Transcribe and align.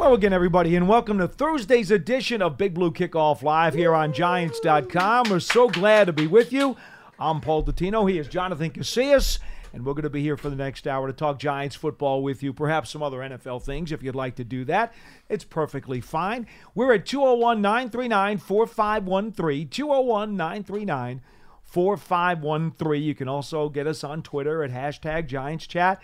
Hello 0.00 0.14
again, 0.14 0.32
everybody, 0.32 0.76
and 0.76 0.88
welcome 0.88 1.18
to 1.18 1.28
Thursday's 1.28 1.90
edition 1.90 2.40
of 2.40 2.56
Big 2.56 2.72
Blue 2.72 2.90
Kickoff 2.90 3.42
Live 3.42 3.74
here 3.74 3.94
on 3.94 4.14
Giants.com. 4.14 5.28
We're 5.28 5.40
so 5.40 5.68
glad 5.68 6.06
to 6.06 6.12
be 6.14 6.26
with 6.26 6.54
you. 6.54 6.74
I'm 7.18 7.42
Paul 7.42 7.62
Dottino. 7.64 8.10
He 8.10 8.18
is 8.18 8.26
Jonathan 8.26 8.70
Casillas, 8.70 9.40
and 9.74 9.84
we're 9.84 9.92
going 9.92 10.04
to 10.04 10.10
be 10.10 10.22
here 10.22 10.38
for 10.38 10.48
the 10.48 10.56
next 10.56 10.86
hour 10.86 11.06
to 11.06 11.12
talk 11.12 11.38
Giants 11.38 11.76
football 11.76 12.22
with 12.22 12.42
you, 12.42 12.54
perhaps 12.54 12.88
some 12.88 13.02
other 13.02 13.18
NFL 13.18 13.62
things 13.62 13.92
if 13.92 14.02
you'd 14.02 14.14
like 14.14 14.36
to 14.36 14.42
do 14.42 14.64
that. 14.64 14.94
It's 15.28 15.44
perfectly 15.44 16.00
fine. 16.00 16.46
We're 16.74 16.94
at 16.94 17.04
201 17.04 17.60
939 17.60 18.38
4513. 18.38 19.68
201 19.68 20.34
939 20.34 21.20
4513. 21.62 23.02
You 23.02 23.14
can 23.14 23.28
also 23.28 23.68
get 23.68 23.86
us 23.86 24.02
on 24.02 24.22
Twitter 24.22 24.64
at 24.64 24.70
hashtag 24.70 25.26
Giants 25.26 25.66
Chat. 25.66 26.00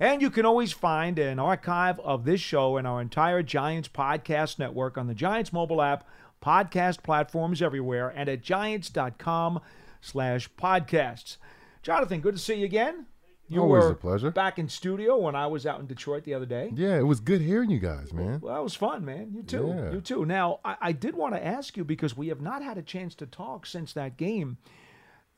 And 0.00 0.20
you 0.20 0.30
can 0.30 0.44
always 0.44 0.72
find 0.72 1.18
an 1.18 1.38
archive 1.38 2.00
of 2.00 2.24
this 2.24 2.40
show 2.40 2.76
and 2.76 2.86
our 2.86 3.00
entire 3.00 3.42
Giants 3.42 3.88
podcast 3.88 4.58
network 4.58 4.98
on 4.98 5.06
the 5.06 5.14
Giants 5.14 5.52
mobile 5.52 5.80
app, 5.80 6.04
podcast 6.42 7.02
platforms 7.02 7.62
everywhere, 7.62 8.08
and 8.08 8.28
at 8.28 8.42
giants.com 8.42 9.60
slash 10.00 10.50
podcasts. 10.58 11.36
Jonathan, 11.82 12.20
good 12.20 12.34
to 12.34 12.40
see 12.40 12.54
you 12.54 12.64
again. 12.64 13.06
You 13.46 13.60
Always 13.60 13.84
a 13.84 13.94
pleasure. 13.94 14.30
back 14.30 14.58
in 14.58 14.68
studio 14.70 15.18
when 15.18 15.36
I 15.36 15.46
was 15.46 15.66
out 15.66 15.78
in 15.78 15.86
Detroit 15.86 16.24
the 16.24 16.32
other 16.32 16.46
day. 16.46 16.72
Yeah, 16.74 16.96
it 16.96 17.02
was 17.06 17.20
good 17.20 17.42
hearing 17.42 17.70
you 17.70 17.78
guys, 17.78 18.10
man. 18.12 18.40
Well, 18.40 18.54
that 18.54 18.62
was 18.62 18.74
fun, 18.74 19.04
man. 19.04 19.32
You 19.34 19.42
too. 19.42 19.74
Yeah. 19.76 19.92
You 19.92 20.00
too. 20.00 20.24
Now, 20.24 20.60
I, 20.64 20.76
I 20.80 20.92
did 20.92 21.14
want 21.14 21.34
to 21.34 21.44
ask 21.46 21.76
you 21.76 21.84
because 21.84 22.16
we 22.16 22.28
have 22.28 22.40
not 22.40 22.62
had 22.62 22.78
a 22.78 22.82
chance 22.82 23.14
to 23.16 23.26
talk 23.26 23.66
since 23.66 23.92
that 23.92 24.16
game. 24.16 24.56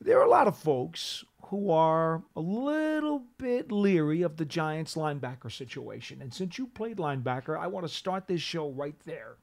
There 0.01 0.19
are 0.21 0.27
a 0.27 0.31
lot 0.31 0.47
of 0.47 0.57
folks 0.59 1.25
who 1.47 1.71
are 1.71 2.23
a 2.35 2.41
little 2.41 3.25
bit 3.39 3.73
leery 3.73 4.23
of 4.23 4.37
the 4.37 4.45
Giants 4.45 4.95
linebacker 4.95 5.51
situation. 5.51 6.21
And 6.21 6.35
since 6.35 6.59
you 6.59 6.67
played 6.67 6.99
linebacker, 6.99 7.59
I 7.59 7.67
want 7.69 7.87
to 7.87 7.93
start 7.93 8.27
this 8.27 8.43
show 8.43 8.71
right 8.71 8.99
there 9.05 9.37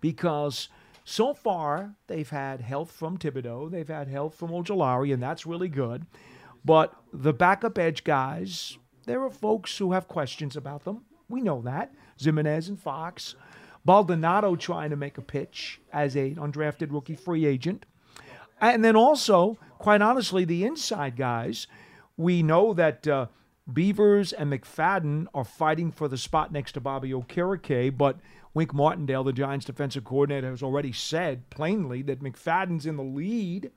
because 0.00 0.68
so 1.04 1.34
far 1.34 1.94
they've 2.06 2.28
had 2.28 2.60
health 2.60 2.92
from 2.92 3.18
Thibodeaux, 3.18 3.70
they've 3.70 3.88
had 3.88 4.08
health 4.08 4.34
from 4.34 4.50
Ojulari, 4.50 5.12
and 5.12 5.22
that's 5.22 5.46
really 5.46 5.68
good. 5.68 6.06
But 6.64 6.94
the 7.12 7.32
backup 7.32 7.76
edge 7.78 8.04
guys, 8.04 8.78
there 9.06 9.22
are 9.22 9.30
folks 9.30 9.76
who 9.76 9.92
have 9.92 10.08
questions 10.08 10.56
about 10.56 10.84
them. 10.84 11.04
We 11.28 11.42
know 11.42 11.60
that. 11.62 11.92
Ximines 12.18 12.68
and 12.68 12.80
Fox. 12.80 13.34
Baldonado 13.84 14.56
trying 14.56 14.90
to 14.90 14.96
make 14.96 15.18
a 15.18 15.22
pitch 15.22 15.80
as 15.92 16.16
a 16.16 16.34
undrafted 16.34 16.92
rookie 16.92 17.16
free 17.16 17.44
agent. 17.44 17.86
And 18.60 18.84
then 18.84 18.96
also, 18.96 19.58
quite 19.78 20.02
honestly, 20.02 20.44
the 20.44 20.64
inside 20.64 21.16
guys, 21.16 21.66
we 22.16 22.42
know 22.42 22.74
that 22.74 23.08
uh, 23.08 23.26
Beavers 23.72 24.32
and 24.32 24.52
McFadden 24.52 25.26
are 25.34 25.44
fighting 25.44 25.90
for 25.90 26.08
the 26.08 26.18
spot 26.18 26.52
next 26.52 26.72
to 26.72 26.80
Bobby 26.80 27.10
Okereke, 27.10 27.96
but 27.96 28.18
Wink 28.52 28.74
Martindale, 28.74 29.24
the 29.24 29.32
Giants 29.32 29.66
defensive 29.66 30.04
coordinator, 30.04 30.50
has 30.50 30.62
already 30.62 30.92
said 30.92 31.48
plainly 31.50 32.02
that 32.02 32.22
McFadden's 32.22 32.84
in 32.84 32.96
the 32.96 33.02
lead 33.02 33.70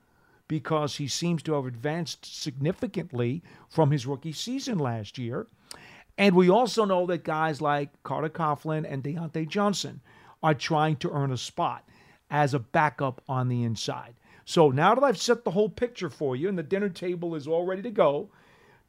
because 0.48 0.96
he 0.96 1.08
seems 1.08 1.42
to 1.44 1.54
have 1.54 1.64
advanced 1.64 2.26
significantly 2.26 3.42
from 3.68 3.90
his 3.90 4.06
rookie 4.06 4.32
season 4.32 4.78
last 4.78 5.16
year. 5.16 5.46
And 6.18 6.34
we 6.34 6.50
also 6.50 6.84
know 6.84 7.06
that 7.06 7.24
guys 7.24 7.60
like 7.60 8.02
Carter 8.02 8.28
Coughlin 8.28 8.84
and 8.88 9.02
Dyontae 9.02 9.48
Johnson 9.48 10.00
are 10.42 10.54
trying 10.54 10.96
to 10.96 11.10
earn 11.10 11.32
a 11.32 11.36
spot 11.36 11.88
as 12.30 12.52
a 12.52 12.58
backup 12.58 13.22
on 13.28 13.48
the 13.48 13.62
inside. 13.62 14.14
So 14.44 14.70
now 14.70 14.94
that 14.94 15.04
I've 15.04 15.18
set 15.18 15.44
the 15.44 15.52
whole 15.52 15.68
picture 15.68 16.10
for 16.10 16.36
you 16.36 16.48
and 16.48 16.58
the 16.58 16.62
dinner 16.62 16.88
table 16.88 17.34
is 17.34 17.46
all 17.46 17.64
ready 17.64 17.82
to 17.82 17.90
go, 17.90 18.30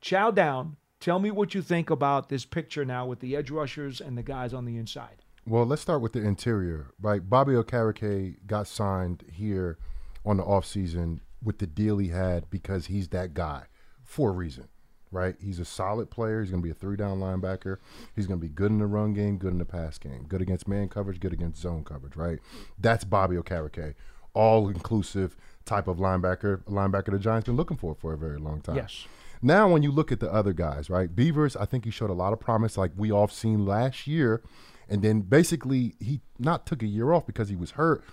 chow 0.02 0.32
down. 0.32 0.78
Tell 1.00 1.20
me 1.20 1.32
what 1.32 1.54
you 1.54 1.62
think 1.62 1.90
about 1.90 2.30
this 2.30 2.46
picture 2.46 2.84
now 2.86 3.06
with 3.06 3.20
the 3.20 3.36
edge 3.36 3.52
rushers 3.52 4.02
and 4.02 4.18
the 4.18 4.24
guys 4.24 4.54
on 4.54 4.66
the 4.66 4.78
inside. 4.78 5.22
Well, 5.48 5.66
let's 5.66 5.82
start 5.82 6.02
with 6.02 6.14
the 6.14 6.26
interior, 6.26 6.88
right? 7.00 7.28
Bobby 7.30 7.54
Okereke 7.54 8.38
got 8.48 8.68
signed 8.68 9.24
here 9.32 9.78
on 10.26 10.38
the 10.38 10.44
offseason 10.44 11.20
with 11.44 11.60
the 11.60 11.68
deal 11.68 12.00
he 12.00 12.08
had 12.08 12.50
because 12.50 12.88
he's 12.88 13.10
that 13.10 13.36
guy 13.36 13.66
for 14.04 14.30
a 14.32 14.34
reason, 14.34 14.68
right? 15.12 15.36
He's 15.40 15.60
a 15.60 15.66
solid 15.66 16.10
player. 16.10 16.42
He's 16.42 16.50
going 16.50 16.64
to 16.64 16.66
be 16.66 16.72
a 16.72 16.76
three 16.76 16.98
down 16.98 17.20
linebacker. 17.20 17.78
He's 18.16 18.26
going 18.26 18.40
to 18.40 18.46
be 18.46 18.52
good 18.52 18.72
in 18.72 18.80
the 18.80 18.88
run 18.88 19.14
game, 19.14 19.38
good 19.38 19.52
in 19.52 19.60
the 19.60 19.66
pass 19.66 20.00
game, 20.00 20.26
good 20.28 20.42
against 20.42 20.68
man 20.68 20.90
coverage, 20.90 21.20
good 21.20 21.34
against 21.34 21.62
zone 21.62 21.84
coverage, 21.84 22.16
right? 22.16 22.40
That's 22.80 23.04
Bobby 23.04 23.36
Okereke, 23.36 23.94
all 24.36 24.70
inclusive 24.70 25.36
type 25.66 25.88
of 25.88 25.98
linebacker, 25.98 26.64
linebacker 26.66 27.12
the 27.12 27.20
Giants 27.20 27.48
been 27.48 27.56
looking 27.56 27.78
for 27.78 27.96
for 27.96 28.14
a 28.14 28.18
very 28.18 28.38
long 28.38 28.62
time. 28.62 28.76
Yes. 28.76 29.08
Now, 29.42 29.68
when 29.68 29.84
you 29.84 29.92
look 29.92 30.12
at 30.12 30.20
the 30.20 30.32
other 30.32 30.54
guys, 30.54 30.90
right? 30.90 31.14
Beavers, 31.14 31.56
I 31.56 31.66
think 31.66 31.86
he 31.86 31.92
showed 31.92 32.10
a 32.10 32.14
lot 32.14 32.34
of 32.34 32.40
promise, 32.40 32.78
like 32.78 32.92
we 32.96 33.12
all 33.12 33.28
seen 33.28 33.66
last 33.66 34.08
year, 34.08 34.42
and 34.88 35.02
then 35.02 35.22
basically 35.22 35.96
he 36.00 36.22
not 36.40 36.66
took 36.66 36.82
a 36.82 36.88
year 36.88 37.12
off 37.12 37.26
because 37.26 37.50
he 37.50 37.56
was 37.56 37.72
hurt. 37.72 38.04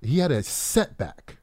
He 0.00 0.18
had 0.18 0.30
a 0.30 0.42
setback, 0.42 1.38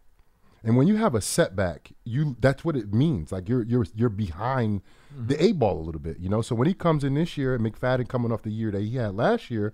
and 0.64 0.76
when 0.76 0.88
you 0.88 0.96
have 0.96 1.14
a 1.14 1.22
setback, 1.22 1.92
you 2.04 2.36
that's 2.40 2.66
what 2.66 2.76
it 2.76 2.94
means. 2.94 3.32
Like 3.32 3.48
you're 3.48 3.64
you're 3.64 3.86
you're 3.96 4.10
behind 4.10 4.82
the 5.16 5.36
mm-hmm. 5.36 5.44
eight 5.44 5.60
ball 5.60 5.80
a 5.80 5.84
little 5.84 6.02
bit, 6.02 6.20
you 6.20 6.28
know. 6.28 6.42
So 6.42 6.56
when 6.56 6.68
he 6.68 6.74
comes 6.74 7.04
in 7.04 7.14
this 7.14 7.38
year, 7.38 7.58
McFadden 7.60 8.10
coming 8.10 8.32
off 8.32 8.42
the 8.42 8.50
year 8.50 8.72
that 8.72 8.82
he 8.82 8.96
had 8.96 9.16
last 9.16 9.52
year, 9.52 9.74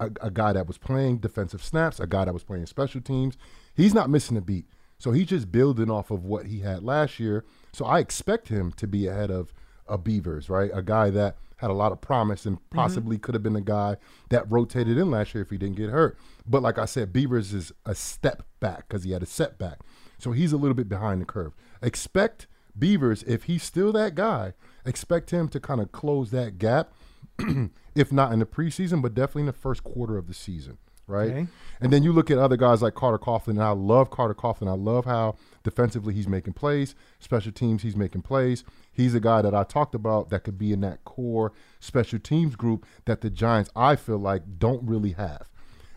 a, 0.00 0.10
a 0.20 0.30
guy 0.30 0.52
that 0.52 0.66
was 0.66 0.78
playing 0.78 1.18
defensive 1.18 1.62
snaps, 1.62 2.00
a 2.00 2.06
guy 2.06 2.24
that 2.24 2.34
was 2.34 2.44
playing 2.44 2.66
special 2.66 3.00
teams, 3.00 3.38
he's 3.74 3.94
not 3.94 4.10
missing 4.10 4.36
a 4.36 4.40
beat. 4.40 4.66
So 4.98 5.12
he's 5.12 5.26
just 5.26 5.52
building 5.52 5.90
off 5.90 6.10
of 6.10 6.24
what 6.24 6.46
he 6.46 6.60
had 6.60 6.82
last 6.82 7.20
year. 7.20 7.44
So 7.72 7.84
I 7.84 7.98
expect 7.98 8.48
him 8.48 8.72
to 8.72 8.86
be 8.86 9.06
ahead 9.06 9.30
of 9.30 9.52
a 9.86 9.98
Beavers, 9.98 10.48
right? 10.48 10.70
A 10.72 10.82
guy 10.82 11.10
that 11.10 11.36
had 11.56 11.70
a 11.70 11.74
lot 11.74 11.92
of 11.92 12.00
promise 12.00 12.46
and 12.46 12.56
mm-hmm. 12.56 12.76
possibly 12.76 13.18
could 13.18 13.34
have 13.34 13.42
been 13.42 13.56
a 13.56 13.60
guy 13.60 13.96
that 14.30 14.50
rotated 14.50 14.98
in 14.98 15.10
last 15.10 15.34
year 15.34 15.42
if 15.42 15.50
he 15.50 15.58
didn't 15.58 15.76
get 15.76 15.90
hurt. 15.90 16.18
But 16.46 16.62
like 16.62 16.78
I 16.78 16.84
said, 16.84 17.12
Beavers 17.12 17.52
is 17.52 17.72
a 17.84 17.94
step 17.94 18.44
back 18.60 18.88
because 18.88 19.04
he 19.04 19.12
had 19.12 19.22
a 19.22 19.26
setback. 19.26 19.80
So 20.18 20.32
he's 20.32 20.52
a 20.52 20.56
little 20.56 20.74
bit 20.74 20.88
behind 20.88 21.20
the 21.20 21.26
curve. 21.26 21.54
Expect 21.82 22.46
Beavers, 22.78 23.22
if 23.24 23.44
he's 23.44 23.62
still 23.62 23.92
that 23.92 24.14
guy, 24.14 24.54
expect 24.84 25.30
him 25.30 25.48
to 25.48 25.60
kind 25.60 25.80
of 25.80 25.92
close 25.92 26.30
that 26.30 26.58
gap, 26.58 26.92
if 27.94 28.12
not 28.12 28.32
in 28.32 28.40
the 28.40 28.46
preseason, 28.46 29.00
but 29.00 29.14
definitely 29.14 29.42
in 29.42 29.46
the 29.46 29.52
first 29.52 29.84
quarter 29.84 30.18
of 30.18 30.26
the 30.26 30.34
season, 30.34 30.78
right? 31.06 31.30
Okay. 31.30 31.46
And 31.80 31.92
then 31.92 32.02
you 32.02 32.12
look 32.12 32.30
at 32.30 32.38
other 32.38 32.56
guys 32.56 32.82
like 32.82 32.94
Carter 32.94 33.18
Coughlin, 33.18 33.48
and 33.48 33.62
I 33.62 33.70
love 33.70 34.10
Carter 34.10 34.34
Coughlin. 34.34 34.68
I 34.68 34.74
love 34.74 35.04
how 35.04 35.36
defensively 35.62 36.14
he's 36.14 36.28
making 36.28 36.54
plays, 36.54 36.94
special 37.18 37.52
teams 37.52 37.82
he's 37.82 37.96
making 37.96 38.22
plays. 38.22 38.64
He's 38.92 39.14
a 39.14 39.20
guy 39.20 39.42
that 39.42 39.54
I 39.54 39.64
talked 39.64 39.94
about 39.94 40.30
that 40.30 40.44
could 40.44 40.58
be 40.58 40.72
in 40.72 40.80
that 40.80 41.04
core 41.04 41.52
special 41.80 42.18
teams 42.18 42.56
group 42.56 42.86
that 43.04 43.20
the 43.20 43.30
Giants, 43.30 43.70
I 43.74 43.96
feel 43.96 44.18
like, 44.18 44.42
don't 44.58 44.82
really 44.86 45.12
have. 45.12 45.48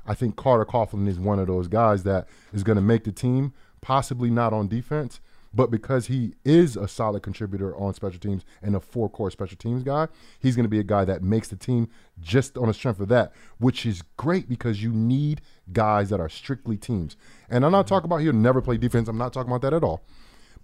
I 0.05 0.13
think 0.13 0.35
Carter 0.35 0.65
Coughlin 0.65 1.07
is 1.07 1.19
one 1.19 1.39
of 1.39 1.47
those 1.47 1.67
guys 1.67 2.03
that 2.03 2.27
is 2.53 2.63
going 2.63 2.77
to 2.77 2.81
make 2.81 3.03
the 3.03 3.11
team, 3.11 3.53
possibly 3.81 4.29
not 4.29 4.53
on 4.53 4.67
defense, 4.67 5.19
but 5.53 5.71
because 5.71 6.07
he 6.07 6.33
is 6.45 6.75
a 6.75 6.87
solid 6.87 7.23
contributor 7.23 7.75
on 7.75 7.93
special 7.93 8.19
teams 8.19 8.43
and 8.61 8.75
a 8.75 8.79
four 8.79 9.09
core 9.09 9.31
special 9.31 9.57
teams 9.57 9.83
guy, 9.83 10.07
he's 10.39 10.55
going 10.55 10.65
to 10.65 10.69
be 10.69 10.79
a 10.79 10.83
guy 10.83 11.05
that 11.05 11.23
makes 11.23 11.47
the 11.47 11.55
team 11.55 11.89
just 12.19 12.57
on 12.57 12.67
the 12.67 12.73
strength 12.73 12.99
of 12.99 13.07
that, 13.09 13.33
which 13.57 13.85
is 13.85 14.03
great 14.17 14.49
because 14.49 14.83
you 14.83 14.91
need 14.91 15.41
guys 15.73 16.09
that 16.09 16.19
are 16.19 16.29
strictly 16.29 16.77
teams. 16.77 17.15
And 17.49 17.65
I'm 17.65 17.71
not 17.71 17.85
mm-hmm. 17.85 17.95
talking 17.95 18.05
about 18.05 18.17
he'll 18.17 18.33
never 18.33 18.61
play 18.61 18.77
defense. 18.77 19.07
I'm 19.07 19.17
not 19.17 19.33
talking 19.33 19.51
about 19.51 19.61
that 19.61 19.73
at 19.73 19.83
all. 19.83 20.03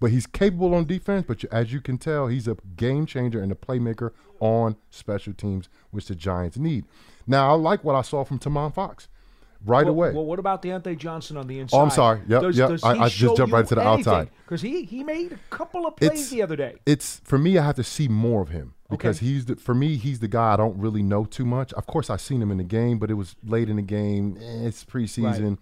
But 0.00 0.10
he's 0.10 0.26
capable 0.26 0.74
on 0.74 0.86
defense, 0.86 1.24
but 1.26 1.44
as 1.52 1.72
you 1.72 1.80
can 1.80 1.98
tell, 1.98 2.26
he's 2.26 2.48
a 2.48 2.56
game 2.76 3.06
changer 3.06 3.40
and 3.40 3.52
a 3.52 3.54
playmaker 3.54 4.10
on 4.40 4.76
special 4.90 5.32
teams, 5.32 5.68
which 5.92 6.06
the 6.06 6.14
Giants 6.14 6.58
need. 6.58 6.84
Now, 7.26 7.50
I 7.50 7.54
like 7.54 7.84
what 7.84 7.94
I 7.94 8.02
saw 8.02 8.24
from 8.24 8.38
Tomon 8.38 8.74
Fox 8.74 9.08
right 9.64 9.84
well, 9.84 9.94
away. 9.94 10.12
Well, 10.12 10.24
what 10.24 10.38
about 10.38 10.62
Dyontae 10.62 10.96
Johnson 10.98 11.36
on 11.36 11.46
the 11.46 11.58
inside? 11.60 11.76
Oh, 11.76 11.80
I'm 11.82 11.90
sorry. 11.90 12.20
Yep, 12.28 12.42
yep. 12.54 12.80
I- 12.82 12.98
I 13.04 13.08
just 13.08 13.36
jumped 13.36 13.52
right 13.52 13.66
to 13.66 13.74
the 13.74 13.80
outside. 13.86 14.30
because 14.44 14.60
he 14.62 14.84
he 14.84 15.02
made 15.04 15.32
a 15.32 15.38
couple 15.50 15.86
of 15.86 15.96
plays 15.96 16.10
It's- 16.10 16.30
the 16.30 16.42
other 16.42 16.56
day. 16.56 16.76
it's 16.86 17.20
for 17.24 17.38
me. 17.38 17.58
I 17.58 17.64
have 17.64 17.76
to 17.76 17.84
see 17.84 18.08
more 18.08 18.42
of 18.42 18.50
him 18.50 18.74
because 18.90 19.16
Okay. 19.18 19.26
he's 19.26 19.44
the, 19.46 19.56
for 19.56 19.74
me. 19.74 19.96
He's 19.96 20.20
the 20.20 20.28
guy 20.28 20.52
I 20.54 20.56
don't 20.56 20.78
really 20.78 21.02
know 21.02 21.24
too 21.24 21.44
much. 21.44 21.72
Of 21.74 21.86
course, 21.86 22.10
I've 22.10 22.20
seen 22.20 22.40
him 22.42 22.50
in 22.50 22.58
the 22.58 22.64
game, 22.64 22.98
but 22.98 23.10
it 23.10 23.14
was 23.14 23.36
late 23.44 23.68
in 23.68 23.76
the 23.76 23.82
game. 23.82 24.36
Eh, 24.40 24.66
It's 24.66 24.84
preseason. 24.84 25.58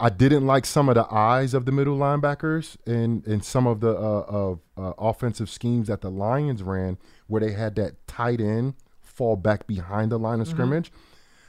I 0.00 0.10
didn't 0.10 0.46
like 0.46 0.64
some 0.64 0.88
of 0.88 0.94
the 0.94 1.12
eyes 1.12 1.54
of 1.54 1.64
the 1.64 1.72
middle 1.72 1.98
linebackers 1.98 2.76
and 2.86 3.26
and 3.26 3.44
some 3.44 3.66
of 3.66 3.80
the 3.80 3.90
uh, 3.90 4.24
of 4.28 4.60
uh, 4.76 4.92
offensive 4.96 5.50
schemes 5.50 5.88
that 5.88 6.02
the 6.02 6.10
Lions 6.10 6.62
ran, 6.62 6.98
where 7.26 7.40
they 7.40 7.50
had 7.52 7.74
that 7.76 8.06
tight 8.06 8.40
end 8.40 8.74
fall 9.02 9.34
back 9.34 9.66
behind 9.66 10.12
the 10.12 10.18
line 10.18 10.40
of 10.40 10.46
Mm-hmm. 10.46 10.56
scrimmage. 10.56 10.92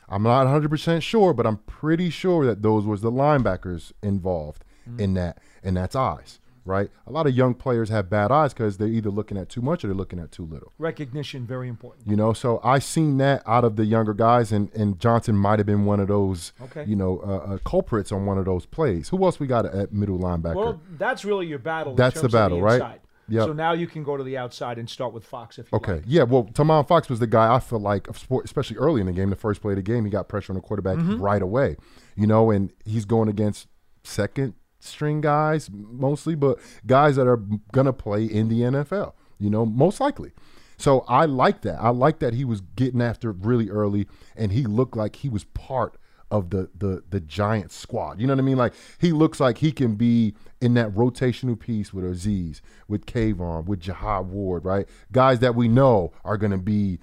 I'm 0.09 0.23
not 0.23 0.47
100% 0.47 1.01
sure, 1.01 1.33
but 1.33 1.45
I'm 1.45 1.57
pretty 1.57 2.09
sure 2.09 2.45
that 2.45 2.61
those 2.61 2.85
was 2.85 3.01
the 3.01 3.11
linebackers 3.11 3.91
involved 4.01 4.65
in 4.97 5.13
that, 5.13 5.37
and 5.63 5.77
that's 5.77 5.95
eyes, 5.95 6.39
right? 6.65 6.89
A 7.05 7.11
lot 7.11 7.27
of 7.27 7.35
young 7.35 7.53
players 7.53 7.89
have 7.89 8.09
bad 8.09 8.31
eyes 8.31 8.53
because 8.55 8.77
they're 8.77 8.87
either 8.87 9.11
looking 9.11 9.37
at 9.37 9.47
too 9.49 9.61
much 9.61 9.83
or 9.83 9.87
they're 9.87 9.95
looking 9.95 10.17
at 10.17 10.31
too 10.31 10.45
little. 10.45 10.73
Recognition 10.79 11.45
very 11.45 11.67
important. 11.67 12.07
You 12.07 12.15
know, 12.15 12.33
so 12.33 12.59
I 12.63 12.79
seen 12.79 13.17
that 13.19 13.43
out 13.45 13.63
of 13.63 13.75
the 13.75 13.85
younger 13.85 14.15
guys, 14.15 14.51
and, 14.51 14.73
and 14.73 14.99
Johnson 14.99 15.35
might 15.35 15.59
have 15.59 15.67
been 15.67 15.85
one 15.85 15.99
of 15.99 16.07
those, 16.07 16.53
Okay. 16.59 16.85
you 16.85 16.95
know, 16.95 17.19
uh, 17.19 17.53
uh, 17.53 17.57
culprits 17.65 18.11
on 18.11 18.25
one 18.25 18.39
of 18.39 18.45
those 18.45 18.65
plays. 18.65 19.09
Who 19.09 19.23
else 19.23 19.39
we 19.39 19.45
got 19.45 19.67
at 19.67 19.93
middle 19.93 20.17
linebacker? 20.17 20.55
Well, 20.55 20.81
that's 20.97 21.23
really 21.23 21.45
your 21.45 21.59
battle. 21.59 21.93
That's 21.93 22.19
the 22.19 22.29
battle, 22.29 22.59
right? 22.61 22.99
Yep. 23.31 23.45
So 23.47 23.53
now 23.53 23.73
you 23.73 23.87
can 23.87 24.03
go 24.03 24.17
to 24.17 24.23
the 24.23 24.37
outside 24.37 24.77
and 24.77 24.89
start 24.89 25.13
with 25.13 25.23
Fox 25.25 25.57
if 25.59 25.71
you 25.71 25.77
Okay, 25.77 25.93
like. 25.93 26.03
yeah. 26.07 26.23
Well, 26.23 26.45
Tomon 26.45 26.87
Fox 26.87 27.09
was 27.09 27.19
the 27.19 27.27
guy 27.27 27.53
I 27.53 27.59
feel 27.59 27.79
like, 27.79 28.07
of 28.07 28.17
sport- 28.17 28.45
especially 28.45 28.77
early 28.77 29.01
in 29.01 29.07
the 29.07 29.13
game, 29.13 29.29
the 29.29 29.35
first 29.35 29.61
play 29.61 29.73
of 29.73 29.77
the 29.77 29.81
game, 29.83 30.05
he 30.05 30.11
got 30.11 30.27
pressure 30.27 30.51
on 30.51 30.55
the 30.55 30.61
quarterback 30.61 30.97
Mm-hmm. 30.97 31.21
right 31.21 31.41
away. 31.41 31.75
You 32.15 32.27
know, 32.27 32.51
and 32.51 32.71
he's 32.85 33.05
going 33.05 33.29
against 33.29 33.67
second 34.03 34.53
string 34.79 35.21
guys 35.21 35.69
mostly, 35.71 36.35
but 36.35 36.57
guys 36.85 37.15
that 37.17 37.27
are 37.27 37.41
gonna 37.71 37.93
play 37.93 38.23
in 38.25 38.47
the 38.49 38.61
NFL. 38.61 39.13
You 39.37 39.49
know, 39.49 39.65
most 39.65 39.99
likely. 39.99 40.31
So 40.77 41.01
I 41.09 41.25
like 41.25 41.61
that. 41.63 41.77
I 41.81 41.89
like 41.89 42.19
that 42.19 42.33
he 42.33 42.45
was 42.45 42.61
getting 42.61 43.01
after 43.01 43.31
really 43.33 43.69
early, 43.69 44.07
and 44.35 44.51
he 44.53 44.63
looked 44.65 44.95
like 44.95 45.17
he 45.17 45.27
was 45.29 45.43
part 45.43 45.97
of 46.31 46.49
the 46.49 46.69
the 46.77 47.03
the 47.09 47.19
giant 47.19 47.71
squad. 47.71 48.19
You 48.19 48.27
know 48.27 48.33
what 48.33 48.39
I 48.39 48.43
mean? 48.43 48.57
Like 48.57 48.73
he 48.99 49.11
looks 49.11 49.39
like 49.39 49.59
he 49.59 49.71
can 49.71 49.95
be 49.95 50.35
in 50.61 50.73
that 50.75 50.91
rotational 50.91 51.59
piece 51.59 51.93
with 51.93 52.05
Azeez, 52.05 52.61
with 52.87 53.05
Kayvon, 53.05 53.65
with 53.65 53.79
Jihad 53.79 54.27
Ward, 54.29 54.65
right? 54.65 54.87
Guys 55.11 55.39
that 55.39 55.55
we 55.55 55.67
know 55.67 56.11
are 56.23 56.37
going 56.37 56.51
to 56.51 56.57
be 56.57 56.99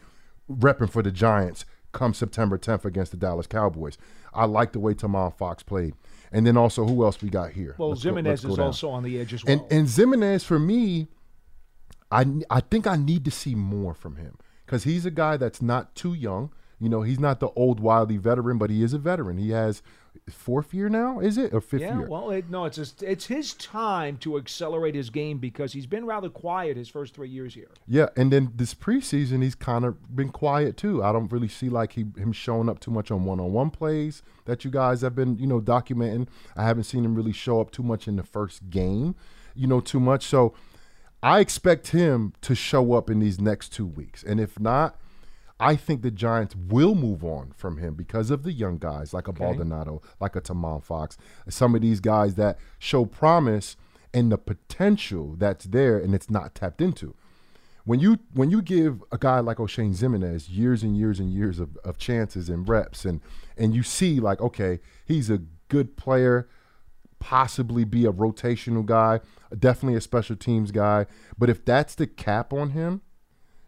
repping 0.51 0.91
for 0.91 1.03
the 1.03 1.11
Giants 1.11 1.65
come 1.93 2.13
September 2.13 2.59
10th 2.59 2.85
against 2.85 3.11
the 3.11 3.17
Dallas 3.17 3.47
Cowboys. 3.47 3.97
I 4.35 4.45
like 4.45 4.73
the 4.73 4.81
way 4.81 4.93
Tomon 4.93 5.37
Fox 5.37 5.63
played. 5.63 5.95
And 6.31 6.47
then 6.47 6.57
also, 6.57 6.85
who 6.85 7.05
else 7.05 7.23
we 7.23 7.31
got 7.31 7.53
here? 7.53 7.75
Well, 7.79 7.91
Let's 7.91 8.05
Ximines 8.05 8.43
go 8.43 8.51
is 8.51 8.57
down. 8.57 8.67
also 8.67 8.91
on 8.91 9.03
the 9.03 9.19
edge 9.19 9.33
as 9.33 9.45
well. 9.45 9.53
And 9.55 9.73
and 9.73 9.89
Ximines 9.89 10.45
for 10.45 10.59
me, 10.59 11.09
I 12.11 12.27
I 12.51 12.61
think 12.61 12.87
I 12.87 12.97
need 12.97 13.25
to 13.25 13.31
see 13.31 13.55
more 13.55 13.95
from 13.95 14.17
him 14.17 14.37
because 14.65 14.85
he's 14.85 15.07
a 15.07 15.11
guy 15.11 15.37
that's 15.37 15.63
not 15.63 15.95
too 15.95 16.13
young. 16.15 16.53
You 16.79 16.89
know, 16.89 17.03
he's 17.03 17.19
not 17.19 17.41
the 17.41 17.49
old 17.57 17.81
wily 17.81 18.19
veteran, 18.19 18.59
but 18.59 18.71
he 18.71 18.83
is 18.83 18.93
a 18.93 18.99
veteran. 18.99 19.39
He 19.39 19.51
has 19.51 19.83
fourth 20.29 20.75
year 20.75 20.89
now, 20.89 21.21
is 21.21 21.39
it 21.39 21.53
or 21.55 21.61
fifth 21.61 21.81
yeah, 21.81 21.99
year? 21.99 22.09
well, 22.09 22.31
it, 22.31 22.51
no, 22.51 22.65
it's 22.65 22.77
just, 22.77 23.03
it's 23.03 23.27
his 23.27 23.55
time 23.55 24.17
to 24.19 24.37
accelerate 24.37 24.95
his 24.95 25.11
game 25.11 25.39
because 25.39 25.73
he's 25.73 25.87
been 25.87 26.05
rather 26.05 26.29
quiet 26.29 26.77
his 26.77 26.89
first 26.89 27.15
three 27.15 27.29
years 27.29 27.55
here. 27.55 27.71
Yeah, 27.87 28.09
and 28.17 28.33
then 28.33 28.53
this 28.55 28.75
preseason 28.75 29.43
he's 29.43 29.55
kind 29.55 29.85
of 29.85 30.15
been 30.15 30.31
quiet 30.31 30.77
too. 30.77 31.03
I 31.03 31.13
don't 31.13 31.31
really 31.31 31.49
see 31.49 31.69
like 31.69 31.93
he 31.93 32.07
him 32.17 32.33
showing 32.33 32.69
up 32.69 32.81
too 32.81 32.91
much 32.91 33.11
on 33.11 33.25
one-on-one 33.25 33.71
plays 33.71 34.23
that 34.45 34.65
you 34.65 34.71
guys 34.71 35.01
have 35.01 35.15
been, 35.15 35.39
you 35.39 35.47
know, 35.47 35.61
documenting. 35.61 36.29
I 36.57 36.65
haven't 36.65 36.85
seen 36.85 37.05
him 37.05 37.15
really 37.15 37.33
show 37.33 37.61
up 37.61 37.71
too 37.71 37.83
much 37.83 38.09
in 38.09 38.17
the 38.17 38.23
first 38.23 38.69
game, 38.71 39.15
you 39.55 39.67
know, 39.67 39.81
too 39.81 40.01
much. 40.01 40.27
So 40.27 40.55
I 41.23 41.41
expect 41.41 41.89
him 41.89 42.35
to 42.43 42.55
show 42.55 42.93
up 42.93 43.11
in 43.11 43.21
these 43.21 43.41
next 43.41 43.73
2 43.73 43.87
weeks. 43.87 44.23
And 44.23 44.41
if 44.41 44.61
not, 44.61 45.01
I 45.59 45.75
think 45.77 46.03
the 46.03 46.11
Giants 46.11 46.55
will 46.55 46.95
move 46.95 47.25
on 47.25 47.53
from 47.57 47.79
him 47.79 47.95
because 47.95 48.31
of 48.31 48.43
the 48.43 48.53
young 48.53 48.77
guys 48.79 49.15
like 49.15 49.27
a 49.27 49.33
Baldonado, 49.33 50.03
like 50.21 50.37
a 50.37 50.41
Tomon 50.41 50.83
Fox, 50.83 51.17
some 51.49 51.75
of 51.75 51.81
these 51.81 52.01
guys 52.01 52.35
that 52.35 52.59
show 52.79 53.07
promise 53.07 53.77
and 54.13 54.31
the 54.31 54.39
potential 54.39 55.35
that's 55.39 55.65
there 55.67 55.99
and 55.99 56.15
it's 56.15 56.29
not 56.29 56.55
tapped 56.55 56.83
into. 56.83 57.15
When 57.85 58.01
you 58.01 58.19
when 58.35 58.51
you 58.51 58.61
give 58.63 59.03
a 59.13 59.19
guy 59.19 59.41
like 59.41 59.59
Oshane 59.59 59.97
Ximines 59.97 60.47
years 60.51 60.83
and 60.83 60.97
years 60.97 61.21
and 61.21 61.31
years 61.31 61.61
of, 61.61 61.77
of 61.85 61.97
chances 61.97 62.49
and 62.49 62.69
reps 62.69 63.05
and 63.05 63.21
and 63.57 63.75
you 63.75 63.83
see 63.83 64.19
like 64.19 64.41
okay 64.41 64.81
he's 65.05 65.31
a 65.31 65.43
good 65.69 65.97
player 65.97 66.49
possibly 67.21 67.85
be 67.85 68.05
a 68.05 68.13
rotational 68.13 68.85
guy 68.85 69.21
definitely 69.59 69.97
a 69.97 70.01
special 70.01 70.35
teams 70.35 70.71
guy 70.73 71.07
but 71.39 71.49
if 71.49 71.65
that's 71.65 71.95
the 71.95 72.07
cap 72.07 72.53
on 72.53 72.71
him 72.71 73.03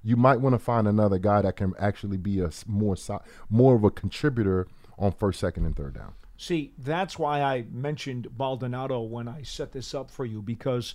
you 0.03 0.17
might 0.17 0.41
want 0.41 0.55
to 0.55 0.59
find 0.59 0.87
another 0.87 1.19
guy 1.19 1.43
that 1.43 1.56
can 1.56 1.75
actually 1.79 2.17
be 2.17 2.41
a 2.41 2.50
more 2.67 2.97
more 3.50 3.75
of 3.77 3.85
a 3.85 3.91
contributor 3.91 4.67
on 4.99 5.12
first 5.12 5.41
second 5.41 5.65
and 5.65 5.77
third 5.77 5.95
down 5.95 6.12
See, 6.41 6.73
that's 6.79 7.19
why 7.19 7.43
I 7.43 7.65
mentioned 7.69 8.29
Baldonado 8.31 9.00
when 9.00 9.27
I 9.27 9.43
set 9.43 9.73
this 9.73 9.93
up 9.93 10.09
for 10.09 10.25
you 10.25 10.41
because 10.41 10.95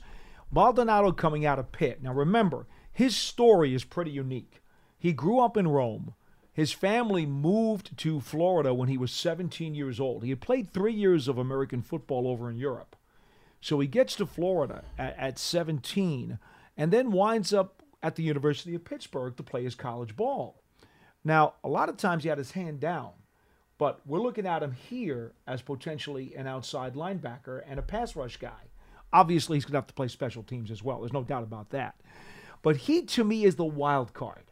Baldonado 0.49 1.11
coming 1.11 1.45
out 1.45 1.59
of 1.59 1.73
Pitt. 1.73 2.01
Now 2.01 2.13
remember, 2.13 2.65
his 2.93 3.17
story 3.17 3.75
is 3.75 3.83
pretty 3.83 4.11
unique. 4.11 4.63
He 4.97 5.11
grew 5.11 5.41
up 5.41 5.57
in 5.57 5.67
Rome. 5.67 6.13
His 6.53 6.71
family 6.71 7.25
moved 7.25 7.97
to 7.97 8.21
Florida 8.21 8.73
when 8.73 8.87
he 8.87 8.97
was 8.97 9.11
17 9.11 9.75
years 9.75 9.99
old. 9.99 10.23
He 10.23 10.29
had 10.29 10.39
played 10.39 10.71
three 10.71 10.93
years 10.93 11.27
of 11.27 11.37
American 11.37 11.81
football 11.81 12.25
over 12.25 12.49
in 12.49 12.55
Europe. 12.55 12.95
So 13.59 13.81
he 13.81 13.87
gets 13.87 14.15
to 14.15 14.25
Florida 14.25 14.85
at, 14.97 15.17
at 15.17 15.37
17 15.37 16.39
and 16.77 16.93
then 16.93 17.11
winds 17.11 17.53
up 17.53 17.82
at 18.03 18.15
the 18.15 18.23
University 18.23 18.75
of 18.75 18.83
Pittsburgh 18.83 19.35
to 19.37 19.43
play 19.43 19.63
his 19.63 19.75
college 19.75 20.15
ball. 20.15 20.61
Now, 21.23 21.53
a 21.63 21.69
lot 21.69 21.89
of 21.89 21.97
times 21.97 22.23
he 22.23 22.29
had 22.29 22.37
his 22.37 22.51
hand 22.51 22.81
down, 22.81 23.11
but 23.77 24.01
we're 24.05 24.19
looking 24.19 24.45
at 24.45 24.61
him 24.61 24.73
here 24.73 25.33
as 25.47 25.61
potentially 25.61 26.35
an 26.35 26.45
outside 26.45 26.95
linebacker 26.95 27.61
and 27.65 27.79
a 27.79 27.83
pass 27.83 28.15
rush 28.15 28.37
guy. 28.37 28.69
Obviously, 29.13 29.55
he's 29.55 29.63
going 29.63 29.73
to 29.73 29.77
have 29.77 29.87
to 29.87 29.93
play 29.93 30.09
special 30.09 30.43
teams 30.43 30.69
as 30.69 30.83
well. 30.83 30.99
There's 30.99 31.13
no 31.13 31.23
doubt 31.23 31.43
about 31.43 31.69
that. 31.69 31.95
But 32.61 32.77
he, 32.77 33.03
to 33.03 33.23
me, 33.23 33.45
is 33.45 33.55
the 33.55 33.63
wild 33.63 34.13
card. 34.13 34.51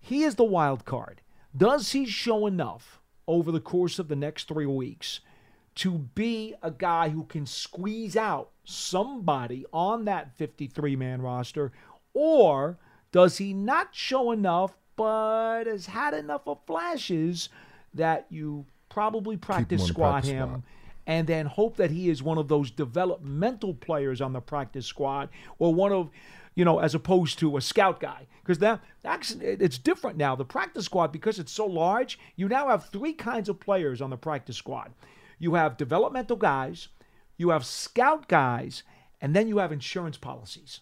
He 0.00 0.22
is 0.22 0.34
the 0.34 0.44
wild 0.44 0.84
card. 0.84 1.22
Does 1.56 1.92
he 1.92 2.04
show 2.04 2.46
enough 2.46 3.00
over 3.26 3.50
the 3.50 3.60
course 3.60 3.98
of 3.98 4.08
the 4.08 4.16
next 4.16 4.48
three 4.48 4.66
weeks 4.66 5.20
to 5.76 5.98
be 5.98 6.54
a 6.62 6.70
guy 6.70 7.08
who 7.10 7.24
can 7.24 7.46
squeeze 7.46 8.16
out 8.16 8.50
somebody 8.64 9.64
on 9.72 10.04
that 10.06 10.36
53 10.36 10.96
man 10.96 11.22
roster? 11.22 11.72
Or 12.18 12.78
does 13.12 13.36
he 13.36 13.52
not 13.52 13.94
show 13.94 14.32
enough, 14.32 14.74
but 14.96 15.64
has 15.66 15.84
had 15.84 16.14
enough 16.14 16.48
of 16.48 16.58
flashes 16.66 17.50
that 17.92 18.24
you 18.30 18.64
probably 18.88 19.36
practice 19.36 19.86
squad 19.86 20.12
practice 20.12 20.30
him? 20.30 20.48
squad. 20.48 20.62
and 21.06 21.26
then 21.26 21.44
hope 21.44 21.76
that 21.76 21.90
he 21.90 22.08
is 22.08 22.22
one 22.22 22.38
of 22.38 22.48
those 22.48 22.70
developmental 22.70 23.74
players 23.74 24.22
on 24.22 24.32
the 24.32 24.40
practice 24.40 24.86
squad 24.86 25.28
or 25.58 25.74
one 25.74 25.92
of 25.92 26.08
you 26.54 26.64
know 26.64 26.78
as 26.78 26.94
opposed 26.94 27.38
to 27.38 27.58
a 27.58 27.60
scout 27.60 28.00
guy 28.00 28.26
because 28.42 28.60
that 28.60 28.80
actually 29.04 29.44
it's 29.44 29.76
different 29.76 30.16
now 30.16 30.34
the 30.34 30.42
practice 30.42 30.86
squad 30.86 31.12
because 31.12 31.38
it's 31.38 31.52
so 31.52 31.66
large 31.66 32.18
you 32.36 32.48
now 32.48 32.68
have 32.68 32.88
three 32.88 33.12
kinds 33.12 33.50
of 33.50 33.60
players 33.60 34.00
on 34.00 34.08
the 34.08 34.16
practice 34.16 34.56
squad 34.56 34.90
you 35.38 35.52
have 35.52 35.76
developmental 35.76 36.36
guys 36.36 36.88
you 37.36 37.50
have 37.50 37.66
scout 37.66 38.26
guys 38.26 38.82
and 39.20 39.36
then 39.36 39.48
you 39.48 39.58
have 39.58 39.70
insurance 39.70 40.16
policies 40.16 40.80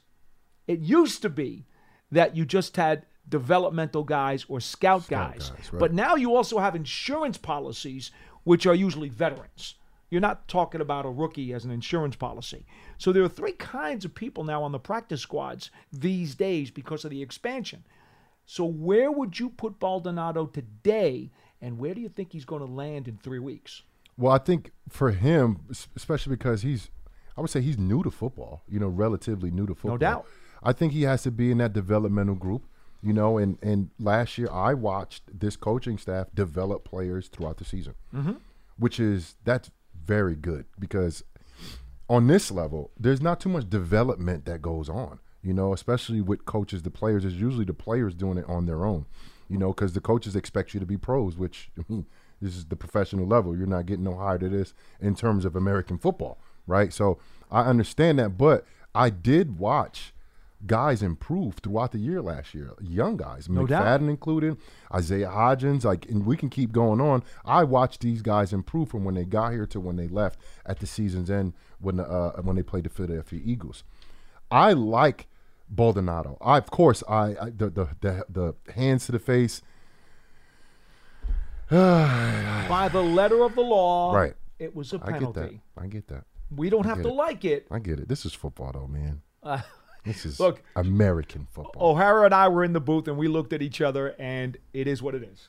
it 0.66 0.80
used 0.80 1.22
to 1.22 1.28
be 1.28 1.66
that 2.10 2.36
you 2.36 2.44
just 2.44 2.76
had 2.76 3.06
developmental 3.28 4.04
guys 4.04 4.44
or 4.48 4.60
scout, 4.60 5.08
guys. 5.08 5.50
guys, 5.50 5.72
right. 5.72 5.80
But 5.80 5.92
now 5.92 6.14
you 6.14 6.34
also 6.34 6.58
have 6.58 6.74
insurance 6.74 7.38
policies, 7.38 8.10
which 8.44 8.66
are 8.66 8.74
usually 8.74 9.08
veterans. 9.08 9.74
You're 10.10 10.20
not 10.20 10.46
talking 10.46 10.80
about 10.80 11.06
a 11.06 11.10
rookie 11.10 11.52
as 11.52 11.64
an 11.64 11.70
insurance 11.70 12.14
policy. 12.14 12.66
So 12.98 13.12
there 13.12 13.24
are 13.24 13.28
three 13.28 13.52
kinds 13.52 14.04
of 14.04 14.14
people 14.14 14.44
now 14.44 14.62
on 14.62 14.72
the 14.72 14.78
practice 14.78 15.22
squads 15.22 15.70
these 15.92 16.34
days 16.34 16.70
because 16.70 17.04
of 17.04 17.10
the 17.10 17.22
expansion. 17.22 17.84
So 18.46 18.64
where 18.64 19.10
would 19.10 19.40
you 19.40 19.48
put 19.48 19.80
Baldonado 19.80 20.46
today, 20.46 21.30
and 21.60 21.78
where 21.78 21.94
do 21.94 22.00
you 22.00 22.08
think 22.08 22.32
he's 22.32 22.44
going 22.44 22.64
to 22.64 22.70
land 22.70 23.08
in 23.08 23.16
three 23.16 23.38
weeks? 23.38 23.82
Well, 24.16 24.32
I 24.32 24.38
think 24.38 24.70
for 24.88 25.10
him, 25.10 25.66
especially 25.96 26.36
because 26.36 26.62
he's, 26.62 26.90
I 27.36 27.40
would 27.40 27.50
say 27.50 27.62
he's 27.62 27.78
new 27.78 28.02
to 28.02 28.10
football. 28.10 28.62
You 28.68 28.78
know, 28.78 28.88
relatively 28.88 29.50
new 29.50 29.66
to 29.66 29.74
football. 29.74 29.92
No 29.92 29.98
doubt. 29.98 30.26
I 30.64 30.72
think 30.72 30.92
he 30.92 31.02
has 31.02 31.22
to 31.22 31.30
be 31.30 31.50
in 31.50 31.58
that 31.58 31.72
developmental 31.72 32.34
group. 32.34 32.64
You 33.02 33.12
know, 33.12 33.36
and 33.36 33.58
and 33.62 33.90
last 33.98 34.38
year 34.38 34.48
I 34.50 34.72
watched 34.72 35.24
this 35.38 35.56
coaching 35.56 35.98
staff 35.98 36.28
develop 36.34 36.84
players 36.84 37.28
throughout 37.28 37.58
the 37.58 37.64
season, 37.64 37.94
mm-hmm. 38.14 38.32
which 38.78 38.98
is 38.98 39.36
that's 39.44 39.70
very 40.06 40.34
good 40.34 40.64
because 40.78 41.22
on 42.08 42.26
this 42.26 42.50
level, 42.50 42.90
there's 42.98 43.20
not 43.20 43.40
too 43.40 43.50
much 43.50 43.68
development 43.68 44.46
that 44.46 44.62
goes 44.62 44.88
on. 44.88 45.18
You 45.42 45.52
know, 45.52 45.74
especially 45.74 46.22
with 46.22 46.46
coaches, 46.46 46.82
the 46.82 46.90
players 46.90 47.26
is 47.26 47.34
usually 47.34 47.66
the 47.66 47.74
players 47.74 48.14
doing 48.14 48.38
it 48.38 48.46
on 48.48 48.64
their 48.64 48.86
own. 48.86 49.04
You 49.50 49.58
know, 49.58 49.68
because 49.68 49.92
the 49.92 50.00
coaches 50.00 50.34
expect 50.34 50.72
you 50.72 50.80
to 50.80 50.86
be 50.86 50.96
pros, 50.96 51.36
which 51.36 51.70
I 51.78 51.82
mean, 51.92 52.06
this 52.40 52.56
is 52.56 52.64
the 52.64 52.76
professional 52.76 53.26
level. 53.26 53.54
You're 53.56 53.66
not 53.66 53.84
getting 53.84 54.04
no 54.04 54.16
higher 54.16 54.38
to 54.38 54.48
this 54.48 54.72
in 54.98 55.14
terms 55.14 55.44
of 55.44 55.54
American 55.54 55.98
football, 55.98 56.38
right? 56.66 56.90
So 56.90 57.18
I 57.50 57.64
understand 57.64 58.18
that, 58.18 58.38
but 58.38 58.64
I 58.94 59.10
did 59.10 59.58
watch 59.58 60.13
guys 60.66 61.02
improve 61.02 61.56
throughout 61.56 61.92
the 61.92 61.98
year 61.98 62.22
last 62.22 62.54
year. 62.54 62.72
Young 62.80 63.16
guys, 63.16 63.48
No 63.48 63.66
doubt. 63.66 63.84
McFadden 64.00 64.08
included, 64.08 64.56
Isaiah 64.94 65.28
Hodgins, 65.28 65.84
like, 65.84 66.06
and 66.08 66.24
we 66.24 66.36
can 66.36 66.48
keep 66.48 66.72
going 66.72 67.00
on. 67.00 67.22
I 67.44 67.64
watched 67.64 68.00
these 68.00 68.22
guys 68.22 68.52
improve 68.52 68.88
from 68.88 69.04
when 69.04 69.14
they 69.14 69.24
got 69.24 69.52
here 69.52 69.66
to 69.66 69.80
when 69.80 69.96
they 69.96 70.08
left 70.08 70.38
at 70.64 70.78
the 70.80 70.86
season's 70.86 71.30
end 71.30 71.52
when 71.80 71.96
the, 71.96 72.04
uh, 72.04 72.40
when 72.42 72.56
they 72.56 72.62
played 72.62 72.84
the 72.84 72.90
Philadelphia 72.90 73.40
Eagles. 73.44 73.84
I 74.50 74.72
like 74.72 75.26
Baldonado. 75.68 76.38
I, 76.40 76.58
of 76.58 76.70
course, 76.70 77.02
I, 77.08 77.36
I 77.40 77.50
the, 77.50 77.70
the 77.70 77.88
the 78.00 78.24
the 78.28 78.72
hands 78.72 79.06
to 79.06 79.12
the 79.12 79.18
face. 79.18 79.62
By 81.70 82.88
the 82.92 83.02
letter 83.02 83.42
of 83.42 83.54
the 83.54 83.62
law, 83.62 84.14
Right. 84.14 84.34
it 84.58 84.74
was 84.74 84.92
a 84.92 85.00
I 85.02 85.12
get 85.12 85.20
that. 85.20 85.34
penalty. 85.34 85.60
I 85.76 85.86
get 85.86 86.08
that. 86.08 86.24
We 86.54 86.70
don't 86.70 86.86
have 86.86 87.02
to 87.02 87.08
it. 87.08 87.14
like 87.14 87.44
it. 87.44 87.66
I 87.70 87.78
get 87.78 87.98
it. 88.00 88.08
This 88.08 88.24
is 88.26 88.34
football, 88.34 88.72
though, 88.72 88.86
man. 88.86 89.22
this 90.04 90.24
is 90.26 90.38
look- 90.40 90.62
American 90.76 91.46
football. 91.50 91.92
O'Hara 91.92 92.24
and 92.26 92.34
I 92.34 92.48
were 92.48 92.64
in 92.64 92.72
the 92.72 92.80
booth 92.80 93.08
and 93.08 93.16
we 93.16 93.28
looked 93.28 93.52
at 93.52 93.62
each 93.62 93.80
other, 93.80 94.14
and 94.18 94.56
it 94.72 94.86
is 94.86 95.02
what 95.02 95.14
it 95.14 95.22
is. 95.22 95.48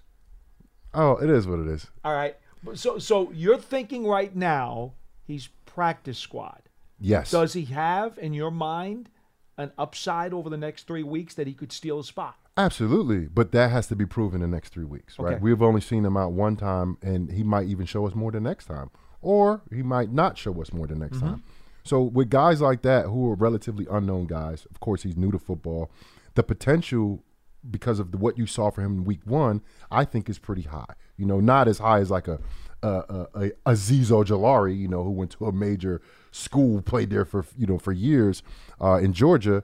Oh, 0.93 1.17
it 1.17 1.29
is 1.29 1.45
what 1.47 1.59
it 1.59 1.67
is. 1.67 1.87
All 2.03 2.13
right. 2.13 2.35
So, 2.73 2.97
so 2.99 3.31
you're 3.31 3.57
thinking 3.59 4.07
right 4.07 4.35
now 4.35 4.93
he's 5.23 5.49
practice 5.65 6.17
squad. 6.17 6.61
Yes. 6.99 7.31
Does 7.31 7.53
he 7.53 7.65
have, 7.65 8.17
in 8.17 8.33
your 8.33 8.51
mind, 8.51 9.09
an 9.57 9.71
upside 9.77 10.33
over 10.33 10.49
the 10.49 10.57
next 10.57 10.87
three 10.87 11.03
weeks 11.03 11.33
that 11.35 11.47
he 11.47 11.53
could 11.53 11.71
steal 11.71 11.99
a 11.99 12.03
spot? 12.03 12.35
Absolutely, 12.57 13.27
but 13.27 13.51
that 13.51 13.69
has 13.69 13.87
to 13.87 13.95
be 13.97 14.05
proven 14.05 14.41
in 14.41 14.49
the 14.49 14.55
next 14.55 14.69
three 14.69 14.85
weeks, 14.85 15.19
right? 15.19 15.33
Okay. 15.33 15.41
We've 15.43 15.61
only 15.61 15.81
seen 15.81 16.05
him 16.05 16.15
out 16.15 16.31
one 16.31 16.55
time, 16.55 16.97
and 17.01 17.29
he 17.29 17.43
might 17.43 17.67
even 17.67 17.85
show 17.85 18.07
us 18.07 18.15
more 18.15 18.31
the 18.31 18.39
next 18.39 18.65
time, 18.67 18.89
or 19.21 19.61
he 19.73 19.83
might 19.83 20.09
not 20.13 20.37
show 20.37 20.61
us 20.61 20.71
more 20.71 20.87
the 20.87 20.95
next 20.95 21.17
Mm-hmm. 21.17 21.27
time. 21.27 21.43
So 21.85 22.01
with 22.01 22.29
guys 22.29 22.61
like 22.61 22.81
that 22.81 23.05
who 23.05 23.29
are 23.31 23.35
relatively 23.35 23.85
unknown 23.89 24.25
guys, 24.25 24.65
of 24.69 24.79
course 24.79 25.03
he's 25.03 25.15
new 25.15 25.31
to 25.31 25.39
football. 25.39 25.91
The 26.33 26.43
potential, 26.43 27.23
because 27.69 27.99
of 27.99 28.11
the, 28.11 28.17
what 28.17 28.37
you 28.37 28.47
saw 28.47 28.71
for 28.71 28.81
him 28.81 28.97
in 28.97 29.03
week 29.05 29.21
one, 29.23 29.61
I 29.91 30.03
think 30.03 30.27
is 30.27 30.39
pretty 30.39 30.63
high. 30.63 30.95
You 31.15 31.27
know, 31.27 31.39
not 31.39 31.67
as 31.67 31.77
high 31.77 31.99
as 31.99 32.09
like 32.11 32.27
a 32.27 32.39
a, 32.81 32.89
a, 32.89 33.27
a 33.35 33.51
Azeez 33.67 34.07
Ojulari, 34.07 34.77
you 34.77 34.87
know, 34.87 35.03
who 35.03 35.11
went 35.11 35.31
to 35.31 35.45
a 35.45 35.51
major 35.51 36.01
school, 36.31 36.81
played 36.81 37.09
there 37.09 37.25
for 37.25 37.45
you 37.57 37.67
know 37.67 37.77
for 37.77 37.91
years 37.91 38.41
uh, 38.81 38.95
in 38.95 39.13
Georgia, 39.13 39.63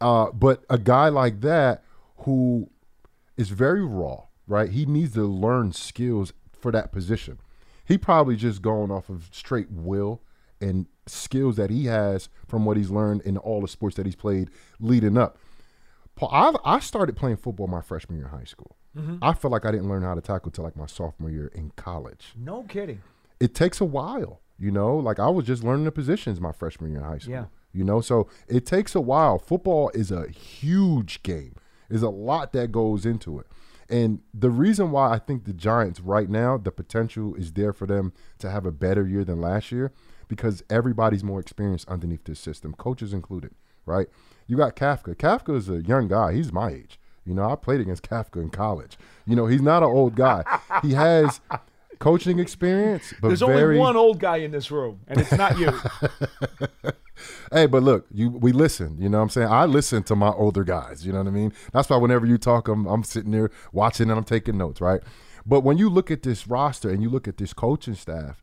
uh, 0.00 0.30
but 0.32 0.64
a 0.68 0.78
guy 0.78 1.08
like 1.08 1.40
that 1.40 1.82
who 2.18 2.70
is 3.36 3.48
very 3.48 3.84
raw, 3.84 4.24
right? 4.46 4.70
He 4.70 4.86
needs 4.86 5.14
to 5.14 5.24
learn 5.24 5.72
skills 5.72 6.32
for 6.52 6.70
that 6.70 6.92
position. 6.92 7.38
He 7.84 7.98
probably 7.98 8.36
just 8.36 8.62
going 8.62 8.90
off 8.90 9.08
of 9.08 9.28
straight 9.32 9.70
will 9.70 10.20
and 10.62 10.86
skills 11.06 11.56
that 11.56 11.68
he 11.68 11.86
has 11.86 12.28
from 12.46 12.64
what 12.64 12.76
he's 12.76 12.90
learned 12.90 13.22
in 13.22 13.36
all 13.36 13.60
the 13.60 13.68
sports 13.68 13.96
that 13.96 14.06
he's 14.06 14.16
played 14.16 14.48
leading 14.80 15.18
up. 15.18 15.36
Paul, 16.14 16.30
I've, 16.32 16.56
I 16.64 16.78
started 16.80 17.16
playing 17.16 17.36
football 17.36 17.66
my 17.66 17.80
freshman 17.82 18.18
year 18.18 18.28
in 18.28 18.38
high 18.38 18.44
school. 18.44 18.76
Mm-hmm. 18.96 19.16
I 19.22 19.32
feel 19.32 19.50
like 19.50 19.64
I 19.64 19.72
didn't 19.72 19.88
learn 19.88 20.02
how 20.02 20.14
to 20.14 20.20
tackle 20.20 20.50
till 20.50 20.64
like 20.64 20.76
my 20.76 20.86
sophomore 20.86 21.30
year 21.30 21.50
in 21.54 21.72
college. 21.76 22.34
No 22.36 22.62
kidding. 22.64 23.02
It 23.40 23.54
takes 23.54 23.80
a 23.80 23.84
while, 23.84 24.40
you 24.58 24.70
know. 24.70 24.96
Like 24.96 25.18
I 25.18 25.28
was 25.28 25.46
just 25.46 25.64
learning 25.64 25.84
the 25.84 25.92
positions 25.92 26.40
my 26.40 26.52
freshman 26.52 26.90
year 26.90 27.00
in 27.00 27.06
high 27.06 27.18
school. 27.18 27.32
Yeah. 27.32 27.44
You 27.72 27.84
know, 27.84 28.00
so 28.02 28.28
it 28.48 28.66
takes 28.66 28.94
a 28.94 29.00
while. 29.00 29.38
Football 29.38 29.90
is 29.94 30.12
a 30.12 30.28
huge 30.28 31.22
game. 31.22 31.56
There's 31.88 32.02
a 32.02 32.10
lot 32.10 32.52
that 32.52 32.70
goes 32.70 33.06
into 33.06 33.38
it. 33.38 33.46
And 33.88 34.20
the 34.32 34.50
reason 34.50 34.90
why 34.90 35.12
I 35.12 35.18
think 35.18 35.44
the 35.44 35.52
Giants 35.52 36.00
right 36.00 36.28
now, 36.28 36.58
the 36.58 36.70
potential 36.70 37.34
is 37.34 37.52
there 37.52 37.72
for 37.72 37.86
them 37.86 38.12
to 38.38 38.50
have 38.50 38.66
a 38.66 38.72
better 38.72 39.06
year 39.06 39.24
than 39.24 39.40
last 39.40 39.72
year 39.72 39.92
because 40.28 40.62
everybody's 40.70 41.24
more 41.24 41.40
experienced 41.40 41.88
underneath 41.88 42.24
this 42.24 42.40
system, 42.40 42.74
coaches 42.74 43.12
included, 43.12 43.54
right? 43.86 44.08
You 44.46 44.56
got 44.56 44.76
Kafka. 44.76 45.14
Kafka 45.14 45.56
is 45.56 45.68
a 45.68 45.82
young 45.82 46.08
guy. 46.08 46.32
He's 46.34 46.52
my 46.52 46.70
age. 46.70 46.98
You 47.24 47.34
know, 47.34 47.48
I 47.50 47.54
played 47.56 47.80
against 47.80 48.02
Kafka 48.02 48.42
in 48.42 48.50
college. 48.50 48.98
You 49.26 49.36
know, 49.36 49.46
he's 49.46 49.62
not 49.62 49.82
an 49.82 49.88
old 49.88 50.16
guy. 50.16 50.42
He 50.82 50.92
has 50.92 51.40
coaching 52.00 52.40
experience, 52.40 53.14
but 53.20 53.28
There's 53.28 53.40
very 53.40 53.76
only 53.76 53.78
one 53.78 53.96
old 53.96 54.18
guy 54.18 54.38
in 54.38 54.50
this 54.50 54.70
room, 54.72 55.00
and 55.06 55.20
it's 55.20 55.32
not 55.32 55.58
you. 55.58 55.72
Hey, 57.52 57.66
but 57.66 57.82
look, 57.82 58.06
you 58.10 58.30
we 58.30 58.52
listen. 58.52 58.96
You 58.98 59.08
know 59.08 59.18
what 59.18 59.24
I'm 59.24 59.28
saying? 59.30 59.48
I 59.48 59.66
listen 59.66 60.02
to 60.04 60.16
my 60.16 60.30
older 60.30 60.64
guys. 60.64 61.06
You 61.06 61.12
know 61.12 61.18
what 61.18 61.28
I 61.28 61.30
mean? 61.30 61.52
That's 61.72 61.88
why 61.88 61.96
whenever 61.96 62.26
you 62.26 62.38
talk, 62.38 62.68
I'm, 62.68 62.86
I'm 62.86 63.04
sitting 63.04 63.30
there 63.30 63.50
watching 63.72 64.10
and 64.10 64.18
I'm 64.18 64.24
taking 64.24 64.58
notes, 64.58 64.80
right? 64.80 65.02
But 65.44 65.60
when 65.60 65.78
you 65.78 65.88
look 65.88 66.10
at 66.10 66.22
this 66.22 66.46
roster 66.46 66.90
and 66.90 67.02
you 67.02 67.10
look 67.10 67.28
at 67.28 67.36
this 67.36 67.52
coaching 67.52 67.94
staff, 67.94 68.42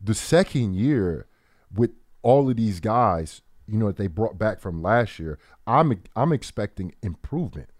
the 0.00 0.14
second 0.14 0.74
year 0.74 1.26
with 1.74 1.90
all 2.22 2.48
of 2.48 2.56
these 2.56 2.80
guys, 2.80 3.42
you 3.66 3.78
know, 3.78 3.88
that 3.88 3.96
they 3.96 4.06
brought 4.06 4.38
back 4.38 4.60
from 4.60 4.82
last 4.82 5.18
year, 5.18 5.38
I'm 5.66 6.02
I'm 6.16 6.32
expecting 6.32 6.94
improvement 7.02 7.70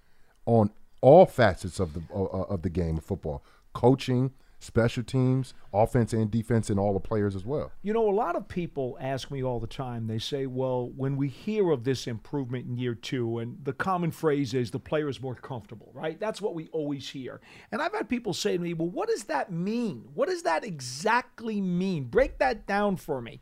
on 0.47 0.71
all 1.01 1.27
facets 1.27 1.81
of 1.81 1.95
the 1.95 2.03
uh, 2.15 2.25
of 2.25 2.63
the 2.63 2.71
game 2.71 2.99
of 2.99 3.05
football, 3.05 3.43
coaching, 3.73 4.33
special 4.61 5.03
teams, 5.03 5.55
offense 5.73 6.13
and 6.13 6.31
defense, 6.31 6.71
and 6.71 6.79
all 6.79 6.93
the 6.93 7.01
players 7.01 7.35
as 7.35 7.45
well. 7.45 7.73
You 7.83 7.93
know, 7.93 8.09
a 8.09 8.15
lot 8.15 8.37
of 8.37 8.47
people 8.47 8.97
ask 9.01 9.31
me 9.31 9.43
all 9.43 9.59
the 9.59 9.67
time, 9.67 10.07
they 10.07 10.19
say, 10.19 10.47
well, 10.47 10.91
when 10.97 11.17
we 11.17 11.29
hear 11.29 11.71
of 11.71 11.85
this 11.85 12.07
improvement 12.07 12.67
in 12.67 12.77
year 12.77 12.95
two, 12.95 13.39
and 13.39 13.57
the 13.65 13.73
common 13.73 14.11
phrase 14.11 14.55
is 14.55 14.71
the 14.71 14.79
player 14.79 15.09
is 15.09 15.21
more 15.21 15.35
comfortable, 15.35 15.91
right? 15.95 16.21
That's 16.21 16.41
what 16.41 16.55
we 16.55 16.69
always 16.69 17.09
hear. 17.09 17.41
And 17.73 17.83
I've 17.83 17.95
had 17.95 18.09
people 18.09 18.35
say 18.35 18.57
to 18.57 18.63
me, 18.63 18.75
well, 18.75 18.91
what 18.91 19.09
does 19.09 19.25
that 19.25 19.51
mean? 19.51 20.09
What 20.15 20.29
does 20.29 20.43
that 20.43 20.65
exactly 20.65 21.61
mean? 21.61 22.05
Break 22.05 22.39
that 22.39 22.67
down 22.67 22.97
for 22.97 23.21
me. 23.21 23.41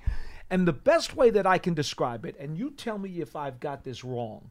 And 0.50 0.66
the 0.66 0.72
best 0.72 1.14
way 1.14 1.30
that 1.30 1.46
I 1.46 1.58
can 1.58 1.74
describe 1.74 2.24
it, 2.24 2.36
and 2.38 2.56
you 2.56 2.70
tell 2.70 2.96
me 2.96 3.20
if 3.20 3.36
I've 3.36 3.60
got 3.60 3.84
this 3.84 4.02
wrong, 4.04 4.50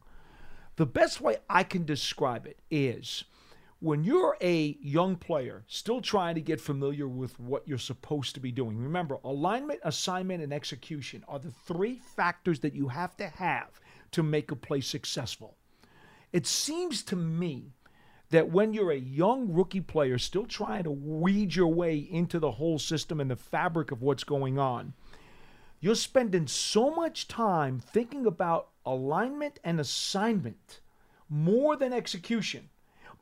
the 0.76 0.86
best 0.86 1.20
way 1.20 1.38
I 1.50 1.64
can 1.64 1.84
describe 1.84 2.46
it 2.46 2.60
is 2.70 3.24
when 3.80 4.02
you're 4.02 4.36
a 4.40 4.76
young 4.80 5.14
player 5.14 5.64
still 5.68 6.00
trying 6.00 6.34
to 6.34 6.40
get 6.40 6.60
familiar 6.60 7.06
with 7.06 7.38
what 7.38 7.66
you're 7.68 7.78
supposed 7.78 8.34
to 8.34 8.40
be 8.40 8.50
doing. 8.50 8.76
Remember, 8.76 9.18
alignment, 9.22 9.78
assignment, 9.84 10.42
and 10.42 10.52
execution 10.52 11.24
are 11.28 11.38
the 11.38 11.52
three 11.52 12.00
factors 12.16 12.58
that 12.60 12.74
you 12.74 12.88
have 12.88 13.16
to 13.18 13.28
have 13.28 13.80
to 14.10 14.22
make 14.22 14.50
a 14.50 14.56
play 14.56 14.80
successful. 14.80 15.56
It 16.32 16.46
seems 16.46 17.02
to 17.04 17.16
me 17.16 17.72
that 18.30 18.50
when 18.50 18.74
you're 18.74 18.90
a 18.90 18.96
young 18.96 19.52
rookie 19.52 19.80
player 19.80 20.18
still 20.18 20.46
trying 20.46 20.84
to 20.84 20.90
weed 20.90 21.54
your 21.54 21.72
way 21.72 21.96
into 21.96 22.38
the 22.38 22.50
whole 22.50 22.78
system 22.78 23.20
and 23.20 23.30
the 23.30 23.36
fabric 23.36 23.92
of 23.92 24.02
what's 24.02 24.24
going 24.24 24.58
on, 24.58 24.92
you're 25.80 25.94
spending 25.94 26.48
so 26.48 26.90
much 26.90 27.28
time 27.28 27.78
thinking 27.78 28.26
about 28.26 28.70
alignment 28.84 29.60
and 29.62 29.78
assignment 29.78 30.80
more 31.28 31.76
than 31.76 31.92
execution. 31.92 32.68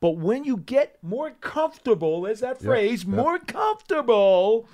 But 0.00 0.18
when 0.18 0.44
you 0.44 0.58
get 0.58 0.98
more 1.02 1.30
comfortable, 1.40 2.22
there's 2.22 2.40
that 2.40 2.60
phrase, 2.60 3.06
more 3.06 3.38
comfortable, 3.38 4.68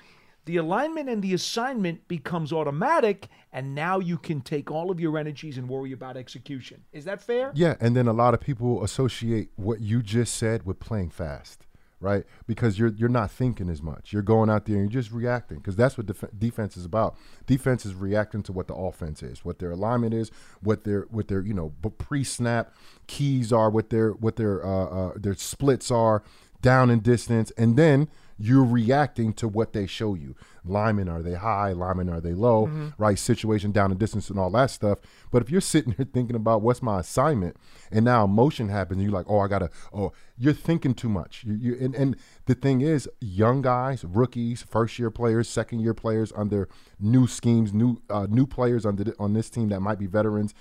the 0.45 0.57
alignment 0.57 1.09
and 1.09 1.23
the 1.23 1.35
assignment 1.35 2.09
becomes 2.09 2.53
automatic, 2.53 3.29
and 3.53 3.75
now 3.75 4.01
you 4.01 4.19
can 4.19 4.41
take 4.41 4.71
all 4.71 4.91
of 4.91 4.99
your 4.99 5.17
energies 5.17 5.59
and 5.59 5.69
worry 5.69 5.93
about 5.93 6.17
execution. 6.17 6.83
Is 6.93 7.05
that 7.05 7.23
fair? 7.23 7.53
Yeah, 7.55 7.77
and 7.81 7.95
then 7.97 8.09
a 8.09 8.13
lot 8.13 8.35
of 8.35 8.41
people 8.41 8.83
associate 8.83 9.51
what 9.55 9.81
you 9.81 10.03
just 10.03 10.35
said 10.35 10.67
with 10.67 10.81
playing 10.81 11.11
fast, 11.11 11.67
right? 12.03 12.25
Because 12.47 12.79
you're 12.79 12.93
you're 12.93 13.09
not 13.09 13.31
thinking 13.31 13.71
as 13.71 13.81
much. 13.81 14.13
You're 14.13 14.23
going 14.23 14.51
out 14.51 14.67
there 14.67 14.77
and 14.77 14.93
you're 14.93 15.03
just 15.03 15.13
reacting 15.13 15.59
because 15.59 15.77
that's 15.77 15.97
what 15.97 16.07
def- 16.07 16.25
defense 16.39 16.77
is 16.77 16.85
about. 16.85 17.17
Defense 17.47 17.87
is 17.87 17.95
reacting 17.95 18.43
to 18.45 18.53
what 18.53 18.67
the 18.67 18.75
offense 18.75 19.23
is, 19.23 19.45
what 19.45 19.59
their 19.61 19.71
alignment 19.71 20.13
is, 20.13 20.31
what 20.61 20.85
their 20.85 21.07
what 21.11 21.29
their 21.29 21.41
you 21.41 21.55
know 21.55 21.71
b- 21.81 21.91
pre-snap 21.97 22.75
keys 23.07 23.53
are, 23.53 23.71
what 23.71 23.91
their 23.91 24.11
what 24.11 24.37
their 24.37 24.65
uh, 24.65 24.87
uh, 24.87 25.13
their 25.17 25.35
splits 25.35 25.91
are, 25.91 26.23
down 26.61 26.91
in 26.91 27.01
distance, 27.01 27.53
and 27.57 27.77
then 27.77 28.09
you're 28.43 28.65
reacting 28.65 29.33
to 29.35 29.47
what 29.47 29.73
they 29.73 29.87
show 29.87 30.15
you. 30.15 30.35
Linemen 30.65 31.09
are 31.09 31.23
they 31.23 31.35
high? 31.35 31.73
Linemen 31.73 32.09
are 32.09 32.21
they 32.21 32.33
low? 32.33 32.67
Right 32.99 33.17
situation, 33.17 33.71
down 33.71 33.93
and 33.93 34.01
distance, 34.01 34.31
and 34.31 34.39
all 34.39 34.51
that 34.51 34.71
stuff. 34.71 34.99
But 35.31 35.43
if 35.43 35.51
you're 35.51 35.61
sitting 35.61 35.93
here 35.93 36.07
thinking 36.13 36.35
about 36.35 36.61
what's 36.61 36.83
my 36.83 36.99
assignment, 36.99 37.57
and 37.93 38.05
now 38.05 38.27
motion 38.27 38.69
happens, 38.69 38.99
and 38.99 39.05
you're 39.05 39.17
like, 39.17 39.27
oh, 39.29 39.39
I 39.39 39.47
gotta, 39.47 39.71
oh, 39.93 40.13
you're 40.37 40.55
thinking 40.55 40.93
too 40.93 41.09
much. 41.09 41.45
You, 41.45 41.55
you 41.55 41.77
and, 41.81 41.95
and 41.95 42.17
the 42.47 42.57
thing 42.57 42.81
is, 42.81 43.09
young 43.21 43.63
guys, 43.63 44.05
rookies, 44.05 44.63
first 44.63 44.99
year 44.99 45.11
players, 45.11 45.49
second 45.49 45.79
year 45.79 45.95
players 45.95 46.33
under 46.35 46.69
new 46.99 47.29
schemes, 47.29 47.73
new 47.73 48.03
uh, 48.11 48.27
new 48.29 48.47
players 48.47 48.85
under 48.85 49.05
the, 49.05 49.15
on 49.21 49.35
this 49.35 49.51
team 49.51 49.69
that 49.69 49.81
might 49.81 50.01
be 50.01 50.07
veterans 50.07 50.53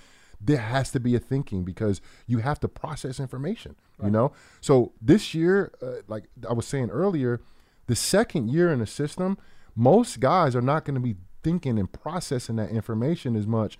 there 0.44 0.58
has 0.58 0.90
to 0.90 0.98
be 0.98 1.14
a 1.14 1.20
thinking 1.20 1.62
because 1.62 2.00
you 2.26 2.38
have 2.38 2.58
to 2.58 2.66
process 2.66 3.20
information 3.20 3.76
you 4.02 4.10
know 4.10 4.32
so 4.60 4.92
this 5.00 5.34
year 5.34 5.70
uh, 5.80 6.02
like 6.08 6.24
i 6.50 6.52
was 6.52 6.66
saying 6.66 6.90
earlier 6.90 7.40
the 7.86 7.96
second 7.96 8.50
year 8.50 8.72
in 8.72 8.78
the 8.78 8.86
system 8.86 9.38
most 9.74 10.20
guys 10.20 10.54
are 10.54 10.62
not 10.62 10.84
going 10.84 10.94
to 10.94 11.00
be 11.00 11.16
thinking 11.42 11.78
and 11.78 11.90
processing 11.92 12.56
that 12.56 12.70
information 12.70 13.34
as 13.34 13.46
much. 13.46 13.78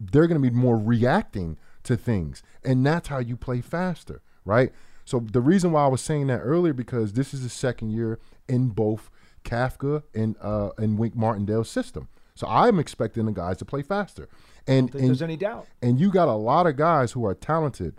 They're 0.00 0.26
going 0.26 0.40
to 0.40 0.50
be 0.50 0.54
more 0.54 0.78
reacting 0.78 1.58
to 1.82 1.96
things 1.96 2.42
and 2.64 2.84
that's 2.84 3.08
how 3.08 3.18
you 3.18 3.36
play 3.36 3.60
faster 3.60 4.22
right? 4.44 4.72
So 5.04 5.20
the 5.20 5.40
reason 5.40 5.72
why 5.72 5.84
i 5.84 5.88
was 5.88 6.00
saying 6.00 6.28
that 6.28 6.40
earlier 6.40 6.72
because 6.72 7.12
this 7.12 7.34
is 7.34 7.42
the 7.42 7.48
second 7.48 7.90
year 7.90 8.18
in 8.48 8.68
both 8.68 9.10
kafka 9.44 10.02
and 10.14 10.36
uh 10.40 10.70
and 10.78 10.98
wink 10.98 11.14
martindale's 11.14 11.68
system. 11.68 12.08
So 12.34 12.46
i'm 12.48 12.78
expecting 12.78 13.26
the 13.26 13.32
guys 13.32 13.58
to 13.58 13.64
play 13.64 13.82
faster. 13.82 14.28
And, 14.66 14.94
and 14.94 15.08
there's 15.08 15.20
any 15.20 15.36
doubt. 15.36 15.66
and 15.82 16.00
you 16.00 16.10
got 16.10 16.28
a 16.28 16.32
lot 16.32 16.66
of 16.66 16.76
guys 16.76 17.12
who 17.12 17.26
are 17.26 17.34
talented, 17.34 17.94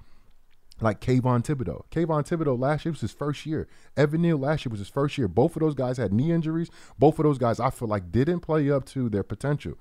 like 0.82 1.00
Kayvon 1.02 1.44
Thibodeaux. 1.44 1.84
Kayvon 1.90 2.28
Thibodeaux 2.28 2.60
last 2.60 2.86
year 2.86 2.92
was 2.92 3.02
his 3.02 3.14
first 3.14 3.46
year. 3.46 3.68
Evan 3.96 4.22
Neal 4.22 4.38
last 4.38 4.66
year 4.66 4.72
was 4.72 4.80
his 4.80 4.90
first 4.90 5.18
year. 5.18 5.28
Both 5.28 5.56
of 5.56 5.62
those 5.62 5.76
guys 5.76 5.98
had 5.98 6.14
knee 6.14 6.32
injuries. 6.32 6.70
Both 7.00 7.18
of 7.20 7.24
those 7.24 7.38
guys, 7.38 7.60
I 7.60 7.70
feel 7.70 7.88
like, 7.88 8.12
didn't 8.12 8.42
play 8.42 8.70
up 8.70 8.86
to 8.88 9.10
their 9.10 9.24
potential. 9.24 9.78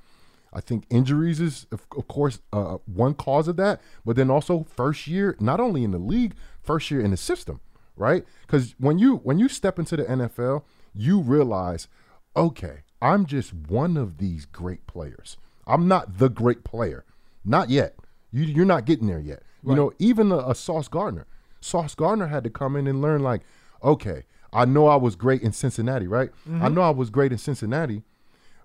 I 0.53 0.61
think 0.61 0.85
injuries 0.89 1.41
is, 1.41 1.67
of, 1.73 1.85
of 1.97 2.07
course, 2.07 2.39
uh, 2.53 2.79
one 2.87 3.15
cause 3.15 3.49
of 3.49 3.57
that, 3.57 3.83
but 4.05 4.15
then 4.15 4.31
also 4.31 4.65
first 4.73 5.09
year, 5.09 5.37
not 5.41 5.59
only 5.59 5.83
in 5.83 5.91
the 5.91 5.99
league, 5.99 6.35
first 6.63 6.91
year 6.93 7.01
in 7.01 7.11
the 7.11 7.17
system, 7.17 7.61
right? 7.97 8.25
Because 8.43 8.77
when 8.79 8.99
you 9.01 9.17
when 9.17 9.41
you 9.41 9.49
step 9.49 9.81
into 9.81 9.97
the 9.97 10.05
NFL, 10.05 10.63
you 10.95 11.21
realize, 11.21 11.89
okay, 12.37 12.83
I'm 13.03 13.27
just 13.27 13.53
one 13.53 13.97
of 13.97 14.19
these 14.19 14.47
great 14.47 14.87
players. 14.87 15.37
I'm 15.67 15.89
not 15.89 16.19
the 16.19 16.29
great 16.29 16.63
player, 16.63 17.05
not 17.45 17.69
yet. 17.69 17.97
You 18.31 18.45
you're 18.45 18.65
not 18.65 18.85
getting 18.85 19.09
there 19.09 19.21
yet. 19.21 19.43
You 19.67 19.75
know, 19.75 19.93
even 19.99 20.31
a, 20.33 20.39
a 20.39 20.55
Sauce 20.55 20.89
Gardner, 20.89 21.27
Sauce 21.61 21.95
Gardner 21.95 22.27
had 22.27 22.45
to 22.45 22.51
come 22.51 22.77
in 22.77 22.87
and 22.87 23.01
learn 23.01 23.23
like, 23.23 23.43
okay, 23.83 24.25
I 24.53 24.65
know 24.65 24.87
I 24.87 24.97
was 24.97 25.17
great 25.17 25.43
in 25.43 25.53
Cincinnati, 25.53 26.07
right? 26.07 26.31
I 26.47 26.49
mm-hmm. 26.51 26.75
know 26.75 26.83
I 26.83 26.91
was 26.91 27.11
great 27.11 27.33
in 27.33 27.39
Cincinnati, 27.39 28.03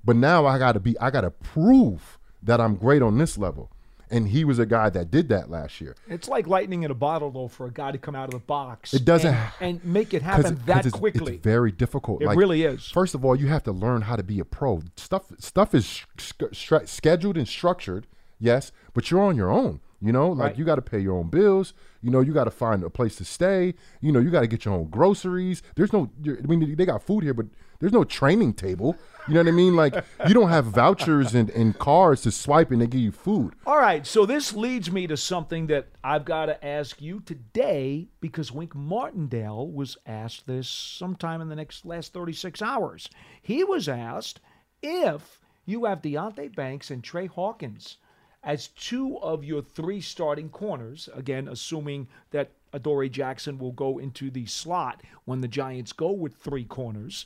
but 0.04 0.16
now 0.16 0.46
I 0.46 0.60
got 0.60 0.74
to 0.74 0.80
be 0.80 0.98
I 1.00 1.10
got 1.10 1.22
to 1.22 1.32
prove 1.32 2.20
that 2.44 2.62
I'm 2.62 2.76
great 2.76 3.02
on 3.02 3.18
this 3.18 3.38
level. 3.38 3.72
And 4.12 4.30
he 4.30 4.44
was 4.44 4.58
a 4.58 4.66
guy 4.66 4.90
that 4.90 5.12
did 5.12 5.30
that 5.30 5.52
last 5.52 5.80
year. 5.80 5.96
It's 6.08 6.28
like 6.28 6.48
lightning 6.48 6.82
in 6.82 6.90
a 6.90 6.96
bottle, 6.96 7.30
though, 7.30 7.48
for 7.48 7.68
a 7.68 7.72
guy 7.72 7.92
to 7.92 8.00
come 8.00 8.16
out 8.16 8.26
of 8.26 8.32
the 8.32 8.40
box. 8.40 8.92
It 8.92 9.06
doesn't- 9.06 9.36
and, 9.36 9.52
and 9.62 9.86
make 9.86 10.16
it 10.16 10.24
happen 10.24 10.54
it- 10.54 10.66
that 10.66 10.88
it's, 10.88 10.96
quickly. 10.96 11.36
It's 11.36 11.44
very 11.44 11.72
difficult. 11.72 12.24
It 12.24 12.30
really 12.30 12.64
is. 12.64 12.90
First 12.90 13.14
of 13.14 13.24
all, 13.24 13.36
you 13.36 13.48
have 13.48 13.62
to 13.66 13.72
learn 13.72 14.02
how 14.02 14.16
to 14.16 14.24
be 14.24 14.40
a 14.40 14.46
pro. 14.46 14.82
Stuff 14.96 15.32
stuff 15.38 15.76
is 15.76 15.86
sh- 15.86 16.34
sh- 16.52 16.74
scheduled 16.86 17.38
and 17.38 17.48
structured, 17.48 18.08
yes, 18.40 18.72
but 18.96 19.12
you're 19.12 19.22
on 19.22 19.36
your 19.36 19.52
own. 19.52 19.80
You 20.02 20.14
know, 20.14 20.30
like 20.30 20.40
Right. 20.52 20.58
you 20.58 20.64
got 20.64 20.76
to 20.76 20.82
pay 20.82 21.00
your 21.00 21.18
own 21.18 21.30
bills. 21.30 21.74
You 22.02 22.10
know, 22.10 22.22
you 22.22 22.32
got 22.34 22.46
to 22.46 22.52
find 22.52 22.84
a 22.84 22.90
place 22.90 23.18
to 23.18 23.26
stay. 23.26 23.74
You 24.00 24.14
know, 24.14 24.20
you 24.20 24.30
got 24.30 24.42
to 24.42 24.48
get 24.48 24.64
your 24.64 24.74
own 24.74 24.90
groceries. 24.90 25.62
There's 25.76 25.92
no, 25.92 26.10
I 26.26 26.48
mean, 26.48 26.76
they 26.78 26.86
got 26.86 27.04
food 27.04 27.24
here, 27.24 27.34
but 27.34 27.48
there's 27.80 27.92
no 27.92 28.06
training 28.06 28.54
table. 28.54 28.96
You 29.28 29.34
know 29.34 29.42
what 29.42 29.50
I 29.50 29.52
mean? 29.52 29.76
Like 29.76 29.96
you 30.28 30.34
don't 30.34 30.50
have 30.50 30.66
vouchers 30.66 31.36
and, 31.36 31.50
and 31.50 31.78
cards 31.78 32.22
to 32.22 32.32
swipe 32.32 32.72
and 32.72 32.82
they 32.82 32.88
give 32.88 33.02
you 33.02 33.12
food. 33.12 33.56
All 33.66 33.78
right, 33.78 34.08
so 34.08 34.26
this 34.26 34.54
leads 34.54 34.90
me 34.92 35.06
to 35.08 35.18
something 35.18 35.68
that 35.68 35.88
I've 36.04 36.24
got 36.26 36.46
to 36.48 36.66
ask 36.66 37.02
you 37.02 37.20
today 37.20 38.08
because 38.22 38.52
Wink 38.54 38.74
Martindale 38.76 39.68
was 39.68 39.98
asked 40.06 40.48
this 40.48 40.68
sometime 40.70 41.42
in 41.42 41.50
the 41.50 41.56
next 41.56 41.86
last 41.86 42.14
36 42.14 42.62
hours. 42.62 43.10
He 43.42 43.64
was 43.66 43.88
asked 43.90 44.40
if 44.82 45.40
you 45.66 45.86
have 45.86 46.02
Deonte 46.02 46.56
Banks 46.56 46.90
and 46.90 47.04
Tre 47.04 47.28
Hawkins 47.28 47.98
as 48.44 48.68
two 48.70 49.18
of 49.20 49.44
your 49.44 49.62
three 49.62 50.02
starting 50.02 50.50
corners, 50.50 51.10
again, 51.14 51.48
assuming 51.48 52.08
that 52.32 52.52
Adoree 52.74 53.10
Jackson 53.10 53.58
will 53.58 53.72
go 53.72 53.98
into 53.98 54.30
the 54.30 54.46
slot 54.46 55.02
when 55.26 55.42
the 55.42 55.48
Giants 55.48 55.92
go 55.92 56.12
with 56.12 56.36
three 56.36 56.66
corners 56.66 57.26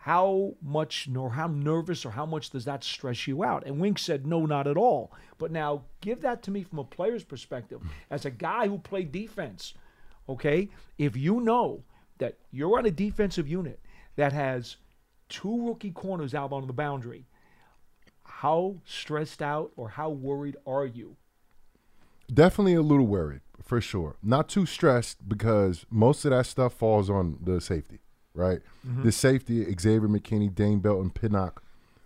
how 0.00 0.54
much 0.62 1.08
nor 1.08 1.28
how 1.30 1.46
nervous 1.46 2.06
or 2.06 2.10
how 2.10 2.24
much 2.24 2.48
does 2.48 2.64
that 2.64 2.82
stress 2.82 3.26
you 3.26 3.44
out? 3.44 3.66
And 3.66 3.78
Wink 3.78 3.98
said, 3.98 4.26
no, 4.26 4.46
not 4.46 4.66
at 4.66 4.78
all. 4.78 5.12
But 5.36 5.50
now 5.50 5.82
give 6.00 6.22
that 6.22 6.42
to 6.44 6.50
me 6.50 6.62
from 6.62 6.78
a 6.78 6.84
player's 6.84 7.22
perspective. 7.22 7.82
As 8.08 8.24
a 8.24 8.30
guy 8.30 8.66
who 8.66 8.78
played 8.78 9.12
defense, 9.12 9.74
okay, 10.26 10.70
if 10.96 11.18
you 11.18 11.42
know 11.42 11.82
that 12.16 12.38
you're 12.50 12.78
on 12.78 12.86
a 12.86 12.90
defensive 12.90 13.46
unit 13.46 13.78
that 14.16 14.32
has 14.32 14.76
two 15.28 15.68
rookie 15.68 15.90
corners 15.90 16.34
out 16.34 16.50
on 16.50 16.66
the 16.66 16.72
boundary, 16.72 17.26
how 18.38 18.76
stressed 18.84 19.42
out 19.42 19.72
or 19.76 19.90
how 19.90 20.10
worried 20.10 20.56
are 20.66 20.86
you? 20.86 21.16
Definitely 22.32 22.74
a 22.74 22.82
little 22.82 23.06
worried 23.06 23.40
for 23.62 23.80
sure. 23.80 24.16
Not 24.22 24.48
too 24.48 24.66
stressed 24.66 25.28
because 25.28 25.84
most 25.90 26.24
of 26.24 26.30
that 26.30 26.46
stuff 26.46 26.72
falls 26.72 27.10
on 27.10 27.38
the 27.42 27.60
safety, 27.60 27.98
right? 28.34 28.60
The 29.02 29.12
safety, 29.12 29.64
Xavier 29.78 30.08
McKinney, 30.08 30.54
Dane 30.54 30.78
Belton, 30.78 31.10
Pinnock, 31.10 31.62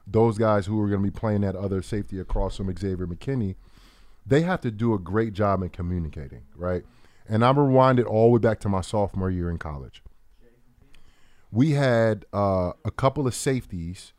those 0.07 0.39
guys 0.39 0.67
who 0.67 0.81
are 0.81 0.89
going 0.89 1.03
to 1.03 1.11
be 1.11 1.17
playing 1.17 1.43
that 1.43 1.57
other 1.57 1.83
safety 1.83 2.19
across 2.19 2.57
from 2.57 2.75
Xavier 2.75 3.07
McKinney, 3.07 3.57
they 4.27 4.41
have 4.43 4.61
to 4.63 4.71
do 4.71 4.95
a 4.95 4.99
great 4.99 5.35
job 5.35 5.63
in 5.63 5.69
communicating, 5.69 6.43
right? 6.57 6.85
And 7.29 7.45
I'm 7.45 7.57
rewinded 7.57 8.07
all 8.07 8.27
the 8.27 8.33
way 8.33 8.39
back 8.39 8.61
to 8.61 8.69
my 8.69 8.81
sophomore 8.81 9.31
year 9.31 9.51
in 9.51 9.59
college. 9.59 10.03
We 11.51 11.73
had 11.73 12.25
uh, 12.33 12.73
a 12.85 12.91
couple 12.91 13.27
of 13.27 13.35
safeties 13.35 14.14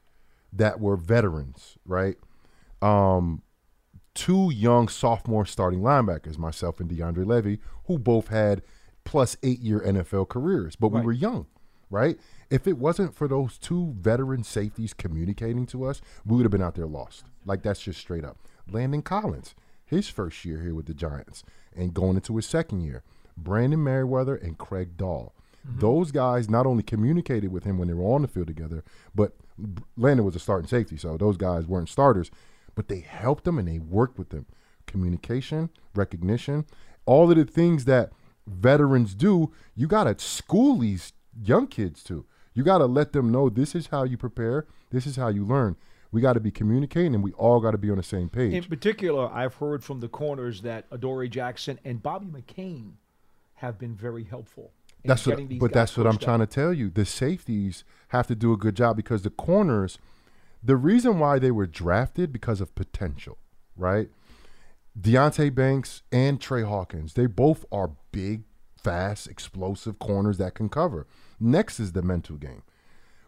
that 0.55 0.79
were 0.79 0.95
veterans, 0.95 1.77
right? 1.85 2.15
Um, 2.81 3.41
two 4.13 4.51
young 4.51 4.87
sophomore 4.87 5.45
starting 5.45 5.81
linebackers, 5.81 6.37
myself 6.37 6.79
and 6.79 6.89
DeAndre 6.89 7.25
Levy, 7.25 7.59
who 7.85 7.99
both 7.99 8.29
had 8.29 8.61
plus 9.03 9.37
eight 9.43 9.59
year 9.59 9.79
NFL 9.81 10.29
careers, 10.29 10.75
but 10.75 10.89
we 10.89 11.01
were 11.01 11.11
young, 11.11 11.45
right? 11.89 12.17
If 12.49 12.67
it 12.67 12.77
wasn't 12.77 13.13
for 13.13 13.27
those 13.27 13.57
two 13.57 13.93
veteran 13.99 14.43
safeties 14.43 14.93
communicating 14.93 15.65
to 15.67 15.85
us, 15.85 16.01
we 16.25 16.37
would 16.37 16.45
have 16.45 16.51
been 16.51 16.61
out 16.61 16.75
there 16.75 16.87
lost. 16.87 17.25
Like 17.45 17.61
that's 17.61 17.81
just 17.81 17.99
straight 17.99 18.23
up. 18.25 18.37
Landon 18.71 19.01
Collins, 19.03 19.53
his 19.85 20.07
first 20.09 20.43
year 20.45 20.61
here 20.61 20.73
with 20.73 20.87
the 20.87 20.93
Giants, 20.93 21.43
and 21.75 21.93
going 21.93 22.15
into 22.15 22.35
his 22.35 22.45
second 22.45 22.81
year, 22.81 23.03
Brandon 23.37 23.79
Meriweather 23.79 24.41
and 24.41 24.57
Craig 24.57 24.97
Dahl. 24.97 25.33
Those 25.67 26.11
guys 26.11 26.47
not 26.47 26.67
only 26.67 26.83
communicated 26.83 27.51
with 27.51 27.63
him 27.63 27.79
when 27.79 27.87
they 27.87 27.95
were 27.95 28.13
on 28.13 28.21
the 28.21 28.27
field 28.27 28.45
together, 28.45 28.83
but 29.15 29.35
Landon 29.97 30.25
was 30.25 30.35
a 30.35 30.39
starting 30.39 30.67
safety, 30.67 30.97
so 30.97 31.17
those 31.17 31.37
guys 31.37 31.65
weren't 31.65 31.89
starters, 31.89 32.31
but 32.75 32.87
they 32.87 32.99
helped 32.99 33.43
them 33.43 33.57
and 33.57 33.67
they 33.67 33.79
worked 33.79 34.17
with 34.17 34.29
them. 34.29 34.45
Communication, 34.85 35.69
recognition, 35.93 36.65
all 37.05 37.29
of 37.29 37.37
the 37.37 37.45
things 37.45 37.85
that 37.85 38.11
veterans 38.47 39.15
do, 39.15 39.51
you 39.75 39.87
got 39.87 40.05
to 40.05 40.23
school 40.23 40.79
these 40.79 41.13
young 41.41 41.67
kids 41.67 42.03
to. 42.03 42.25
You 42.53 42.63
got 42.63 42.77
to 42.79 42.85
let 42.85 43.13
them 43.13 43.31
know 43.31 43.49
this 43.49 43.75
is 43.75 43.87
how 43.87 44.03
you 44.03 44.17
prepare, 44.17 44.65
this 44.91 45.05
is 45.05 45.15
how 45.15 45.27
you 45.27 45.45
learn. 45.45 45.75
We 46.11 46.21
got 46.21 46.33
to 46.33 46.39
be 46.39 46.51
communicating 46.51 47.13
and 47.13 47.23
we 47.23 47.33
all 47.33 47.59
got 47.59 47.71
to 47.71 47.77
be 47.77 47.89
on 47.89 47.97
the 47.97 48.03
same 48.03 48.29
page. 48.29 48.53
In 48.53 48.63
particular, 48.63 49.29
I've 49.33 49.55
heard 49.55 49.83
from 49.83 49.99
the 49.99 50.07
corners 50.07 50.61
that 50.61 50.85
Adoree 50.89 51.27
Jackson 51.27 51.79
and 51.83 52.01
Bobby 52.01 52.27
McCain 52.27 52.93
have 53.55 53.77
been 53.77 53.95
very 53.95 54.23
helpful. 54.23 54.71
That's 55.07 55.25
what, 55.25 55.59
but 55.59 55.73
that's 55.73 55.97
what 55.97 56.07
I'm 56.07 56.15
up. 56.15 56.21
trying 56.21 56.39
to 56.39 56.47
tell 56.47 56.73
you. 56.73 56.89
The 56.89 57.05
safeties 57.05 57.83
have 58.09 58.27
to 58.27 58.35
do 58.35 58.53
a 58.53 58.57
good 58.57 58.75
job 58.75 58.95
because 58.95 59.21
the 59.23 59.29
corners, 59.29 59.97
the 60.63 60.75
reason 60.75 61.19
why 61.19 61.39
they 61.39 61.51
were 61.51 61.67
drafted 61.67 62.31
because 62.31 62.61
of 62.61 62.75
potential, 62.75 63.37
right? 63.75 64.09
Deonte 64.99 65.53
Banks 65.53 66.01
and 66.11 66.39
Tre 66.39 66.63
Hawkins, 66.63 67.13
they 67.13 67.25
both 67.25 67.65
are 67.71 67.91
big, 68.11 68.43
fast, 68.77 69.27
explosive 69.27 69.99
corners 69.99 70.37
that 70.37 70.53
can 70.55 70.69
cover. 70.69 71.05
Next 71.39 71.79
is 71.79 71.91
the 71.91 72.01
mental 72.01 72.37
game. 72.37 72.63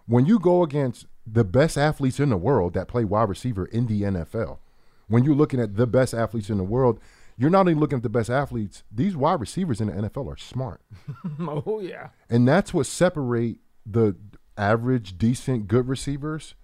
When 0.05 0.25
you 0.25 0.39
go 0.39 0.63
against 0.63 1.05
the 1.25 1.43
best 1.43 1.77
athletes 1.77 2.19
in 2.19 2.29
the 2.29 2.37
world 2.37 2.73
that 2.73 2.87
play 2.87 3.03
wide 3.03 3.27
receiver 3.27 3.65
in 3.65 3.87
the 3.87 4.03
NFL, 4.03 4.59
when 5.07 5.25
you're 5.25 5.35
looking 5.35 5.59
at 5.59 5.75
the 5.75 5.87
best 5.87 6.13
athletes 6.13 6.49
in 6.49 6.57
the 6.57 6.63
world, 6.63 6.99
you're 7.37 7.49
not 7.49 7.61
only 7.61 7.73
looking 7.75 7.97
at 7.97 8.03
the 8.03 8.09
best 8.09 8.29
athletes, 8.29 8.83
these 8.91 9.15
wide 9.15 9.39
receivers 9.39 9.79
in 9.79 9.87
the 9.87 10.09
NFL 10.09 10.27
are 10.33 10.37
smart. 10.37 10.81
Oh 11.39 11.79
yeah. 11.79 12.09
And 12.29 12.47
that's 12.47 12.73
what 12.73 12.85
separate 12.87 13.57
the 13.85 14.15
average, 14.57 15.17
decent, 15.17 15.67
good 15.67 15.87
receivers 15.87 16.55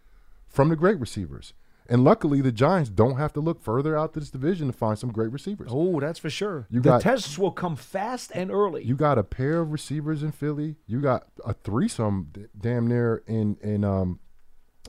from 0.47 0.69
the 0.69 0.75
great 0.75 0.99
receivers. 0.99 1.53
And 1.89 2.03
luckily, 2.03 2.39
the 2.41 2.51
Giants 2.53 2.89
don't 2.89 3.17
have 3.17 3.33
to 3.33 3.41
look 3.41 3.61
further 3.61 3.97
out 3.97 4.13
to 4.13 4.19
this 4.21 4.31
division 4.31 4.67
to 4.67 4.73
find 4.73 4.97
some 4.97 5.11
great 5.11 5.31
receivers. 5.31 5.67
Oh, 5.69 5.99
that's 5.99 6.17
for 6.17 6.29
sure. 6.29 6.65
You 6.69 6.79
the 6.79 6.91
got- 6.91 7.01
tests 7.01 7.37
will 7.37 7.51
come 7.51 7.75
fast 7.75 8.31
and 8.33 8.49
early. 8.51 8.83
You 8.85 8.95
got 8.95 9.17
a 9.17 9.23
pair 9.23 9.59
of 9.59 9.71
receivers 9.71 10.23
in 10.23 10.31
Philly. 10.31 10.77
You 10.87 11.01
got 11.01 11.27
a 11.45 11.53
threesome, 11.53 12.31
damn 12.57 12.87
near 12.87 13.21
in 13.27 13.57
in 13.61 13.83
um 13.83 14.19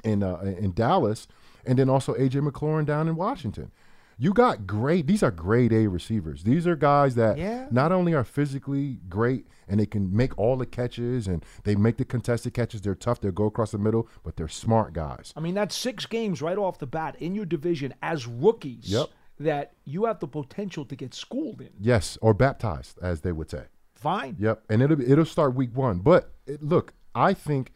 in 0.05 0.23
uh, 0.23 0.37
in 0.59 0.73
Dallas, 0.73 1.27
and 1.67 1.79
then 1.79 1.89
also 1.91 2.15
AJ 2.15 2.49
McLaurin 2.49 2.87
down 2.87 3.09
in 3.09 3.17
Washington. 3.17 3.73
You 4.19 4.33
got 4.33 4.67
great. 4.67 5.07
These 5.07 5.23
are 5.23 5.31
grade 5.31 5.73
A 5.73 5.87
receivers. 5.89 6.45
These 6.45 6.67
are 6.67 6.77
guys 6.77 7.15
that 7.17 7.39
Yeah. 7.39 7.67
not 7.71 7.93
only 7.93 8.15
are 8.15 8.25
physically 8.25 9.01
great 9.09 9.47
and 9.69 9.81
they 9.81 9.87
can 9.87 10.15
make 10.15 10.39
all 10.39 10.57
the 10.57 10.67
catches 10.67 11.27
and 11.27 11.45
they 11.65 11.75
make 11.75 11.97
the 11.97 12.05
contested 12.05 12.55
catches. 12.55 12.81
They're 12.83 12.95
tough. 12.95 13.21
They 13.21 13.31
go 13.31 13.47
across 13.47 13.73
the 13.73 13.79
middle, 13.79 14.09
but 14.23 14.37
they're 14.37 14.49
smart 14.49 14.93
guys. 14.93 15.33
I 15.37 15.41
mean, 15.41 15.55
that's 15.55 15.77
six 15.77 16.07
games 16.07 16.41
right 16.43 16.59
off 16.59 16.79
the 16.79 16.87
bat 16.87 17.17
in 17.19 17.35
your 17.35 17.47
division 17.47 17.95
as 18.03 18.27
rookies 18.27 18.91
Yep. 18.91 19.09
that 19.41 19.73
you 19.85 20.05
have 20.05 20.21
the 20.21 20.29
potential 20.29 20.85
to 20.85 20.95
get 20.95 21.13
schooled 21.15 21.61
in. 21.61 21.71
Yes, 21.81 22.17
or 22.21 22.35
baptized, 22.35 22.99
as 23.03 23.23
they 23.23 23.33
would 23.33 23.51
say. 23.51 23.65
Fine. 23.95 24.37
Yep, 24.39 24.65
and 24.69 24.83
it'll 24.83 25.01
it'll 25.01 25.25
start 25.25 25.55
week 25.55 25.75
one. 25.75 25.99
But 25.99 26.31
it, 26.47 26.63
look, 26.63 26.93
I 27.15 27.33
think 27.33 27.73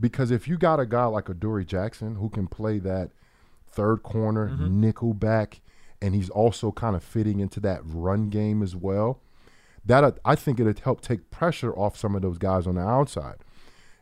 because 0.00 0.30
if 0.30 0.48
you 0.48 0.58
got 0.58 0.80
a 0.80 0.86
guy 0.86 1.04
like 1.06 1.28
Adoree 1.28 1.64
Jackson 1.64 2.16
who 2.16 2.28
can 2.28 2.46
play 2.46 2.78
that 2.80 3.10
third 3.70 4.02
corner 4.02 4.48
mm-hmm. 4.48 4.80
nickel 4.80 5.14
back, 5.14 5.60
and 6.00 6.14
he's 6.14 6.30
also 6.30 6.72
kind 6.72 6.96
of 6.96 7.02
fitting 7.02 7.40
into 7.40 7.60
that 7.60 7.80
run 7.84 8.28
game 8.28 8.62
as 8.62 8.76
well, 8.76 9.20
that 9.84 10.04
uh, 10.04 10.12
I 10.24 10.34
think 10.34 10.60
it'd 10.60 10.80
help 10.80 11.00
take 11.00 11.30
pressure 11.30 11.72
off 11.72 11.96
some 11.96 12.14
of 12.14 12.22
those 12.22 12.38
guys 12.38 12.66
on 12.66 12.76
the 12.76 12.82
outside. 12.82 13.36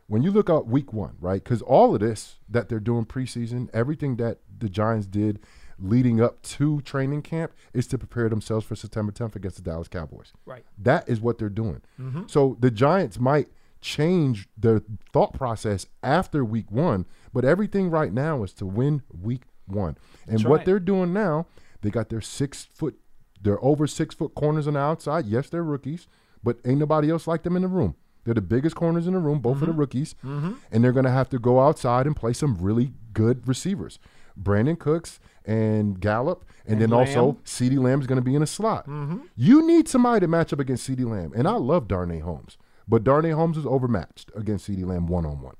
When 0.07 0.23
you 0.23 0.31
look 0.31 0.49
at 0.49 0.67
week 0.67 0.93
one, 0.93 1.17
right? 1.19 1.43
Because 1.43 1.61
all 1.61 1.93
of 1.93 1.99
this 1.99 2.37
that 2.49 2.69
they're 2.69 2.79
doing 2.79 3.05
preseason, 3.05 3.69
everything 3.73 4.15
that 4.17 4.39
the 4.57 4.69
Giants 4.69 5.05
did 5.07 5.39
leading 5.79 6.21
up 6.21 6.41
to 6.41 6.81
training 6.81 7.21
camp 7.21 7.53
is 7.73 7.87
to 7.87 7.97
prepare 7.97 8.29
themselves 8.29 8.65
for 8.65 8.75
September 8.75 9.11
10th 9.11 9.35
against 9.35 9.57
the 9.57 9.63
Dallas 9.63 9.87
Cowboys. 9.87 10.33
Right. 10.45 10.63
That 10.77 11.07
is 11.07 11.21
what 11.21 11.37
they're 11.37 11.49
doing. 11.49 11.81
So 12.27 12.57
the 12.59 12.71
Giants 12.71 13.19
might 13.19 13.49
change 13.81 14.47
their 14.57 14.81
thought 15.13 15.33
process 15.33 15.85
after 16.01 16.43
week 16.43 16.71
one, 16.71 17.05
but 17.33 17.45
everything 17.45 17.89
right 17.89 18.11
now 18.11 18.43
is 18.43 18.53
to 18.53 18.65
win 18.65 19.03
week 19.11 19.43
one. 19.67 19.97
And 20.25 20.39
That's 20.39 20.45
what 20.45 20.57
right. 20.57 20.65
they're 20.65 20.79
doing 20.79 21.13
now, 21.13 21.45
they 21.81 21.89
got 21.89 22.09
their 22.09 22.21
six 22.21 22.65
foot, 22.73 22.97
they're 23.41 23.63
over 23.63 23.87
six 23.87 24.15
foot 24.15 24.33
corners 24.35 24.67
on 24.67 24.73
the 24.73 24.79
outside. 24.79 25.25
Yes, 25.25 25.49
they're 25.49 25.63
rookies, 25.63 26.07
but 26.43 26.57
ain't 26.65 26.79
nobody 26.79 27.09
else 27.09 27.27
like 27.27 27.43
them 27.43 27.55
in 27.55 27.61
the 27.61 27.67
room. 27.67 27.95
They're 28.23 28.33
the 28.33 28.41
biggest 28.41 28.75
corners 28.75 29.07
in 29.07 29.13
the 29.13 29.19
room, 29.19 29.39
both 29.39 29.55
of 29.55 29.59
the 29.61 29.67
Mm-hmm. 29.67 29.79
rookies, 29.79 30.15
mm-hmm. 30.25 30.53
and 30.71 30.83
they're 30.83 30.91
going 30.91 31.05
to 31.05 31.11
have 31.11 31.29
to 31.29 31.39
go 31.39 31.61
outside 31.61 32.05
and 32.05 32.15
play 32.15 32.33
some 32.33 32.57
really 32.59 32.91
good 33.13 33.47
receivers. 33.47 33.99
Brandin 34.41 34.77
Cooks 34.77 35.19
and 35.45 35.99
Gallup, 35.99 36.45
and, 36.65 36.81
then 36.81 36.91
also 36.91 37.25
Lamb. 37.25 37.37
CeeDee 37.45 37.79
Lamb 37.79 38.01
is 38.01 38.07
going 38.07 38.17
to 38.17 38.21
be 38.21 38.35
in 38.35 38.41
a 38.43 38.47
slot. 38.47 38.85
Mm-hmm. 38.85 39.19
You 39.35 39.65
need 39.65 39.87
somebody 39.87 40.19
to 40.21 40.27
match 40.27 40.51
up 40.51 40.59
against 40.59 40.87
CeeDee 40.89 41.09
Lamb, 41.09 41.31
and 41.35 41.47
I 41.47 41.53
love 41.53 41.87
Darnay 41.87 42.19
Holmes, 42.19 42.57
but 42.87 43.03
Darnay 43.03 43.31
Holmes 43.31 43.57
is 43.57 43.65
overmatched 43.65 44.29
against 44.35 44.69
CeeDee 44.69 44.85
Lamb 44.85 45.07
one 45.07 45.25
on 45.25 45.41
one. 45.41 45.55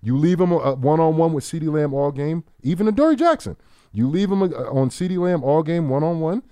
You 0.00 0.16
leave 0.16 0.40
him 0.40 0.50
one 0.50 1.00
on 1.00 1.16
one 1.16 1.32
with 1.32 1.44
CeeDee 1.44 1.72
Lamb 1.72 1.92
all 1.92 2.10
game, 2.12 2.44
even 2.62 2.88
a 2.88 2.92
Dory 2.92 3.16
Jackson. 3.16 3.56
You 3.92 4.08
leave 4.08 4.30
him 4.30 4.42
uh, 4.42 4.46
on 4.46 4.90
CeeDee 4.90 5.18
Lamb 5.18 5.44
all 5.44 5.62
game 5.62 5.88
one 5.88 6.02
on 6.02 6.20
one. 6.20 6.42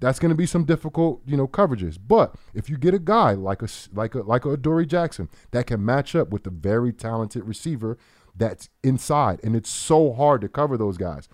That's 0.00 0.18
going 0.18 0.30
to 0.30 0.36
be 0.36 0.46
some 0.46 0.64
difficult, 0.64 1.20
you 1.26 1.36
know, 1.36 1.46
coverages. 1.46 1.98
But 2.04 2.34
if 2.54 2.70
you 2.70 2.78
get 2.78 2.94
a 2.94 2.98
guy 2.98 3.32
like 3.32 3.62
a 3.62 3.68
like 3.92 4.14
a 4.14 4.20
like 4.20 4.46
a 4.46 4.56
Dory 4.56 4.86
Jackson 4.86 5.28
that 5.50 5.66
can 5.66 5.84
match 5.84 6.16
up 6.16 6.30
with 6.30 6.46
a 6.46 6.50
very 6.50 6.92
talented 6.92 7.44
receiver 7.44 7.98
that's 8.34 8.70
inside, 8.82 9.40
and 9.44 9.54
it's 9.54 9.68
so 9.68 10.12
hard 10.14 10.40
to 10.40 10.48
cover 10.48 10.78
those 10.78 10.96
guys 10.96 11.28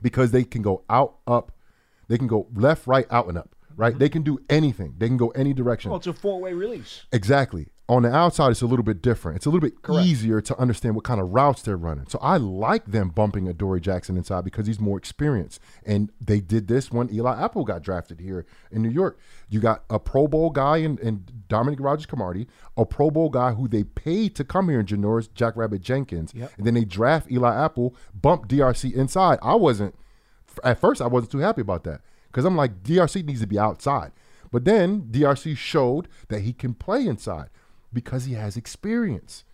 because 0.00 0.30
they 0.30 0.44
can 0.44 0.62
go 0.62 0.84
out, 0.88 1.16
up, 1.26 1.52
they 2.08 2.16
can 2.16 2.28
go 2.28 2.46
left, 2.54 2.86
right, 2.86 3.06
out, 3.10 3.26
and 3.26 3.36
up. 3.36 3.56
Right? 3.76 3.98
They 3.98 4.10
can 4.10 4.22
do 4.22 4.38
anything. 4.50 4.94
They 4.98 5.08
can 5.08 5.16
go 5.16 5.28
any 5.30 5.54
direction. 5.54 5.90
Well, 5.90 5.98
it's 5.98 6.06
a 6.06 6.12
four-way 6.12 6.52
release. 6.52 7.06
Exactly. 7.12 7.68
On 7.90 8.04
the 8.04 8.14
outside, 8.14 8.52
it's 8.52 8.62
a 8.62 8.66
little 8.66 8.84
bit 8.84 9.02
different. 9.02 9.34
It's 9.34 9.46
a 9.46 9.50
little 9.50 9.68
bit 9.68 9.74
easier 10.04 10.40
to 10.40 10.56
understand 10.60 10.94
what 10.94 11.02
kind 11.02 11.20
of 11.20 11.30
routes 11.30 11.60
they're 11.62 11.76
running. 11.76 12.06
So 12.06 12.20
I 12.22 12.36
like 12.36 12.84
them 12.84 13.08
bumping 13.08 13.48
a 13.48 13.52
Dory 13.52 13.80
Jackson 13.80 14.16
inside 14.16 14.44
because 14.44 14.68
he's 14.68 14.78
more 14.78 14.96
experienced. 14.96 15.60
And 15.84 16.12
they 16.20 16.38
did 16.38 16.68
this 16.68 16.92
when 16.92 17.12
Eli 17.12 17.42
Apple 17.42 17.64
got 17.64 17.82
drafted 17.82 18.20
here 18.20 18.46
in 18.70 18.80
New 18.80 18.90
York. 18.90 19.18
You 19.48 19.58
got 19.58 19.82
a 19.90 19.98
Pro 19.98 20.28
Bowl 20.28 20.50
guy 20.50 20.76
in, 20.76 20.98
in 20.98 21.24
Dominique 21.48 21.80
Rodgers-Cromartie, 21.80 22.46
a 22.76 22.86
Pro 22.86 23.10
Bowl 23.10 23.28
guy 23.28 23.54
who 23.54 23.66
they 23.66 23.82
paid 23.82 24.36
to 24.36 24.44
come 24.44 24.68
here 24.68 24.78
in 24.78 24.86
Janoris 24.86 25.28
Jack 25.34 25.56
Rabbit 25.56 25.82
Jenkins. 25.82 26.32
And 26.56 26.64
then 26.64 26.74
they 26.74 26.84
draft 26.84 27.28
Eli 27.28 27.56
Apple, 27.56 27.96
bump 28.14 28.46
DRC 28.46 28.94
inside. 28.94 29.40
I 29.42 29.56
wasn't 29.56 29.96
at 30.62 30.80
first 30.80 31.02
I 31.02 31.08
wasn't 31.08 31.32
too 31.32 31.38
happy 31.38 31.62
about 31.62 31.82
that 31.84 32.02
because 32.28 32.44
I'm 32.44 32.56
like 32.56 32.84
DRC 32.84 33.24
needs 33.24 33.40
to 33.40 33.48
be 33.48 33.58
outside. 33.58 34.12
But 34.52 34.64
then 34.64 35.08
DRC 35.10 35.56
showed 35.56 36.06
that 36.28 36.42
he 36.42 36.52
can 36.52 36.74
play 36.74 37.04
inside 37.06 37.50
because 37.92 38.24
he 38.24 38.34
has 38.34 38.56
experience. 38.56 39.44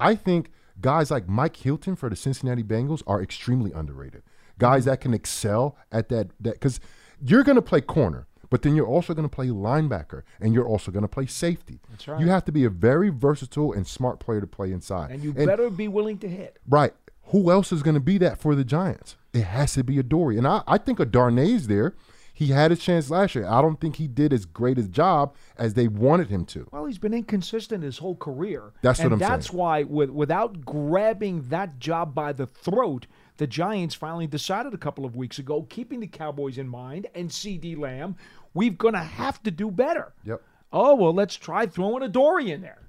I 0.00 0.14
think 0.14 0.50
guys 0.80 1.10
like 1.10 1.28
Mike 1.28 1.56
Hilton 1.56 1.96
for 1.96 2.08
the 2.08 2.16
Cincinnati 2.16 2.62
Bengals 2.62 3.02
are 3.06 3.22
extremely 3.22 3.72
underrated. 3.72 4.22
Guys 4.58 4.82
mm-hmm. 4.82 4.90
that 4.90 5.00
can 5.00 5.14
excel 5.14 5.76
at 5.90 6.08
that 6.08 6.30
that 6.40 6.54
because 6.54 6.80
you're 7.24 7.44
going 7.44 7.56
to 7.56 7.62
play 7.62 7.80
corner, 7.80 8.26
but 8.50 8.62
then 8.62 8.74
you're 8.76 8.86
also 8.86 9.14
going 9.14 9.28
to 9.28 9.34
play 9.34 9.46
linebacker 9.46 10.22
and 10.40 10.52
you're 10.52 10.66
also 10.66 10.90
going 10.90 11.02
to 11.02 11.08
play 11.08 11.26
safety. 11.26 11.80
That's 11.90 12.08
right. 12.08 12.20
You 12.20 12.28
have 12.28 12.44
to 12.46 12.52
be 12.52 12.64
a 12.64 12.70
very 12.70 13.08
versatile 13.10 13.72
and 13.72 13.86
smart 13.86 14.20
player 14.20 14.40
to 14.40 14.46
play 14.46 14.72
inside. 14.72 15.10
And 15.10 15.22
you 15.22 15.32
better 15.32 15.70
be 15.70 15.88
willing 15.88 16.18
to 16.18 16.28
hit. 16.28 16.58
Right. 16.68 16.92
Who 17.26 17.50
else 17.50 17.72
is 17.72 17.82
going 17.82 17.94
to 17.94 18.00
be 18.00 18.18
that 18.18 18.38
for 18.38 18.54
the 18.54 18.64
Giants? 18.64 19.16
It 19.32 19.44
has 19.44 19.72
to 19.74 19.84
be 19.84 19.98
a 19.98 20.02
Dory. 20.02 20.36
And 20.36 20.46
I, 20.46 20.62
I 20.66 20.76
think 20.76 21.00
a 21.00 21.06
Darnay's 21.06 21.66
there. 21.66 21.94
He 22.32 22.48
had 22.48 22.70
his 22.70 22.80
chance 22.80 23.10
last 23.10 23.34
year. 23.34 23.46
I 23.46 23.60
don't 23.60 23.80
think 23.80 23.96
he 23.96 24.08
did 24.08 24.32
as 24.32 24.46
great 24.46 24.78
a 24.78 24.82
job 24.84 25.34
as 25.56 25.74
they 25.74 25.86
wanted 25.86 26.28
him 26.28 26.44
to. 26.46 26.66
Well, 26.72 26.86
he's 26.86 26.98
been 26.98 27.14
inconsistent 27.14 27.84
his 27.84 27.98
whole 27.98 28.16
career. 28.16 28.72
That's 28.82 29.00
what 29.00 29.12
I'm 29.12 29.18
that's 29.18 29.48
saying. 29.48 29.58
why, 29.58 29.82
with, 29.82 30.10
without 30.10 30.64
grabbing 30.64 31.48
that 31.48 31.78
job 31.78 32.14
by 32.14 32.32
the 32.32 32.46
throat, 32.46 33.06
the 33.36 33.46
Giants 33.46 33.94
finally 33.94 34.26
decided 34.26 34.72
a 34.72 34.78
couple 34.78 35.04
of 35.04 35.14
weeks 35.14 35.38
ago, 35.38 35.66
keeping 35.68 36.00
the 36.00 36.06
Cowboys 36.06 36.58
in 36.58 36.68
mind 36.68 37.06
and 37.14 37.28
CeeDee 37.28 37.78
Lamb, 37.78 38.16
we're 38.54 38.70
going 38.70 38.94
to 38.94 39.00
have 39.00 39.42
to 39.42 39.50
do 39.50 39.70
better. 39.70 40.12
Yep. 40.24 40.42
Oh 40.72 40.94
well, 40.94 41.12
let's 41.12 41.36
try 41.36 41.66
throwing 41.66 42.02
a 42.02 42.08
Dory 42.08 42.50
in 42.50 42.62
there. 42.62 42.82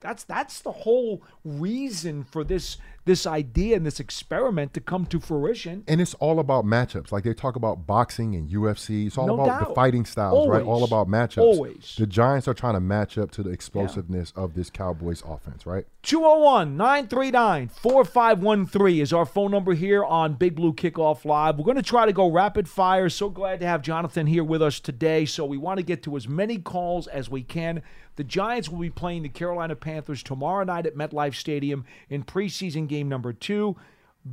That's 0.00 0.24
that's 0.24 0.60
the 0.60 0.72
whole 0.72 1.22
reason 1.44 2.24
for 2.24 2.44
this 2.44 2.78
this 3.06 3.24
idea 3.24 3.76
and 3.76 3.86
this 3.86 4.00
experiment 4.00 4.74
to 4.74 4.80
come 4.80 5.06
to 5.06 5.20
fruition. 5.20 5.84
And 5.88 6.00
it's 6.00 6.14
all 6.14 6.38
about 6.40 6.64
matchups. 6.64 7.12
Like 7.12 7.24
they 7.24 7.32
talk 7.32 7.56
about 7.56 7.86
boxing 7.86 8.34
and 8.34 8.50
UFC. 8.50 9.06
It's 9.06 9.16
all 9.16 9.28
No 9.28 9.40
about 9.40 9.68
the 9.68 9.74
fighting 9.74 10.04
styles, 10.04 10.48
right? 10.48 10.62
All 10.62 10.84
about 10.84 11.08
matchups. 11.08 11.38
Always. 11.42 11.94
The 11.96 12.06
Giants 12.06 12.48
are 12.48 12.54
trying 12.54 12.74
to 12.74 12.80
match 12.80 13.16
up 13.16 13.30
to 13.32 13.42
the 13.42 13.50
explosiveness 13.50 14.32
of 14.36 14.54
this 14.54 14.70
Cowboys 14.70 15.22
offense, 15.24 15.64
right? 15.64 15.86
201 16.02 16.76
939 16.76 17.68
4513 17.68 19.00
is 19.00 19.12
our 19.12 19.24
phone 19.24 19.52
number 19.52 19.74
here 19.74 20.04
on 20.04 20.34
Big 20.34 20.56
Blue 20.56 20.72
Kickoff 20.72 21.24
Live. 21.24 21.58
We're 21.58 21.64
going 21.64 21.76
to 21.76 21.82
try 21.82 22.06
to 22.06 22.12
go 22.12 22.30
rapid 22.30 22.68
fire. 22.68 23.08
So 23.08 23.30
glad 23.30 23.60
to 23.60 23.66
have 23.66 23.82
Jonathan 23.82 24.26
here 24.26 24.44
with 24.44 24.62
us 24.62 24.80
today. 24.80 25.26
So 25.26 25.44
we 25.44 25.56
want 25.56 25.78
to 25.78 25.84
get 25.84 26.02
to 26.04 26.16
as 26.16 26.26
many 26.26 26.58
calls 26.58 27.06
as 27.06 27.30
we 27.30 27.42
can. 27.42 27.82
The 28.16 28.24
Giants 28.24 28.70
will 28.70 28.78
be 28.78 28.88
playing 28.88 29.24
the 29.24 29.28
Carolina 29.28 29.76
Panthers 29.76 30.22
tomorrow 30.22 30.64
night 30.64 30.86
at 30.86 30.96
MetLife 30.96 31.34
Stadium 31.34 31.84
in 32.08 32.24
preseason 32.24 32.88
game 32.88 32.95
number 33.02 33.32
two. 33.32 33.76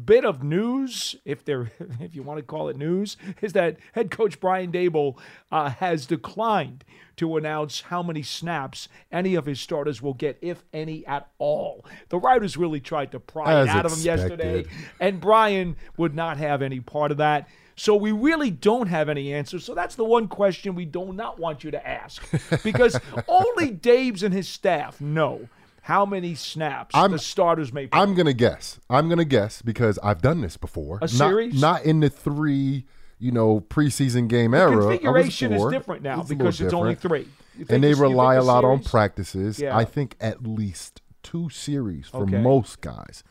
Bit 0.05 0.25
of 0.25 0.43
news, 0.43 1.15
if 1.23 1.45
there, 1.45 1.71
if 1.99 2.15
you 2.15 2.23
want 2.23 2.39
to 2.39 2.43
call 2.43 2.67
it 2.67 2.77
news, 2.77 3.15
is 3.41 3.53
that 3.53 3.77
head 3.91 4.09
coach 4.09 4.39
Brian 4.39 4.71
Daboll 4.71 5.17
uh, 5.51 5.69
has 5.69 6.07
declined 6.07 6.83
to 7.17 7.37
announce 7.37 7.81
how 7.81 8.01
many 8.01 8.23
snaps 8.23 8.87
any 9.11 9.35
of 9.35 9.45
his 9.45 9.59
starters 9.59 10.01
will 10.01 10.15
get, 10.15 10.37
if 10.41 10.63
any 10.73 11.05
at 11.05 11.29
all. 11.37 11.85
The 12.09 12.17
writers 12.17 12.57
really 12.57 12.79
tried 12.79 13.11
to 13.11 13.19
pry 13.19 13.53
As 13.53 13.67
it 13.67 13.71
out 13.71 13.85
of 13.85 13.93
him 13.93 13.99
yesterday, 13.99 14.65
and 14.99 15.21
Brian 15.21 15.75
would 15.97 16.15
not 16.15 16.37
have 16.37 16.63
any 16.63 16.79
part 16.79 17.11
of 17.11 17.17
that. 17.17 17.47
So 17.75 17.95
we 17.95 18.11
really 18.11 18.51
don't 18.51 18.87
have 18.87 19.09
any 19.09 19.33
answers. 19.33 19.63
So 19.63 19.73
that's 19.73 19.95
the 19.95 20.03
one 20.03 20.27
question 20.27 20.75
we 20.75 20.85
do 20.85 21.11
not 21.13 21.39
want 21.39 21.63
you 21.63 21.71
to 21.71 21.87
ask, 21.87 22.23
because 22.63 22.99
only 23.27 23.71
Dave's 23.71 24.23
and 24.23 24.33
his 24.33 24.47
staff 24.47 25.01
know 25.01 25.49
how 25.83 26.05
many 26.05 26.33
snaps 26.35 26.95
I'm- 26.95 27.11
the 27.11 27.19
starters 27.19 27.71
may 27.73 27.87
play. 27.87 27.99
I'm 28.01 28.13
gonna 28.15 28.33
guess. 28.33 28.79
I'm 28.89 29.07
gonna 29.09 29.25
guess 29.25 29.61
because 29.61 29.99
I've 30.03 30.21
done 30.21 30.41
this 30.41 30.57
before. 30.57 30.97
A 30.97 31.01
Not- 31.01 31.09
series? 31.09 31.59
Not, 31.61 31.83
in 31.85 31.99
the 31.99 32.09
three, 32.09 32.85
you 33.19 33.31
know, 33.31 33.59
preseason 33.61 34.27
game 34.27 34.53
era. 34.53 34.71
I 34.71 34.75
was 34.75 34.85
configuration 34.85 35.53
is 35.53 35.65
different 35.71 36.01
now 36.03 36.21
It's 36.21 36.29
because 36.29 36.59
it's 36.61 36.73
only 36.73 36.95
three. 36.95 37.27
And 37.57 37.67
they 37.67 37.75
it's- 37.75 37.81
you 37.89 37.95
think 37.95 38.01
rely 38.01 38.35
a 38.35 38.39
the 38.39 38.45
lot 38.45 38.63
on 38.65 38.81
practices. 38.83 39.59
Yeah. 39.59 39.77
I 39.77 39.85
think 39.85 40.15
at 40.19 40.47
least 40.47 41.01
two 41.21 41.49
series 41.49 42.07
for 42.07 42.23
Okay. 42.23 42.41
most 42.41 42.81
guys. 42.81 43.23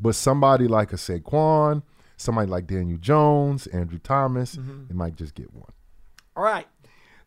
But 0.00 0.14
somebody 0.14 0.66
like 0.68 0.92
a 0.92 0.96
Saquon, 0.96 1.82
somebody 2.16 2.48
like 2.50 2.66
Daniel 2.66 2.98
Jones, 2.98 3.66
Andrew 3.68 3.98
Thomas, 3.98 4.56
Mm-hmm. 4.56 4.86
they 4.88 4.94
might 4.94 5.16
just 5.16 5.34
get 5.34 5.52
one. 5.52 5.70
All 6.36 6.42
right. 6.44 6.66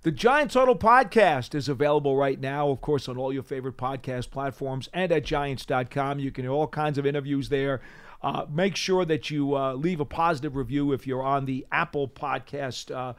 The 0.01 0.11
Giants 0.11 0.53
Huddle 0.53 0.77
podcast 0.77 1.53
is 1.53 1.67
available 1.67 2.15
right 2.15 2.39
now, 2.39 2.69
of 2.69 2.79
course, 2.79 3.09
on 3.09 3.17
all 3.17 3.33
your 3.33 3.43
favorite 3.43 3.75
podcast 3.75 4.31
platforms 4.31 4.87
and 4.93 5.11
at 5.11 5.25
giants.com. 5.25 6.19
You 6.19 6.31
can 6.31 6.45
hear 6.45 6.53
all 6.53 6.67
kinds 6.67 6.97
of 6.97 7.05
interviews 7.05 7.49
there. 7.49 7.81
Uh, 8.23 8.45
make 8.49 8.77
sure 8.77 9.03
that 9.03 9.29
you 9.29 9.57
uh, 9.57 9.73
leave 9.73 9.99
a 9.99 10.05
positive 10.05 10.55
review 10.55 10.93
if 10.93 11.05
you're 11.05 11.21
on 11.21 11.43
the 11.43 11.67
Apple 11.73 12.07
podcast 12.07 12.95
uh, 12.95 13.13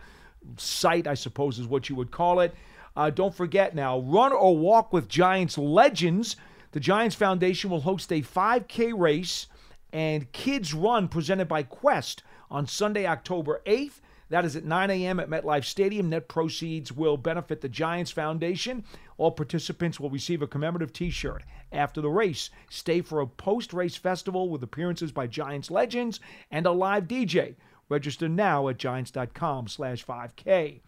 site, 0.57 1.07
I 1.07 1.13
suppose 1.13 1.59
is 1.59 1.67
what 1.67 1.91
you 1.91 1.97
would 1.97 2.11
call 2.11 2.41
it. 2.41 2.55
Uh, 2.97 3.11
don't 3.11 3.35
forget 3.35 3.75
now, 3.75 3.99
run 3.99 4.33
or 4.33 4.57
walk 4.57 4.91
with 4.91 5.07
Giants 5.07 5.59
legends. 5.59 6.37
The 6.73 6.81
Giants 6.81 7.15
Foundation 7.15 7.69
will 7.69 7.83
host 7.83 8.11
a 8.11 8.23
5K 8.23 8.99
race 8.99 9.49
and 9.93 10.33
Kids 10.33 10.73
Run 10.73 11.09
presented 11.09 11.47
by 11.47 11.63
Quest 11.63 12.23
on 12.51 12.67
Sunday, 12.67 13.07
October 13.07 13.61
8th. 13.67 14.01
That 14.31 14.45
is 14.45 14.57
at 14.57 14.65
9 14.65 14.91
a.m. 14.91 15.21
at 15.21 15.29
MetLife 15.29 15.65
Stadium. 15.65 16.09
Net 16.09 16.29
proceeds 16.29 16.93
will 16.93 17.17
benefit 17.17 17.61
the 17.61 17.69
Giants 17.69 18.13
Foundation. 18.13 18.85
All 19.19 19.33
participants 19.33 20.01
will 20.01 20.09
receive 20.09 20.41
a 20.41 20.47
commemorative 20.47 20.93
T-shirt 20.93 21.43
after 21.73 22.01
the 22.01 22.09
race. 22.09 22.49
Stay 22.71 23.03
for 23.03 23.21
a 23.21 23.27
post-race 23.27 23.97
festival 23.97 24.49
with 24.49 24.63
appearances 24.63 25.13
by 25.13 25.27
Giants 25.27 25.71
legends 25.71 26.21
and 26.51 26.65
a 26.65 26.71
live 26.71 27.09
DJ. 27.09 27.57
Register 27.89 28.29
now 28.29 28.69
at 28.69 28.79
giants.com/5k. 28.79 30.81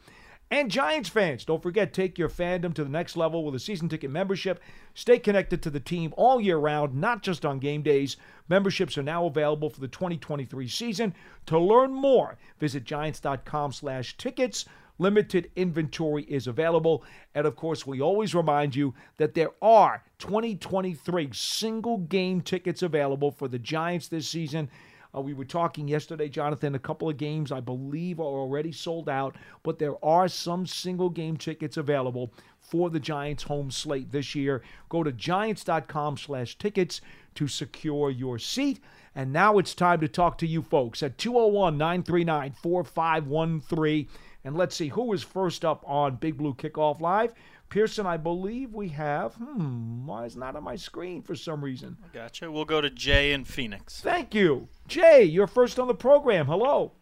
And 0.53 0.71
Giants 0.71 1.09
fans, 1.09 1.47
don't 1.47 1.62
forget, 1.62 1.95
take 1.95 2.19
your 2.19 2.29
fandom 2.29 2.75
to 2.75 2.85
the 2.85 2.91
next 2.91 3.17
level 3.17 3.43
with 3.43 3.55
a 3.55 3.59
season 3.59 3.88
ticket 3.88 4.11
membership. 4.11 4.61
Stay 4.93 5.19
connected 5.19 5.62
to 5.62 5.71
the 5.71 5.81
team 5.81 6.12
all 6.15 6.43
year 6.43 6.59
round, 6.59 6.95
not 6.95 7.23
just 7.23 7.47
on 7.47 7.59
game 7.59 7.81
days. 7.81 8.19
Memberships 8.51 8.99
are 8.99 9.03
now 9.03 9.25
available 9.25 9.71
for 9.71 9.81
the 9.81 9.88
2023 9.88 10.69
season. 10.69 11.15
To 11.47 11.59
learn 11.59 11.95
more, 11.95 12.37
visit 12.61 12.85
giants.com 12.85 13.73
slash 13.73 14.15
tickets. 14.19 14.67
Limited 14.99 15.51
inventory 15.57 16.25
is 16.25 16.47
available. 16.47 17.03
And 17.35 17.47
of 17.47 17.57
course, 17.57 17.87
we 17.87 18.03
always 18.03 18.35
remind 18.35 18.77
you 18.77 18.93
that 19.17 19.33
there 19.33 19.53
are 19.62 20.05
2023 20.19 21.31
single 21.33 21.97
game 21.97 22.43
tickets 22.43 22.83
available 22.83 23.31
for 23.31 23.49
the 23.49 23.59
Giants 23.59 24.09
this 24.09 24.29
season. 24.29 24.69
Uh, 25.14 25.20
we 25.20 25.35
were 25.35 25.44
talking 25.44 25.88
yesterday, 25.88 26.29
Jonathan. 26.29 26.75
A 26.75 26.79
couple 26.79 27.09
of 27.09 27.18
games, 27.18 27.53
I 27.53 27.61
believe, 27.61 28.18
are 28.18 28.22
already 28.22 28.72
sold 28.72 29.09
out, 29.09 29.37
but 29.62 29.79
there 29.79 30.03
are 30.05 30.29
some 30.29 30.66
single 30.66 31.11
game 31.11 31.37
tickets 31.37 31.77
available 31.77 32.33
for 32.59 32.88
the 32.88 33.01
Giants 33.01 33.42
home 33.42 33.70
slate 33.70 34.11
this 34.11 34.35
year. 34.35 34.62
Go 34.88 35.03
to 35.03 35.12
giants.com 35.12 36.16
slash 36.16 36.57
tickets 36.57 37.01
to 37.35 37.46
secure 37.46 38.11
your 38.11 38.38
seat. 38.38 38.81
And 39.14 39.33
now 39.33 39.59
it's 39.59 39.75
time 39.75 40.01
to 40.01 40.09
talk 40.09 40.38
to 40.38 40.46
you 40.46 40.62
folks 40.62 41.03
at 41.03 41.18
201 41.18 41.77
939 41.77 42.53
4513. 42.62 44.09
And 44.44 44.57
let's 44.57 44.75
see 44.75 44.88
who 44.88 45.12
is 45.12 45.22
first 45.22 45.64
up 45.64 45.85
on 45.87 46.16
Big 46.16 46.38
Blue 46.38 46.55
Kickoff 46.55 47.01
Live. 47.01 47.35
Pearson, 47.73 48.05
I 48.05 48.19
believe 48.19 48.75
we 48.75 48.89
have. 48.89 49.33
Hmm, 49.37 50.05
why 50.05 50.27
is 50.27 50.37
not 50.37 50.57
on 50.57 50.63
my 50.63 50.77
screen 50.77 51.23
for 51.23 51.35
some 51.35 51.65
reason? 51.65 51.97
Gotcha. 52.13 52.53
We'll 52.53 52.67
go 52.67 52.83
to 52.83 52.91
Jay 52.91 53.33
in 53.33 53.47
Phoenix. 53.47 53.99
Thank 54.03 54.35
you. 54.35 54.69
Jay, 54.89 55.23
you're 55.23 55.47
first 55.47 55.79
on 55.79 55.89
the 55.89 55.95
program. 55.95 56.45
Hello. 56.47 56.93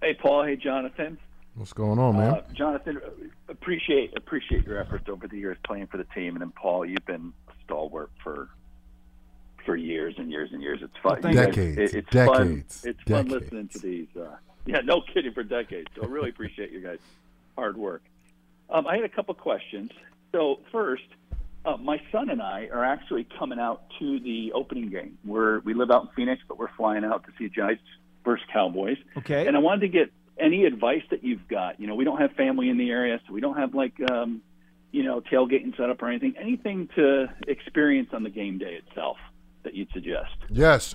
Hey, 0.00 0.14
Paul. 0.14 0.44
Hey, 0.44 0.54
Jonathan. 0.54 1.18
What's 1.56 1.72
going 1.72 1.98
on, 1.98 2.16
man? 2.16 2.34
Uh, 2.34 2.42
Jonathan, 2.54 3.00
appreciate 3.48 4.16
appreciate 4.16 4.64
your 4.64 4.78
efforts 4.78 5.08
over 5.08 5.26
the 5.26 5.36
years 5.36 5.56
playing 5.66 5.88
for 5.88 5.96
the 5.96 6.04
team, 6.14 6.36
and 6.36 6.40
then 6.40 6.52
Paul, 6.52 6.86
you've 6.86 7.04
been 7.04 7.32
a 7.48 7.52
stalwart 7.64 8.12
for 8.22 8.50
for 9.66 9.74
years 9.74 10.14
and 10.18 10.30
years 10.30 10.50
and 10.52 10.62
years. 10.62 10.78
It's 10.80 10.92
fun. 11.02 11.20
thank 11.20 11.34
You 11.34 11.40
you. 11.40 11.46
guys- 11.46 11.54
Decades, 11.56 11.94
it- 11.94 11.98
it's 11.98 12.14
fun. 12.14 12.48
decades, 12.54 12.84
It's 12.84 13.02
fun 13.02 13.26
listening 13.26 13.66
to 13.66 13.78
these. 13.80 14.06
Uh, 14.16 14.36
yeah, 14.66 14.80
no 14.84 15.00
kidding 15.12 15.32
for 15.32 15.42
decades. 15.42 15.88
So 15.96 16.04
I 16.04 16.06
really 16.06 16.30
appreciate 16.30 16.70
you 16.70 16.80
guys' 16.80 17.00
hard 17.56 17.76
work. 17.76 18.04
Um, 18.70 18.86
I 18.86 18.96
had 18.96 19.04
a 19.04 19.08
couple 19.08 19.34
questions. 19.34 19.90
So 20.32 20.60
first, 20.70 21.04
uh, 21.64 21.76
my 21.76 22.00
son 22.12 22.30
and 22.30 22.40
I 22.40 22.68
are 22.72 22.84
actually 22.84 23.26
coming 23.38 23.58
out 23.58 23.82
to 23.98 24.20
the 24.20 24.52
opening 24.54 24.90
game. 24.90 25.18
We're 25.24 25.60
we 25.60 25.74
live 25.74 25.90
out 25.90 26.02
in 26.02 26.08
Phoenix, 26.14 26.42
but 26.46 26.58
we're 26.58 26.72
flying 26.76 27.04
out 27.04 27.24
to 27.24 27.32
see 27.38 27.48
Giants 27.48 27.82
versus 28.24 28.46
Cowboys. 28.52 28.98
Okay. 29.18 29.46
And 29.46 29.56
I 29.56 29.60
wanted 29.60 29.80
to 29.80 29.88
get 29.88 30.12
any 30.38 30.64
advice 30.64 31.02
that 31.10 31.24
you've 31.24 31.46
got. 31.48 31.80
You 31.80 31.86
know, 31.86 31.94
we 31.94 32.04
don't 32.04 32.20
have 32.20 32.32
family 32.32 32.68
in 32.68 32.78
the 32.78 32.90
area, 32.90 33.20
so 33.26 33.32
we 33.32 33.40
don't 33.40 33.56
have 33.56 33.74
like 33.74 33.94
um, 34.10 34.42
you 34.92 35.02
know 35.02 35.20
tailgating 35.20 35.76
set 35.76 35.90
up 35.90 36.02
or 36.02 36.08
anything. 36.08 36.34
Anything 36.40 36.88
to 36.96 37.26
experience 37.46 38.10
on 38.12 38.22
the 38.22 38.30
game 38.30 38.58
day 38.58 38.80
itself 38.86 39.16
that 39.64 39.74
you'd 39.74 39.90
suggest? 39.92 40.36
Yes. 40.50 40.94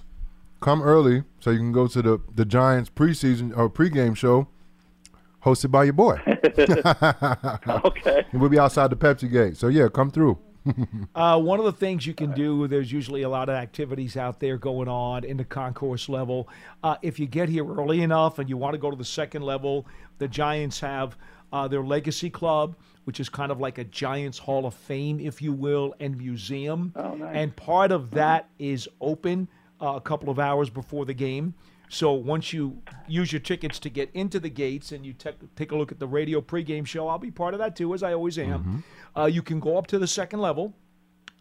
Come 0.62 0.82
early 0.82 1.24
so 1.42 1.52
you 1.52 1.58
can 1.58 1.74
go 1.74 1.88
to 1.88 2.02
the, 2.02 2.22
the 2.34 2.46
Giants 2.46 2.90
preseason 2.90 3.56
or 3.56 3.70
pregame 3.70 4.16
show 4.16 4.48
hosted 5.44 5.72
by 5.72 5.84
your 5.86 5.94
boy. 5.94 6.20
Okay. 7.86 8.26
we'll 8.34 8.50
be 8.50 8.60
outside 8.60 8.90
the 8.90 8.96
Pepsi 8.96 9.32
gate. 9.32 9.58
So, 9.58 9.68
yeah, 9.68 9.88
come 9.90 10.12
through. 10.12 10.38
Uh, 11.14 11.38
one 11.38 11.60
of 11.60 11.66
the 11.66 11.74
things 11.74 12.08
you 12.08 12.14
can 12.14 12.32
do, 12.32 12.68
there's 12.68 12.92
usually 12.92 13.22
a 13.24 13.30
lot 13.30 13.50
of 13.50 13.56
activities 13.56 14.16
out 14.16 14.40
there 14.40 14.58
going 14.58 14.88
on 14.88 15.24
in 15.26 15.36
the 15.36 15.44
concourse 15.44 16.08
level. 16.08 16.48
Uh, 16.84 16.96
if 17.02 17.20
you 17.20 17.28
get 17.28 17.50
here 17.50 17.66
early 17.68 18.02
enough 18.02 18.40
and 18.40 18.50
you 18.50 18.56
want 18.56 18.74
to 18.74 18.78
go 18.78 18.90
to 18.90 18.96
the 18.96 19.04
second 19.04 19.42
level, 19.42 19.86
the 20.20 20.28
Giants 20.28 20.80
have 20.80 21.18
uh, 21.52 21.68
their 21.68 21.84
Legacy 21.84 22.30
Club, 22.30 22.76
which 23.04 23.20
is 23.20 23.28
kind 23.30 23.52
of 23.52 23.60
like 23.60 23.78
a 23.78 23.84
Giants 23.84 24.38
Hall 24.38 24.66
of 24.66 24.74
Fame, 24.74 25.20
if 25.20 25.42
you 25.42 25.52
will, 25.52 25.94
and 26.00 26.18
museum. 26.18 26.94
Oh, 26.96 27.14
nice. 27.16 27.36
And 27.36 27.56
part 27.56 27.92
of 27.92 28.12
that 28.12 28.48
is 28.58 28.88
open 29.02 29.50
uh, 29.82 29.94
a 29.96 30.02
couple 30.02 30.30
of 30.30 30.40
hours 30.40 30.70
before 30.70 31.06
the 31.06 31.14
game. 31.14 31.54
So 31.94 32.14
once 32.14 32.52
you 32.52 32.82
use 33.08 33.32
your 33.32 33.40
tickets 33.40 33.78
to 33.80 33.90
get 33.90 34.10
into 34.16 34.40
the 34.40 34.50
gates 34.50 34.92
and 34.92 35.06
you 35.06 35.14
take 35.14 35.56
take 35.56 35.72
a 35.72 35.76
look 35.76 35.92
at 35.92 36.00
the 36.00 36.08
radio 36.08 36.42
pregame 36.42 36.88
show, 36.88 37.08
I'll 37.08 37.20
be 37.20 37.30
part 37.30 37.54
of 37.54 37.60
that 37.60 37.76
too, 37.76 37.94
as 37.94 38.02
I 38.02 38.14
always 38.14 38.40
am. 38.40 38.84
Uh, 39.16 39.26
you 39.26 39.44
can 39.44 39.60
go 39.60 39.78
up 39.78 39.86
to 39.88 40.00
the 40.00 40.08
second 40.08 40.40
level, 40.40 40.74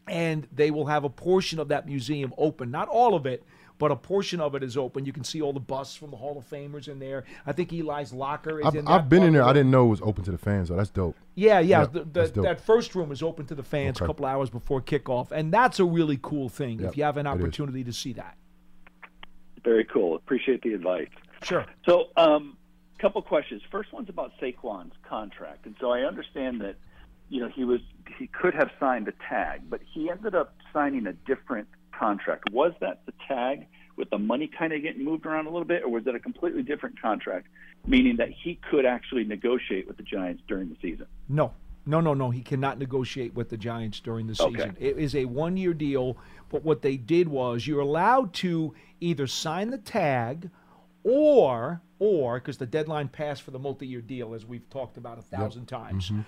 and 0.07 0.47
they 0.53 0.71
will 0.71 0.85
have 0.85 1.05
a 1.05 1.09
portion 1.09 1.59
of 1.59 1.69
that 1.69 1.87
museum 1.87 2.35
open. 2.37 2.71
Not 2.71 2.89
all 2.89 3.15
of 3.15 3.25
it, 3.25 3.45
but 3.79 3.91
a 3.91 3.97
portion 3.97 4.43
of 4.43 4.55
it 4.55 4.63
is 4.63 4.77
open. 4.77 5.07
You 5.07 5.13
can 5.15 5.25
see 5.25 5.41
all 5.41 5.55
the 5.55 5.59
busts 5.61 5.97
from 5.97 6.11
the 6.11 6.19
Hall 6.19 6.37
of 6.37 6.49
Famers 6.49 6.87
in 6.87 6.99
there. 6.99 7.25
I 7.47 7.53
think 7.53 7.73
Eli's 7.73 8.13
locker 8.13 8.61
is 8.61 8.67
I've, 8.67 8.75
in. 8.75 8.85
there. 8.85 8.95
I've 8.95 9.09
been 9.09 9.23
in 9.23 9.33
there. 9.33 9.45
I 9.45 9.55
didn't 9.55 9.71
know 9.71 9.87
it 9.87 9.91
was 9.91 10.03
open 10.03 10.23
to 10.25 10.33
the 10.33 10.39
fans, 10.39 10.69
so 10.69 10.77
that's 10.77 10.91
dope. 10.91 11.17
Yeah, 11.35 11.61
yeah. 11.61 11.81
Yeah, 11.81 11.87
the, 11.87 12.05
the, 12.05 12.29
dope. 12.29 12.45
that 12.45 12.61
first 12.61 12.95
room 12.95 13.11
is 13.11 13.23
open 13.23 13.47
to 13.47 13.55
the 13.55 13.63
fans 13.63 14.03
a 14.03 14.07
couple 14.07 14.27
hours 14.27 14.51
before 14.51 14.83
kickoff, 14.83 15.33
and 15.33 15.51
that's 15.51 15.81
a 15.81 15.85
really 15.87 16.19
cool 16.21 16.51
thing. 16.51 16.81
Yep, 16.81 16.91
if 16.91 16.97
you 16.99 17.05
have 17.05 17.17
an 17.17 17.27
opportunity 17.27 17.83
to 17.85 17.93
see 17.95 18.13
that, 18.13 18.37
Very 19.65 19.85
cool. 19.85 20.17
Appreciate 20.17 20.63
the 20.63 20.75
advice. 20.75 21.09
sure. 21.43 21.67
So, 21.87 22.09
um, 22.17 22.57
couple 23.03 23.21
questions. 23.21 23.63
First 23.71 23.93
one's 23.93 24.09
about 24.09 24.33
Saquon's 24.41 24.95
contract, 25.09 25.67
and 25.67 25.75
so 25.81 25.91
I 25.91 26.03
understand 26.03 26.61
that 26.61 26.77
you 27.29 27.41
know 27.41 27.49
he 27.49 27.65
was 27.65 27.81
he 28.17 28.29
could 28.29 28.55
have 28.55 28.71
signed 28.79 29.09
a 29.09 29.13
tag, 29.29 29.63
but 29.69 29.81
he 29.93 30.09
ended 30.09 30.37
up 30.37 30.55
signing 30.73 31.07
a 31.09 31.13
different 31.13 31.67
contract. 31.93 32.51
Was 32.53 32.73
that 32.81 33.05
the 33.05 33.13
tag 33.27 33.67
with 33.97 34.09
the 34.11 34.19
money 34.19 34.47
kind 34.47 34.73
of 34.73 34.83
getting 34.83 35.05
moved 35.05 35.27
around 35.27 35.47
a 35.47 35.51
little 35.51 35.67
bit, 35.67 35.83
or 35.83 35.91
was 35.91 36.07
it 36.07 36.15
a 36.15 36.21
completely 36.21 36.63
different 36.63 37.01
contract, 37.03 37.49
meaning 37.87 38.17
that 38.17 38.31
he 38.31 38.59
could 38.71 38.87
actually 38.87 39.25
negotiate 39.25 39.87
with 39.89 39.97
the 39.97 40.03
Giants 40.03 40.43
during 40.47 40.69
the 40.69 40.77
season? 40.81 41.07
No, 41.29 41.53
no, 41.85 42.01
no, 42.01 42.15
no. 42.15 42.31
He 42.31 42.43
cannot 42.43 42.79
negotiate 42.79 43.35
with 43.35 43.49
the 43.49 43.57
Giants 43.57 44.01
during 44.01 44.27
the 44.27 44.41
Okay. 44.41 44.55
season. 44.55 44.77
It 44.79 44.99
is 44.99 45.15
a 45.15 45.25
one 45.25 45.57
year 45.57 45.75
deal, 45.75 46.17
but 46.49 46.65
what 46.65 46.83
they 46.83 46.97
did 46.97 47.29
was 47.29 47.67
you're 47.67 47.81
allowed 47.81 48.33
to 48.35 48.75
either 49.01 49.27
sign 49.27 49.71
the 49.71 49.79
tag 49.79 50.51
or, 51.05 51.83
or, 51.99 52.39
because 52.39 52.59
the 52.59 52.67
deadline 52.67 53.09
passed 53.09 53.43
for 53.43 53.51
the 53.51 53.59
multi 53.59 53.87
year 53.87 54.01
deal, 54.01 54.35
as 54.35 54.47
we've 54.47 54.69
talked 54.71 54.97
about 54.97 55.19
a 55.19 55.23
1000 55.31 55.67
times, 55.67 56.11
mm-hmm. 56.11 56.21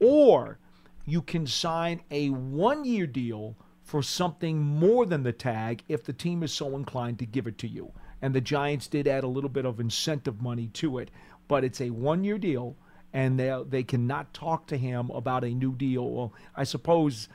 or 0.00 0.58
you 1.04 1.22
can 1.22 1.46
sign 1.46 2.00
a 2.10 2.30
one 2.30 2.84
year 2.84 3.06
deal 3.06 3.56
for 3.84 4.02
something 4.02 4.60
more 4.60 5.06
than 5.06 5.22
the 5.22 5.32
tag 5.32 5.84
if 5.88 6.02
the 6.02 6.12
team 6.12 6.42
is 6.42 6.52
so 6.52 6.74
inclined 6.74 7.20
to 7.20 7.26
give 7.26 7.46
it 7.46 7.58
to 7.58 7.68
you. 7.68 7.92
And 8.20 8.34
the 8.34 8.40
Giants 8.40 8.88
did 8.88 9.06
add 9.06 9.22
a 9.22 9.28
little 9.28 9.50
bit 9.50 9.64
of 9.64 9.78
incentive 9.78 10.42
money 10.42 10.68
to 10.74 10.98
it, 10.98 11.12
but 11.46 11.62
it's 11.62 11.80
a 11.80 11.90
one 11.90 12.24
year 12.24 12.38
deal 12.38 12.76
and 13.16 13.40
they 13.40 13.62
they 13.66 13.82
cannot 13.82 14.34
talk 14.34 14.66
to 14.66 14.76
him 14.76 15.08
about 15.10 15.42
a 15.42 15.48
new 15.48 15.74
deal. 15.74 16.08
Well, 16.10 16.32
I 16.54 16.64
suppose 16.64 17.28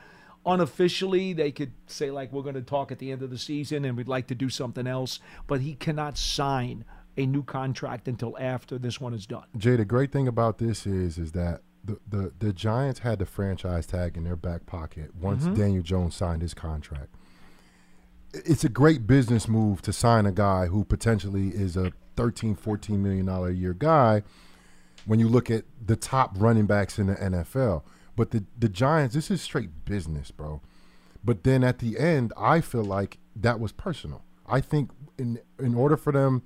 unofficially 0.46 1.32
they 1.32 1.50
could 1.50 1.72
say 1.88 2.12
like 2.12 2.32
we're 2.32 2.42
going 2.42 2.54
to 2.54 2.62
talk 2.62 2.92
at 2.92 3.00
the 3.00 3.10
end 3.10 3.20
of 3.22 3.30
the 3.30 3.38
season 3.38 3.84
and 3.84 3.96
we'd 3.96 4.06
like 4.06 4.28
to 4.28 4.34
do 4.34 4.48
something 4.48 4.86
else, 4.86 5.18
but 5.48 5.60
he 5.60 5.74
cannot 5.74 6.16
sign 6.16 6.84
a 7.16 7.26
new 7.26 7.42
contract 7.42 8.06
until 8.06 8.38
after 8.38 8.78
this 8.78 9.00
one 9.00 9.12
is 9.12 9.26
done. 9.26 9.44
Jay, 9.56 9.74
the 9.74 9.84
great 9.84 10.12
thing 10.12 10.28
about 10.28 10.58
this 10.58 10.86
is 10.86 11.18
is 11.18 11.32
that 11.32 11.62
the, 11.84 11.98
the, 12.08 12.32
the 12.38 12.52
Giants 12.52 13.00
had 13.00 13.18
the 13.18 13.26
franchise 13.26 13.84
tag 13.86 14.16
in 14.16 14.22
their 14.22 14.36
back 14.36 14.66
pocket 14.66 15.10
once 15.20 15.42
mm-hmm. 15.42 15.54
Daniel 15.54 15.82
Jones 15.82 16.14
signed 16.14 16.42
his 16.42 16.54
contract. 16.54 17.16
It's 18.32 18.62
a 18.62 18.68
great 18.68 19.04
business 19.08 19.48
move 19.48 19.82
to 19.82 19.92
sign 19.92 20.26
a 20.26 20.32
guy 20.32 20.66
who 20.66 20.84
potentially 20.84 21.48
is 21.48 21.76
a 21.76 21.92
13, 22.14 22.54
14 22.54 23.02
million 23.02 23.26
dollar 23.26 23.48
a 23.48 23.52
year 23.52 23.74
guy 23.74 24.22
when 25.06 25.18
you 25.18 25.28
look 25.28 25.50
at 25.50 25.64
the 25.84 25.96
top 25.96 26.32
running 26.36 26.66
backs 26.66 26.98
in 26.98 27.06
the 27.06 27.14
NFL. 27.14 27.82
But 28.16 28.30
the 28.30 28.44
the 28.58 28.68
Giants, 28.68 29.14
this 29.14 29.30
is 29.30 29.40
straight 29.40 29.84
business, 29.84 30.30
bro. 30.30 30.60
But 31.24 31.44
then 31.44 31.64
at 31.64 31.78
the 31.78 31.98
end, 31.98 32.32
I 32.36 32.60
feel 32.60 32.84
like 32.84 33.18
that 33.36 33.60
was 33.60 33.72
personal. 33.72 34.22
I 34.46 34.60
think 34.60 34.90
in 35.18 35.40
in 35.58 35.74
order 35.74 35.96
for 35.96 36.12
them 36.12 36.42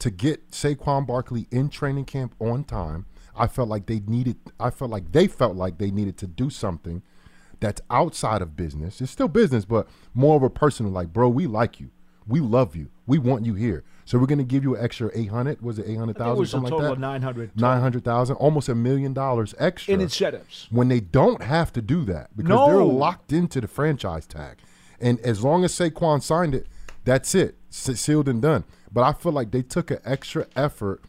to 0.00 0.10
get 0.10 0.50
Saquon 0.50 1.06
Barkley 1.06 1.46
in 1.50 1.68
training 1.68 2.06
camp 2.06 2.34
on 2.40 2.64
time, 2.64 3.06
I 3.36 3.46
felt 3.46 3.68
like 3.68 3.86
they 3.86 4.00
needed. 4.00 4.36
I 4.58 4.70
felt 4.70 4.90
like 4.90 5.12
they 5.12 5.26
felt 5.26 5.56
like 5.56 5.78
they 5.78 5.90
needed 5.90 6.16
to 6.18 6.26
do 6.26 6.50
something 6.50 7.02
that's 7.60 7.80
outside 7.90 8.42
of 8.42 8.56
business. 8.56 9.00
It's 9.00 9.12
still 9.12 9.28
business, 9.28 9.64
but 9.64 9.88
more 10.12 10.36
of 10.36 10.42
a 10.42 10.50
personal. 10.50 10.92
Like, 10.92 11.12
bro, 11.12 11.28
we 11.28 11.46
like 11.46 11.80
you, 11.80 11.90
we 12.26 12.40
love 12.40 12.74
you, 12.76 12.88
we 13.06 13.18
want 13.18 13.44
you 13.44 13.54
here. 13.54 13.84
So 14.06 14.18
we're 14.18 14.26
gonna 14.26 14.44
give 14.44 14.64
you 14.64 14.76
an 14.76 14.84
extra 14.84 15.10
eight 15.14 15.30
hundred. 15.30 15.62
Was 15.62 15.78
it 15.78 15.86
eight 15.88 15.96
hundred 15.96 16.16
I 16.20 16.24
think 16.24 16.36
it 16.36 16.40
was 16.40 16.48
a 16.50 16.52
Something 16.52 16.70
total 16.70 16.88
like 16.88 16.96
of 16.96 17.00
that. 17.00 17.06
900 17.06 17.60
Nine 17.60 17.80
hundred 17.80 18.04
thousand, 18.04 18.36
almost 18.36 18.68
a 18.68 18.74
million 18.74 19.12
dollars 19.14 19.54
extra 19.58 19.94
in 19.94 20.00
incentives. 20.02 20.68
when 20.70 20.88
they 20.88 21.00
don't 21.00 21.42
have 21.42 21.72
to 21.74 21.82
do 21.82 22.04
that 22.04 22.28
because 22.36 22.50
No. 22.50 22.66
they're 22.66 22.82
locked 22.84 23.32
into 23.32 23.60
the 23.60 23.68
franchise 23.68 24.26
tag. 24.26 24.58
And 25.00 25.18
as 25.20 25.42
long 25.42 25.64
as 25.64 25.72
Saquon 25.72 26.22
signed 26.22 26.54
it, 26.54 26.66
that's 27.04 27.34
it, 27.34 27.56
sealed 27.70 28.28
and 28.28 28.40
done. 28.42 28.64
But 28.92 29.02
I 29.04 29.12
feel 29.12 29.32
like 29.32 29.50
they 29.50 29.62
took 29.62 29.90
an 29.90 29.98
extra 30.04 30.46
effort 30.54 31.02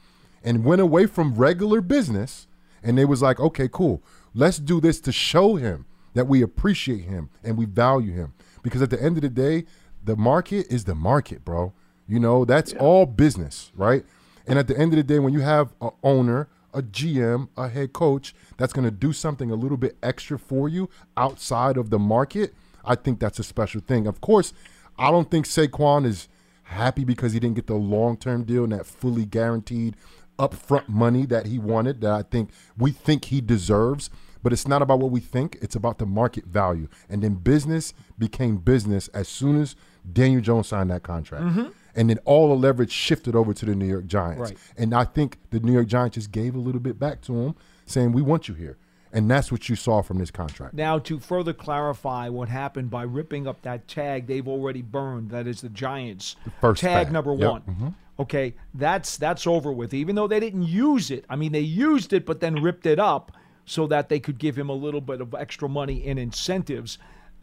and 0.44 0.64
went 0.66 0.82
away 0.82 1.06
from 1.06 1.36
regular 1.36 1.82
business, 1.82 2.48
and 2.84 2.98
they 2.98 3.06
was 3.06 3.22
like, 3.22 3.40
okay, 3.40 3.68
cool, 3.72 4.02
let's 4.34 4.58
do 4.58 4.80
this 4.82 5.00
to 5.02 5.12
show 5.12 5.56
him 5.56 5.86
that 6.14 6.28
we 6.28 6.42
appreciate 6.42 7.02
him 7.04 7.30
and 7.44 7.58
we 7.58 7.66
value 7.66 8.12
him. 8.14 8.34
Because 8.64 8.82
at 8.82 8.90
the 8.90 9.02
end 9.02 9.18
of 9.18 9.22
the 9.22 9.30
day, 9.30 9.66
the 10.06 10.16
market 10.16 10.68
is 10.72 10.86
the 10.86 10.96
market, 10.96 11.44
bro. 11.44 11.74
You 12.08 12.20
know, 12.20 12.46
that's 12.46 12.74
all 12.74 13.06
business, 13.06 13.72
right? 13.76 14.06
And 14.48 14.60
at 14.60 14.68
the 14.68 14.78
end 14.78 14.94
of 14.94 14.98
the 14.98 15.04
day, 15.04 15.20
when 15.20 15.34
you 15.34 15.42
have 15.42 15.74
a 15.82 15.90
owner, 16.04 16.48
a 16.74 16.82
GM, 16.84 17.50
a 17.58 17.68
head 17.68 17.94
coach 17.94 18.36
that's 18.58 18.74
going 18.74 18.86
to 18.86 18.92
do 18.92 19.12
something 19.12 19.50
a 19.50 19.56
little 19.56 19.78
bit 19.78 19.98
extra 20.04 20.38
for 20.38 20.70
you 20.70 20.90
outside 21.18 21.78
of 21.78 21.90
the 21.90 21.98
market, 21.98 22.54
I 22.84 22.96
think 22.96 23.20
that's 23.20 23.40
a 23.40 23.44
special 23.44 23.82
thing. 23.82 24.06
Of 24.06 24.22
course, 24.22 24.54
I 24.98 25.10
don't 25.10 25.32
think 25.32 25.46
Saquon 25.46 26.06
is 26.06 26.28
happy 26.64 27.04
because 27.04 27.34
he 27.34 27.40
didn't 27.40 27.56
get 27.56 27.68
the 27.68 27.76
long 27.76 28.18
term 28.18 28.44
deal 28.44 28.64
and 28.64 28.74
that 28.74 28.86
fully 28.86 29.26
guaranteed 29.26 29.96
upfront 30.38 30.88
money 30.90 31.26
that 31.26 31.46
he 31.46 31.58
wanted 31.58 32.02
that 32.02 32.12
I 32.12 32.24
think 32.24 32.52
we 32.78 32.92
think 32.92 33.26
he 33.26 33.42
deserves. 33.42 34.10
But 34.44 34.54
it's 34.54 34.68
not 34.68 34.84
about 34.84 35.00
what 35.00 35.10
we 35.10 35.22
think, 35.22 35.58
it's 35.60 35.76
about 35.76 35.98
the 35.98 36.06
market 36.06 36.46
value. 36.46 36.88
And 37.10 37.24
then 37.24 37.34
business 37.34 37.96
became 38.20 38.58
business 38.58 39.08
as 39.08 39.28
soon 39.28 39.60
as 39.60 39.76
Daniel 40.14 40.42
Jones 40.42 40.68
signed 40.68 40.90
that 40.92 41.04
contract. 41.04 41.44
Mm-hmm. 41.46 41.68
And 41.98 42.10
then 42.10 42.20
all 42.26 42.50
the 42.50 42.56
leverage 42.56 42.92
shifted 42.92 43.36
over 43.36 43.54
to 43.54 43.66
the 43.66 43.74
New 43.74 43.86
York 43.88 44.06
Giants. 44.08 44.52
Right. 44.52 44.58
And 44.78 44.94
I 44.94 45.06
think 45.06 45.38
the 45.52 45.60
New 45.62 45.72
York 45.72 45.88
Giants 45.88 46.16
just 46.16 46.32
gave 46.32 46.54
a 46.56 46.60
little 46.60 46.82
bit 46.82 47.00
back 47.00 47.22
to 47.22 47.34
him, 47.34 47.56
saying, 47.86 48.12
We 48.12 48.22
want 48.22 48.48
you 48.50 48.54
here. 48.56 48.78
And 49.14 49.32
that's 49.32 49.50
what 49.50 49.70
you 49.70 49.78
saw 49.78 50.02
from 50.02 50.18
this 50.18 50.30
contract. 50.30 50.74
Now, 50.74 51.00
to 51.00 51.20
further 51.20 51.54
clarify 51.54 52.28
what 52.28 52.50
happened 52.50 52.90
by 52.90 53.04
ripping 53.04 53.48
up 53.48 53.62
that 53.62 53.88
tag 53.88 54.28
they've 54.28 54.46
already 54.48 54.82
burned, 54.82 55.30
that 55.30 55.48
is 55.48 55.62
the 55.62 55.70
Giants. 55.70 56.36
first 56.60 56.82
tag 56.82 57.06
tag. 57.06 57.14
number 57.14 57.34
Yep. 57.34 57.50
one. 57.52 57.62
Mm-hmm. 57.62 57.88
Okay, 58.20 58.56
that's 58.74 59.16
that's 59.18 59.48
over 59.48 59.72
with. 59.72 59.94
Even 59.94 60.16
though 60.16 60.28
they 60.28 60.40
didn't 60.42 60.64
use 60.64 61.12
it, 61.12 61.24
I 61.30 61.38
mean 61.38 61.54
they 61.54 61.60
used 61.62 62.12
it, 62.12 62.26
but 62.26 62.40
then 62.42 62.56
ripped 62.62 62.86
it 62.86 63.00
up 63.00 63.32
so 63.66 63.88
that 63.88 64.10
they 64.10 64.20
could 64.20 64.38
give 64.38 64.58
him 64.58 64.70
a 64.70 64.74
little 64.74 65.02
bit 65.02 65.22
of 65.22 65.34
extra 65.34 65.68
money 65.70 66.06
in 66.06 66.18
incentives. 66.18 66.98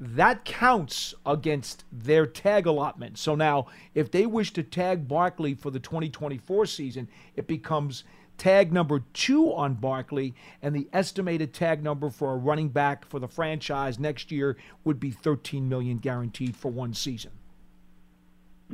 That 0.05 0.45
counts 0.45 1.15
against 1.25 1.85
their 1.93 2.27
tag 2.27 2.67
allotment. 2.67 3.19
So 3.19 3.37
now, 3.37 3.67
if 3.95 4.11
they 4.11 4.27
wish 4.27 4.53
to 4.55 4.65
tag 4.65 5.07
Barkley 5.07 5.55
for 5.55 5.71
the 5.71 5.79
2024 5.79 6.67
season, 6.67 7.07
it 7.37 7.47
becomes 7.47 8.03
tag 8.37 8.73
number 8.73 9.05
two 9.13 9.55
on 9.55 9.75
Barkley, 9.75 10.35
and 10.61 10.75
the 10.75 10.89
estimated 10.93 11.55
tag 11.55 11.85
number 11.85 12.11
for 12.11 12.33
a 12.33 12.37
running 12.37 12.69
back 12.69 13.05
for 13.05 13.21
the 13.21 13.29
franchise 13.29 14.01
next 14.01 14.33
year 14.33 14.57
would 14.83 14.99
be 14.99 15.13
13 15.13 15.69
million 15.69 15.99
guaranteed 15.99 16.57
for 16.57 16.69
one 16.73 16.95
season. 16.95 17.31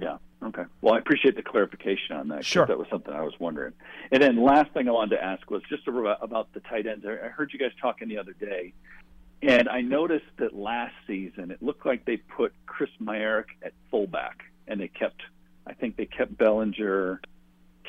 Yeah. 0.01 0.17
Okay. 0.43 0.65
Well, 0.81 0.95
I 0.95 0.99
appreciate 0.99 1.37
the 1.37 1.43
clarification 1.43 2.17
on 2.17 2.29
that. 2.29 2.43
Sure. 2.43 2.65
That 2.65 2.79
was 2.79 2.87
something 2.91 3.13
I 3.13 3.21
was 3.21 3.35
wondering. 3.39 3.75
And 4.11 4.23
then 4.23 4.43
last 4.43 4.73
thing 4.73 4.89
I 4.89 4.93
wanted 4.93 5.17
to 5.17 5.23
ask 5.23 5.51
was 5.51 5.61
just 5.69 5.87
about 5.87 6.55
the 6.55 6.61
tight 6.61 6.87
ends. 6.87 7.05
I 7.05 7.29
heard 7.29 7.53
you 7.53 7.59
guys 7.59 7.73
talking 7.83 8.09
the 8.09 8.17
other 8.17 8.33
day, 8.33 8.73
and 9.43 9.69
I 9.69 9.81
noticed 9.81 10.27
that 10.39 10.55
last 10.55 10.95
season 11.07 11.51
it 11.51 11.63
looked 11.63 11.87
like 11.87 12.05
they 12.05 12.17
put 12.17 12.53
Chris 12.67 12.91
Myarick 13.01 13.47
at 13.63 13.73
fullback, 13.91 14.45
and 14.67 14.81
they 14.81 14.89
kept, 14.89 15.23
I 15.67 15.75
think 15.75 15.97
they 15.97 16.07
kept 16.07 16.37
Bellinger, 16.37 17.21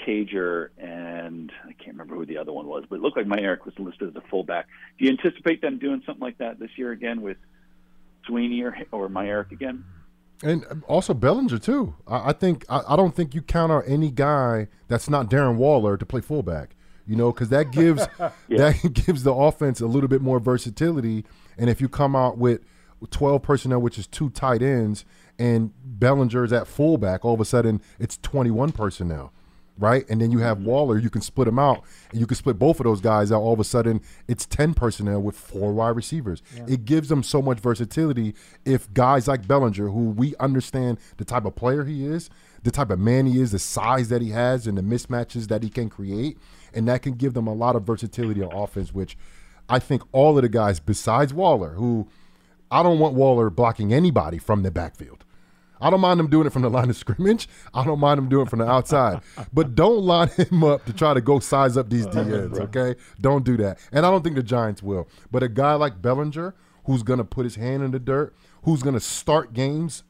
Cager, 0.05 0.69
and 0.77 1.51
I 1.63 1.73
can't 1.73 1.97
remember 1.97 2.15
who 2.15 2.25
the 2.25 2.37
other 2.37 2.53
one 2.53 2.67
was, 2.67 2.85
but 2.89 2.97
it 2.97 3.01
looked 3.01 3.17
like 3.17 3.25
Myarick 3.25 3.65
was 3.65 3.73
listed 3.77 4.09
as 4.09 4.15
a 4.15 4.27
fullback. 4.29 4.67
Do 4.97 5.05
you 5.05 5.11
anticipate 5.11 5.61
them 5.61 5.77
doing 5.77 6.01
something 6.05 6.21
like 6.21 6.37
that 6.37 6.59
this 6.59 6.71
year 6.77 6.91
again 6.91 7.21
with 7.21 7.37
Sweeney 8.25 8.61
or, 8.61 8.75
or 8.91 9.09
Myarick 9.09 9.51
again? 9.51 9.83
And 10.41 10.83
also 10.87 11.13
Bellinger 11.13 11.57
too. 11.57 11.95
I, 12.07 12.29
I 12.29 12.33
think 12.33 12.65
I, 12.69 12.81
I 12.89 12.95
don't 12.95 13.13
think 13.13 13.35
you 13.35 13.41
count 13.41 13.71
out 13.71 13.83
any 13.87 14.09
guy 14.09 14.67
that's 14.87 15.09
not 15.09 15.29
Darren 15.29 15.55
Waller 15.55 15.97
to 15.97 16.05
play 16.05 16.21
fullback. 16.21 16.75
You 17.09 17.15
know, 17.15 17.31
because 17.31 17.49
that 17.49 17.71
gives 17.71 18.07
that 18.49 18.93
gives 19.05 19.23
the 19.23 19.33
offense 19.33 19.81
a 19.81 19.87
little 19.87 20.07
bit 20.07 20.21
more 20.21 20.39
versatility. 20.39 21.25
And 21.57 21.67
if 21.67 21.81
you 21.81 21.89
come 21.89 22.15
out 22.15 22.37
with 22.37 22.61
twelve 23.09 23.41
personnel, 23.41 23.81
which 23.81 23.97
is 23.97 24.05
two 24.05 24.29
tight 24.29 24.61
ends, 24.61 25.05
and 25.39 25.71
Bellinger's 25.83 26.53
at 26.53 26.67
fullback, 26.67 27.25
all 27.25 27.33
of 27.33 27.41
a 27.41 27.45
sudden 27.45 27.81
it's 27.97 28.17
twenty 28.17 28.51
one 28.51 28.71
personnel, 28.71 29.33
right? 29.79 30.07
And 30.07 30.21
then 30.21 30.29
you 30.29 30.37
have 30.37 30.57
mm-hmm. 30.57 30.67
Waller. 30.67 30.99
You 30.99 31.09
can 31.09 31.21
split 31.21 31.47
them 31.47 31.57
out, 31.57 31.83
and 32.11 32.19
you 32.19 32.27
can 32.27 32.37
split 32.37 32.59
both 32.59 32.79
of 32.79 32.83
those 32.83 33.01
guys 33.01 33.31
out. 33.31 33.41
All 33.41 33.53
of 33.53 33.59
a 33.59 33.63
sudden 33.63 34.01
it's 34.27 34.45
ten 34.45 34.75
personnel 34.75 35.19
with 35.19 35.35
four 35.35 35.73
wide 35.73 35.95
receivers. 35.95 36.43
It 36.67 36.85
gives 36.85 37.09
them 37.09 37.23
so 37.23 37.41
much 37.41 37.59
versatility. 37.59 38.35
If 38.65 38.93
guys 38.93 39.27
like 39.27 39.47
Bellinger, 39.47 39.87
who 39.87 40.11
we 40.11 40.35
understand 40.39 40.99
the 41.17 41.25
type 41.25 41.45
of 41.45 41.55
player 41.55 41.85
he 41.85 42.05
is, 42.05 42.29
the 42.61 42.69
type 42.69 42.91
of 42.91 42.99
man 42.99 43.25
he 43.25 43.41
is, 43.41 43.51
the 43.51 43.57
size 43.57 44.09
that 44.09 44.21
he 44.21 44.29
has, 44.29 44.67
and 44.67 44.77
the 44.77 44.83
mismatches 44.83 45.47
that 45.47 45.63
he 45.63 45.69
can 45.69 45.89
create, 45.89 46.37
and 46.73 46.87
that 46.87 47.01
can 47.01 47.13
give 47.13 47.33
them 47.33 47.47
a 47.47 47.53
lot 47.53 47.75
of 47.75 47.83
versatility 47.83 48.41
on 48.41 48.51
offense, 48.51 48.93
which 48.93 49.17
I 49.67 49.79
think 49.79 50.03
all 50.11 50.37
of 50.37 50.41
the 50.41 50.49
guys 50.49 50.79
besides 50.79 51.33
Waller, 51.33 51.71
who 51.71 52.07
I 52.71 52.83
don't 52.83 52.99
want 52.99 53.15
Waller 53.15 53.49
blocking 53.49 53.93
anybody 53.93 54.37
from 54.37 54.63
the 54.63 54.71
backfield. 54.71 55.25
I 55.81 55.89
don't 55.89 56.01
mind 56.01 56.19
him 56.19 56.27
doing 56.29 56.45
it 56.45 56.53
from 56.53 56.63
the 56.63 56.69
line 56.77 56.89
of 56.89 56.97
scrimmage. 56.97 57.47
I 57.73 57.85
don't 57.85 57.99
mind 57.99 58.19
him 58.19 58.29
doing 58.29 58.45
it 58.45 58.49
from 58.49 58.59
the 58.59 58.69
outside. 58.69 59.21
But 59.53 59.75
don't 59.75 60.03
line 60.03 60.27
him 60.37 60.63
up 60.63 60.85
to 60.85 60.93
try 60.93 61.13
to 61.13 61.21
go 61.21 61.39
size 61.39 61.77
up 61.77 61.89
these 61.89 62.07
DNs, 62.07 62.59
okay? 62.59 62.99
Don't 63.21 63.45
do 63.45 63.57
that. 63.57 63.79
And 63.91 64.05
I 64.05 64.11
don't 64.11 64.23
think 64.23 64.35
the 64.35 64.43
Giants 64.43 64.83
will. 64.83 65.07
But 65.31 65.43
a 65.43 65.47
guy 65.47 65.73
like 65.75 66.01
Bellinger, 66.01 66.53
who's 66.85 67.03
going 67.03 67.19
to 67.19 67.25
put 67.25 67.45
his 67.45 67.55
hand 67.55 67.83
in 67.83 67.91
the 67.91 67.99
dirt, 67.99 68.35
who's 68.63 68.83
going 68.83 68.95
to 68.95 68.99
start 68.99 69.53
games, 69.53 70.03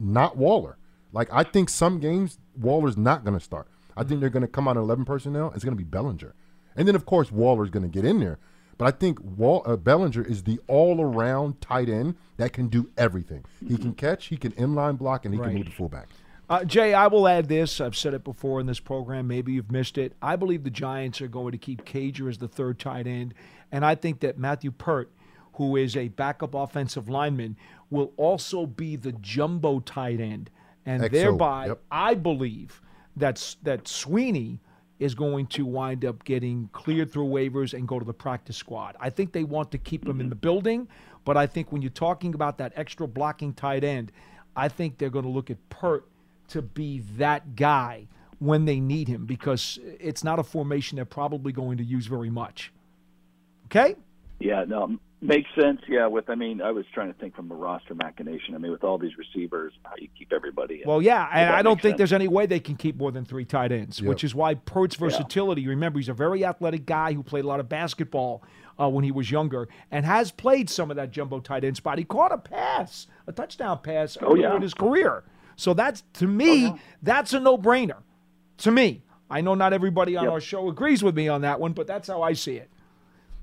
not 0.00 0.36
Waller. 0.36 0.76
Like, 1.12 1.28
I 1.32 1.44
think 1.44 1.68
some 1.68 2.00
games, 2.00 2.38
Waller's 2.58 2.96
not 2.96 3.24
going 3.24 3.38
to 3.38 3.44
start. 3.44 3.68
I 3.96 4.04
think 4.04 4.20
they're 4.20 4.30
going 4.30 4.42
to 4.42 4.48
come 4.48 4.68
out 4.68 4.76
11 4.76 5.04
personnel. 5.04 5.52
It's 5.54 5.64
going 5.64 5.76
to 5.76 5.82
be 5.82 5.88
Bellinger. 5.88 6.34
And 6.76 6.88
then, 6.88 6.94
of 6.94 7.04
course, 7.06 7.30
Waller's 7.30 7.70
going 7.70 7.82
to 7.82 7.88
get 7.88 8.04
in 8.04 8.20
there. 8.20 8.38
But 8.78 8.86
I 8.86 8.90
think 8.96 9.20
Wall, 9.20 9.62
uh, 9.66 9.76
Bellinger 9.76 10.22
is 10.22 10.44
the 10.44 10.58
all-around 10.66 11.60
tight 11.60 11.88
end 11.88 12.16
that 12.38 12.52
can 12.52 12.68
do 12.68 12.90
everything. 12.96 13.44
He 13.66 13.76
can 13.76 13.92
catch, 13.94 14.26
he 14.26 14.36
can 14.36 14.52
inline 14.52 14.98
block, 14.98 15.24
and 15.24 15.34
he 15.34 15.40
Right. 15.40 15.48
can 15.48 15.56
move 15.58 15.66
the 15.66 15.72
fullback. 15.72 16.08
Uh, 16.48 16.64
Jay, 16.64 16.92
I 16.92 17.06
will 17.06 17.28
add 17.28 17.48
this. 17.48 17.80
I've 17.80 17.96
said 17.96 18.12
it 18.12 18.24
before 18.24 18.60
in 18.60 18.66
this 18.66 18.80
program. 18.80 19.26
Maybe 19.28 19.52
you've 19.52 19.70
missed 19.70 19.96
it. 19.98 20.14
I 20.20 20.36
believe 20.36 20.64
the 20.64 20.70
Giants 20.70 21.20
are 21.20 21.28
going 21.28 21.52
to 21.52 21.58
keep 21.58 21.84
Cager 21.84 22.28
as 22.28 22.38
the 22.38 22.48
third 22.48 22.78
tight 22.78 23.06
end. 23.06 23.34
And 23.70 23.84
I 23.84 23.94
think 23.94 24.20
that 24.20 24.38
Matthew 24.38 24.70
Peart, 24.70 25.10
who 25.54 25.76
is 25.76 25.96
a 25.96 26.08
backup 26.08 26.54
offensive 26.54 27.08
lineman, 27.08 27.56
will 27.90 28.12
also 28.16 28.66
be 28.66 28.96
the 28.96 29.12
jumbo 29.12 29.80
tight 29.80 30.20
end. 30.20 30.50
And 30.84 31.02
XO, 31.04 31.10
thereby, 31.10 31.66
yep. 31.68 31.80
I 31.90 32.14
believe 32.14 32.82
that's, 33.16 33.56
that 33.62 33.88
Sweeney 33.88 34.60
is 34.98 35.14
going 35.14 35.46
to 35.46 35.66
wind 35.66 36.04
up 36.04 36.24
getting 36.24 36.68
cleared 36.72 37.12
through 37.12 37.26
waivers 37.26 37.74
and 37.74 37.88
go 37.88 37.98
to 37.98 38.04
the 38.04 38.12
practice 38.12 38.56
squad. 38.56 38.96
I 39.00 39.10
think 39.10 39.32
they 39.32 39.44
want 39.44 39.70
to 39.72 39.78
keep 39.78 40.06
him 40.06 40.20
in 40.20 40.28
the 40.28 40.34
mm-hmm. 40.34 40.40
building, 40.40 40.88
but 41.24 41.36
I 41.36 41.46
think 41.46 41.72
when 41.72 41.82
you're 41.82 41.90
talking 41.90 42.34
about 42.34 42.58
that 42.58 42.72
extra 42.76 43.08
blocking 43.08 43.52
tight 43.52 43.84
end, 43.84 44.12
I 44.54 44.68
think 44.68 44.98
they're 44.98 45.10
going 45.10 45.24
to 45.24 45.30
look 45.30 45.50
at 45.50 45.56
Peart 45.70 46.06
to 46.48 46.62
be 46.62 47.00
that 47.16 47.56
guy 47.56 48.06
when 48.38 48.64
they 48.64 48.80
need 48.80 49.08
him 49.08 49.24
because 49.24 49.78
it's 50.00 50.24
not 50.24 50.38
a 50.38 50.42
formation 50.42 50.96
they're 50.96 51.04
probably 51.04 51.52
going 51.52 51.78
to 51.78 51.84
use 51.84 52.06
very 52.06 52.30
much. 52.30 52.72
Okay? 53.66 53.96
Yeah, 54.44 54.64
no, 54.66 54.96
makes 55.20 55.48
sense. 55.54 55.80
Yeah, 55.88 56.08
with 56.08 56.28
I 56.28 56.34
mean, 56.34 56.60
I 56.60 56.72
was 56.72 56.84
trying 56.92 57.12
to 57.12 57.18
think 57.18 57.36
from 57.36 57.50
a 57.52 57.54
roster 57.54 57.94
machination. 57.94 58.54
I 58.54 58.58
mean, 58.58 58.72
with 58.72 58.82
all 58.82 58.98
these 58.98 59.16
receivers, 59.16 59.72
how 59.84 59.92
you 59.98 60.08
keep 60.18 60.32
everybody. 60.32 60.82
in. 60.82 60.88
Well, 60.88 61.00
yeah, 61.00 61.28
and 61.32 61.54
I 61.54 61.62
don't 61.62 61.80
think 61.80 61.92
sense. 61.92 61.98
there's 61.98 62.12
any 62.12 62.26
way 62.28 62.46
they 62.46 62.58
can 62.60 62.74
keep 62.76 62.96
more 62.96 63.12
than 63.12 63.24
three 63.24 63.44
tight 63.44 63.70
ends, 63.70 64.02
which 64.02 64.24
is 64.24 64.34
why 64.34 64.54
Peart's 64.54 64.96
versatility. 64.96 65.66
Remember, 65.68 65.98
he's 66.00 66.08
a 66.08 66.12
very 66.14 66.44
athletic 66.44 66.86
guy 66.86 67.12
who 67.12 67.22
played 67.22 67.44
a 67.44 67.48
lot 67.48 67.60
of 67.60 67.68
basketball 67.68 68.42
uh, 68.80 68.88
when 68.88 69.04
he 69.04 69.12
was 69.12 69.30
younger 69.30 69.68
and 69.92 70.04
has 70.04 70.32
played 70.32 70.68
some 70.68 70.90
of 70.90 70.96
that 70.96 71.10
jumbo 71.12 71.38
tight 71.38 71.62
end 71.62 71.76
spot. 71.76 71.98
He 71.98 72.04
caught 72.04 72.32
a 72.32 72.38
pass, 72.38 73.06
a 73.28 73.32
touchdown 73.32 73.78
pass 73.82 74.18
Oh, 74.22 74.34
yeah. 74.34 74.56
in 74.56 74.62
his 74.62 74.74
career. 74.74 75.22
So 75.54 75.72
that's 75.72 76.02
to 76.14 76.26
me, 76.26 76.74
that's 77.02 77.32
a 77.32 77.38
no-brainer. 77.38 77.98
To 78.58 78.70
me, 78.72 79.02
I 79.30 79.40
know 79.40 79.54
not 79.54 79.72
everybody 79.72 80.16
on 80.16 80.24
Yep. 80.24 80.32
our 80.32 80.40
show 80.40 80.68
agrees 80.68 81.02
with 81.04 81.14
me 81.14 81.28
on 81.28 81.42
that 81.42 81.60
one, 81.60 81.74
but 81.74 81.86
that's 81.86 82.08
how 82.08 82.22
I 82.22 82.32
see 82.32 82.56
it. 82.56 82.68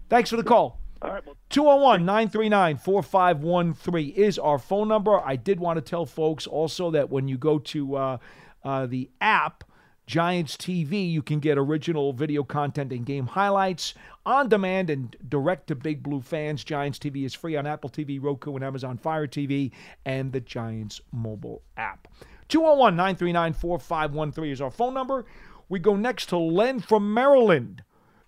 Thanks 0.09 0.29
for 0.31 0.35
the 0.37 0.43
call. 0.43 0.79
All 1.01 1.11
right, 1.11 1.23
201 1.49 2.05
939 2.05 2.77
4513 2.77 4.09
is 4.15 4.37
our 4.37 4.59
phone 4.59 4.89
number. 4.89 5.19
I 5.25 5.37
did 5.37 5.59
want 5.59 5.77
to 5.77 5.81
tell 5.81 6.05
folks 6.05 6.45
also 6.45 6.91
that 6.91 7.09
when 7.09 7.29
you 7.29 7.37
go 7.37 7.57
to 7.59 7.95
uh, 7.95 8.17
uh, 8.65 8.85
the 8.85 9.09
app, 9.21 9.63
Giants 10.07 10.57
TV, 10.57 11.09
you 11.09 11.21
can 11.21 11.39
get 11.39 11.57
original 11.57 12.11
video 12.11 12.43
content 12.43 12.91
and 12.91 13.05
game 13.05 13.27
highlights 13.27 13.93
on 14.25 14.49
demand 14.49 14.89
and 14.89 15.15
direct 15.29 15.67
to 15.67 15.75
Big 15.75 16.03
Blue 16.03 16.19
fans. 16.19 16.65
Giants 16.65 16.99
TV 16.99 17.23
is 17.23 17.33
free 17.33 17.55
on 17.55 17.65
Apple 17.65 17.89
TV, 17.89 18.21
Roku, 18.21 18.55
and 18.55 18.63
Amazon 18.63 18.97
Fire 18.97 19.27
TV, 19.27 19.71
and 20.05 20.33
the 20.33 20.41
Giants 20.41 20.99
mobile 21.13 21.61
app. 21.77 22.09
201 22.49 22.95
939 22.97 23.53
4513 23.53 24.51
is 24.51 24.59
our 24.59 24.71
phone 24.71 24.95
number. 24.95 25.25
We 25.69 25.79
go 25.79 25.95
next 25.95 26.25
to 26.29 26.37
Len 26.37 26.81
from 26.81 27.13
Maryland. 27.13 27.83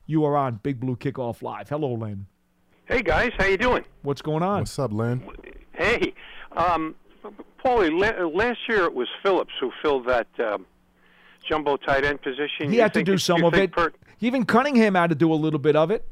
You 0.05 0.23
are 0.23 0.37
on 0.37 0.59
Big 0.63 0.79
Blue 0.79 0.95
Kickoff 0.95 1.41
Live. 1.41 1.67
Hello, 1.67 1.93
Len. 1.93 2.27
Hey 2.91 3.01
guys, 3.01 3.31
how 3.37 3.45
you 3.45 3.57
doing? 3.57 3.85
What's 4.01 4.21
going 4.21 4.43
on? 4.43 4.59
What's 4.59 4.77
up, 4.77 4.91
Len? 4.91 5.23
Hey, 5.71 6.13
um, 6.57 6.93
Paulie. 7.63 7.89
La- 7.89 8.25
last 8.27 8.59
year 8.67 8.83
it 8.83 8.93
was 8.93 9.07
Phillips 9.23 9.53
who 9.61 9.71
filled 9.81 10.07
that 10.07 10.27
um, 10.39 10.65
jumbo 11.47 11.77
tight 11.77 12.03
end 12.03 12.21
position. 12.21 12.69
He 12.69 12.75
You 12.75 12.81
had 12.81 12.93
to 12.93 12.97
think- 12.99 13.05
do 13.05 13.17
some 13.17 13.45
of 13.45 13.53
it. 13.53 13.71
Peart- 13.71 13.95
Even 14.19 14.45
Cunningham 14.45 14.95
had 14.95 15.09
to 15.09 15.15
do 15.15 15.31
a 15.31 15.35
little 15.35 15.57
bit 15.59 15.77
of 15.77 15.89
it. 15.89 16.05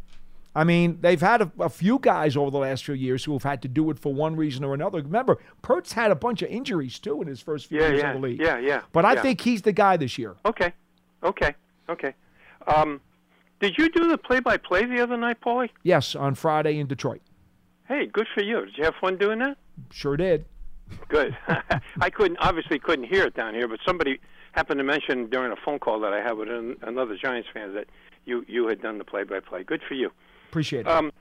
I 0.55 0.63
mean, 0.63 0.99
they've 1.01 1.19
had 1.19 1.41
a, 1.41 1.51
a 1.59 1.69
few 1.69 1.99
guys 1.99 2.37
over 2.37 2.49
the 2.49 2.57
last 2.59 2.85
few 2.85 2.95
years 2.95 3.25
who 3.25 3.33
have 3.33 3.43
had 3.43 3.61
to 3.63 3.67
do 3.67 3.91
it 3.91 3.99
for 3.99 4.13
one 4.13 4.37
reason 4.37 4.63
or 4.63 4.73
another. 4.73 4.99
Remember, 5.01 5.37
Peart's 5.61 5.91
had 5.91 6.11
a 6.11 6.15
bunch 6.15 6.41
of 6.41 6.49
injuries 6.49 6.97
too 6.97 7.21
in 7.21 7.27
his 7.27 7.41
first 7.41 7.67
few 7.67 7.79
Yeah, 7.81 7.89
years 7.89 7.99
yeah, 8.01 8.15
in 8.15 8.21
the 8.21 8.27
league. 8.27 8.39
yeah, 8.41 8.57
yeah, 8.57 8.81
But 8.93 9.03
I 9.03 9.13
yeah. 9.15 9.21
think 9.21 9.41
he's 9.41 9.61
the 9.63 9.73
guy 9.73 9.97
this 9.97 10.17
year. 10.17 10.37
okay, 10.45 10.71
okay, 11.23 11.53
okay. 11.89 12.13
Um, 12.67 12.99
did 13.59 13.77
you 13.77 13.89
do 13.89 14.07
the 14.07 14.17
play-by-play 14.17 14.85
the 14.85 15.01
other 15.01 15.17
night, 15.17 15.41
Paulie? 15.41 15.69
Yes, 15.83 16.15
on 16.15 16.35
Friday 16.35 16.79
in 16.79 16.87
Detroit. 16.87 17.21
Hey, 17.87 18.05
good 18.05 18.27
for 18.33 18.41
you. 18.43 18.65
Did 18.65 18.77
you 18.77 18.83
have 18.85 18.95
fun 19.01 19.17
doing 19.17 19.39
that? 19.39 19.57
Sure 19.91 20.15
did. 20.15 20.45
Good. 21.07 21.35
I 22.01 22.09
couldn't 22.09 22.37
obviously 22.37 22.79
couldn't 22.79 23.05
hear 23.05 23.25
it 23.25 23.35
down 23.35 23.53
here, 23.53 23.67
but 23.67 23.79
somebody 23.85 24.19
happened 24.53 24.77
to 24.79 24.83
mention 24.83 25.29
during 25.29 25.51
a 25.51 25.55
phone 25.63 25.79
call 25.79 25.99
that 26.01 26.13
I 26.13 26.21
had 26.21 26.33
with 26.33 26.49
an, 26.49 26.77
another 26.81 27.15
Giants 27.17 27.49
fan 27.53 27.73
that 27.75 27.87
you 28.25 28.43
you 28.47 28.67
had 28.67 28.81
done 28.81 28.97
the 28.97 29.03
play-by-play. 29.03 29.63
Good 29.63 29.81
for 29.87 29.93
you. 29.93 30.11
Appreciate 30.49 30.81
it. 30.81 30.87
Um, 30.87 31.11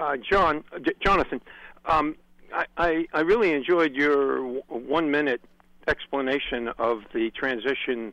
uh, 0.00 0.16
John, 0.18 0.62
uh, 0.74 0.78
J- 0.78 0.92
Jonathan, 1.04 1.40
um, 1.86 2.16
I, 2.54 2.66
I, 2.76 3.06
I 3.14 3.20
really 3.20 3.52
enjoyed 3.52 3.94
your 3.94 4.36
w- 4.38 4.62
one-minute 4.68 5.40
explanation 5.88 6.68
of 6.78 7.02
the 7.14 7.30
transition 7.30 8.12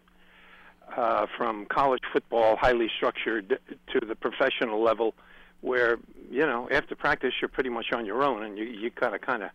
uh, 0.96 1.26
from 1.38 1.66
college 1.66 2.02
football, 2.12 2.56
highly 2.56 2.90
structured, 2.96 3.60
to 3.92 4.06
the 4.06 4.16
professional 4.16 4.82
level, 4.82 5.16
where 5.62 5.98
you 6.30 6.46
know 6.46 6.68
after 6.72 6.96
practice 6.96 7.34
you're 7.42 7.50
pretty 7.50 7.70
much 7.70 7.92
on 7.94 8.06
your 8.06 8.24
own, 8.24 8.44
and 8.44 8.58
you 8.58 8.66
you 8.66 8.90
gotta 8.90 9.20
kind 9.20 9.44
of 9.44 9.50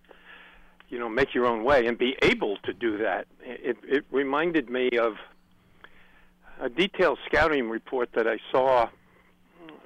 you 0.88 0.98
know 0.98 1.08
make 1.08 1.34
your 1.34 1.46
own 1.46 1.64
way 1.64 1.86
and 1.86 1.98
be 1.98 2.16
able 2.22 2.56
to 2.64 2.72
do 2.72 2.98
that. 2.98 3.26
It 3.42 3.76
it 3.84 4.04
reminded 4.10 4.68
me 4.68 4.90
of 4.98 5.14
a 6.60 6.68
detailed 6.68 7.18
scouting 7.26 7.68
report 7.68 8.10
that 8.14 8.26
I 8.26 8.38
saw 8.50 8.88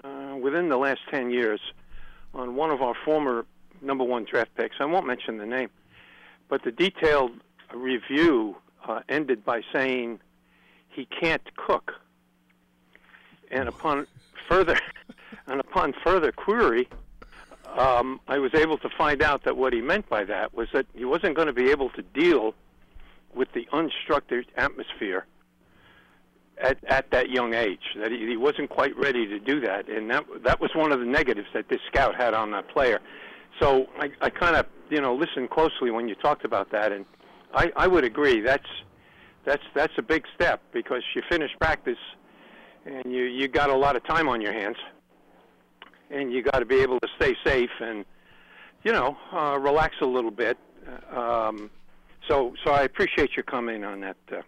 uh, 0.04 0.36
within 0.40 0.68
the 0.68 0.78
last 0.78 1.00
10 1.10 1.30
years 1.30 1.60
on 2.34 2.56
one 2.56 2.70
of 2.70 2.80
our 2.80 2.94
former 3.04 3.44
number 3.82 4.04
one 4.04 4.24
draft 4.24 4.54
picks. 4.56 4.76
I 4.80 4.86
won't 4.86 5.06
mention 5.06 5.38
the 5.38 5.46
name, 5.46 5.70
but 6.48 6.62
the 6.64 6.72
detailed 6.72 7.32
review 7.74 8.56
uh, 8.86 9.00
ended 9.08 9.44
by 9.44 9.62
saying 9.72 10.20
he 10.92 11.06
can't 11.06 11.42
cook. 11.56 11.92
And 13.50 13.68
upon 13.68 14.06
further 14.48 14.78
and 15.46 15.60
upon 15.60 15.94
further 16.04 16.32
query, 16.32 16.88
um, 17.76 18.20
I 18.28 18.38
was 18.38 18.54
able 18.54 18.78
to 18.78 18.88
find 18.96 19.22
out 19.22 19.44
that 19.44 19.56
what 19.56 19.72
he 19.72 19.80
meant 19.80 20.08
by 20.08 20.24
that 20.24 20.54
was 20.54 20.68
that 20.72 20.86
he 20.94 21.04
wasn't 21.04 21.36
going 21.36 21.46
to 21.46 21.52
be 21.52 21.70
able 21.70 21.90
to 21.90 22.02
deal 22.02 22.54
with 23.34 23.48
the 23.54 23.66
unstructured 23.72 24.44
atmosphere 24.56 25.26
at, 26.58 26.78
at 26.84 27.10
that 27.10 27.30
young 27.30 27.54
age. 27.54 27.80
That 27.96 28.12
he, 28.12 28.26
he 28.26 28.36
wasn't 28.36 28.70
quite 28.70 28.96
ready 28.96 29.26
to 29.26 29.38
do 29.38 29.60
that, 29.60 29.88
and 29.88 30.10
that 30.10 30.24
that 30.44 30.60
was 30.60 30.70
one 30.74 30.92
of 30.92 31.00
the 31.00 31.06
negatives 31.06 31.48
that 31.54 31.68
this 31.68 31.80
scout 31.88 32.14
had 32.14 32.34
on 32.34 32.50
that 32.52 32.68
player. 32.68 33.00
So 33.60 33.86
I, 33.98 34.10
I 34.20 34.30
kind 34.30 34.56
of 34.56 34.66
you 34.90 35.00
know 35.00 35.14
listened 35.14 35.50
closely 35.50 35.90
when 35.90 36.08
you 36.08 36.14
talked 36.14 36.44
about 36.44 36.70
that, 36.72 36.92
and 36.92 37.04
I, 37.54 37.72
I 37.76 37.86
would 37.86 38.04
agree. 38.04 38.40
That's 38.40 38.68
that's 39.44 39.62
that's 39.74 39.92
a 39.98 40.02
big 40.02 40.24
step 40.34 40.62
because 40.72 41.02
you 41.14 41.22
finish 41.28 41.50
practice 41.60 41.98
and 42.84 43.12
you 43.12 43.24
you 43.24 43.48
got 43.48 43.70
a 43.70 43.76
lot 43.76 43.96
of 43.96 44.04
time 44.04 44.28
on 44.28 44.40
your 44.40 44.52
hands, 44.52 44.76
and 46.10 46.32
you 46.32 46.42
got 46.42 46.58
to 46.58 46.66
be 46.66 46.80
able 46.80 47.00
to 47.00 47.08
stay 47.16 47.36
safe 47.44 47.70
and 47.80 48.04
you 48.84 48.92
know 48.92 49.16
uh, 49.32 49.58
relax 49.58 49.96
a 50.00 50.06
little 50.06 50.30
bit. 50.30 50.58
Um, 51.10 51.70
so 52.28 52.54
so 52.64 52.72
I 52.72 52.82
appreciate 52.82 53.36
your 53.36 53.44
comment 53.44 53.84
on 53.84 54.00
that, 54.00 54.16
uh, 54.30 54.42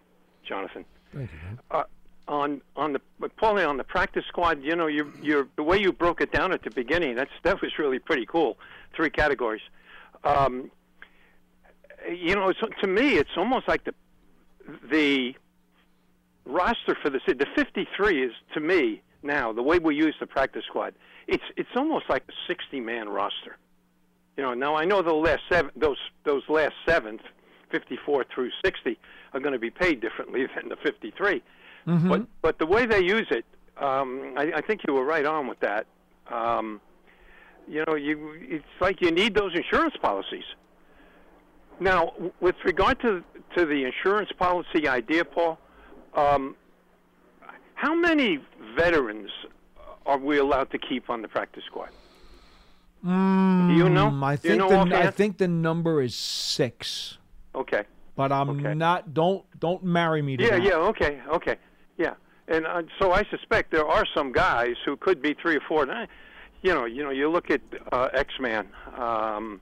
Jonathan. 0.46 0.84
Thank 1.12 1.30
you. 1.32 1.38
Man. 1.38 1.58
Uh, 1.70 1.84
on 2.26 2.62
on 2.76 2.92
the 2.92 3.00
Paulie 3.40 3.68
on 3.68 3.76
the 3.76 3.84
practice 3.84 4.24
squad, 4.28 4.62
you 4.62 4.74
know, 4.74 4.86
you 4.86 5.12
you 5.20 5.48
the 5.56 5.62
way 5.62 5.78
you 5.78 5.92
broke 5.92 6.20
it 6.20 6.32
down 6.32 6.52
at 6.52 6.62
the 6.62 6.70
beginning, 6.70 7.16
that's 7.16 7.30
that 7.42 7.60
was 7.60 7.78
really 7.78 7.98
pretty 7.98 8.26
cool. 8.26 8.58
Three 8.94 9.10
categories. 9.10 9.62
Um, 10.24 10.70
you 12.08 12.34
know, 12.34 12.52
so 12.58 12.68
to 12.80 12.86
me, 12.86 13.16
it's 13.16 13.36
almost 13.36 13.68
like 13.68 13.84
the 13.84 13.94
the 14.90 15.34
roster 16.44 16.96
for 17.02 17.10
the 17.10 17.20
the 17.26 17.46
53 17.54 18.22
is 18.22 18.32
to 18.52 18.60
me 18.60 19.02
now 19.22 19.52
the 19.52 19.62
way 19.62 19.78
we 19.78 19.94
use 19.94 20.14
the 20.20 20.26
practice 20.26 20.64
squad. 20.66 20.94
It's 21.26 21.44
it's 21.56 21.70
almost 21.76 22.06
like 22.08 22.24
a 22.28 22.32
60 22.46 22.80
man 22.80 23.08
roster. 23.08 23.56
You 24.36 24.42
know, 24.42 24.54
now 24.54 24.74
I 24.74 24.84
know 24.84 25.02
the 25.02 25.12
last 25.14 25.42
seven 25.50 25.70
those 25.76 25.98
those 26.24 26.42
last 26.48 26.74
seven, 26.86 27.20
54 27.70 28.24
through 28.34 28.50
60 28.64 28.98
are 29.32 29.40
going 29.40 29.52
to 29.52 29.58
be 29.58 29.70
paid 29.70 30.00
differently 30.00 30.46
than 30.56 30.68
the 30.68 30.76
53. 30.76 31.42
Mm-hmm. 31.86 32.08
But 32.08 32.26
but 32.42 32.58
the 32.58 32.66
way 32.66 32.86
they 32.86 33.02
use 33.02 33.26
it, 33.30 33.44
um, 33.78 34.34
I, 34.36 34.52
I 34.56 34.60
think 34.60 34.82
you 34.86 34.94
were 34.94 35.04
right 35.04 35.26
on 35.26 35.46
with 35.46 35.60
that. 35.60 35.86
Um, 36.30 36.80
you 37.68 37.84
know, 37.86 37.94
you 37.94 38.34
it's 38.40 38.64
like 38.80 39.00
you 39.00 39.10
need 39.10 39.34
those 39.34 39.54
insurance 39.54 39.94
policies. 40.00 40.44
Now, 41.80 42.12
with 42.40 42.56
regard 42.64 43.00
to 43.00 43.22
to 43.56 43.66
the 43.66 43.84
insurance 43.84 44.30
policy 44.38 44.88
idea, 44.88 45.24
Paul, 45.24 45.58
um, 46.14 46.56
how 47.74 47.94
many 47.94 48.38
veterans 48.76 49.30
are 50.06 50.18
we 50.18 50.38
allowed 50.38 50.70
to 50.72 50.78
keep 50.78 51.08
on 51.10 51.22
the 51.22 51.28
practice 51.28 51.62
squad? 51.66 51.90
Mm, 53.04 53.66
Do 53.66 53.74
you 53.74 53.88
know? 53.88 54.08
I 54.24 54.36
Do 54.36 54.48
you 54.48 54.56
think 54.56 54.70
know 54.70 54.84
the 54.88 54.96
I 54.96 55.10
think 55.10 55.38
the 55.38 55.48
number 55.48 56.00
is 56.02 56.14
six, 56.16 57.18
Okay. 57.54 57.84
but 58.16 58.32
I'm 58.32 58.50
Okay. 58.50 58.74
not. 58.74 59.12
Don't 59.14 59.44
don't 59.60 59.84
marry 59.84 60.22
me 60.22 60.36
to 60.36 60.42
Yeah, 60.44 60.50
that. 60.56 60.62
yeah, 60.62 60.74
okay, 60.90 61.20
okay, 61.28 61.56
yeah. 61.98 62.14
And 62.48 62.66
uh, 62.66 62.82
so 62.98 63.12
I 63.12 63.24
suspect 63.30 63.70
there 63.72 63.86
are 63.86 64.04
some 64.14 64.30
guys 64.32 64.76
who 64.84 64.96
could 64.96 65.20
be 65.22 65.34
three 65.34 65.56
or 65.56 65.60
four. 65.68 65.86
You 66.62 66.72
know, 66.74 66.84
you 66.86 67.02
know, 67.02 67.10
you 67.10 67.30
look 67.30 67.50
at 67.50 67.60
uh, 67.92 68.08
X 68.14 68.34
Man, 68.40 68.68
um, 68.96 69.60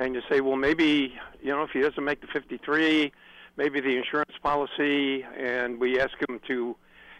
and 0.00 0.14
you 0.14 0.22
say, 0.28 0.40
well, 0.40 0.56
maybe 0.56 1.14
you 1.42 1.50
know, 1.54 1.62
if 1.62 1.70
he 1.70 1.80
doesn't 1.80 2.02
make 2.04 2.20
the 2.20 2.26
53, 2.26 3.12
maybe 3.56 3.80
the 3.80 3.96
insurance 3.96 4.32
policy, 4.42 5.22
and 5.38 5.78
we 5.78 6.00
ask 6.00 6.12
him 6.28 6.40
to, 6.48 6.76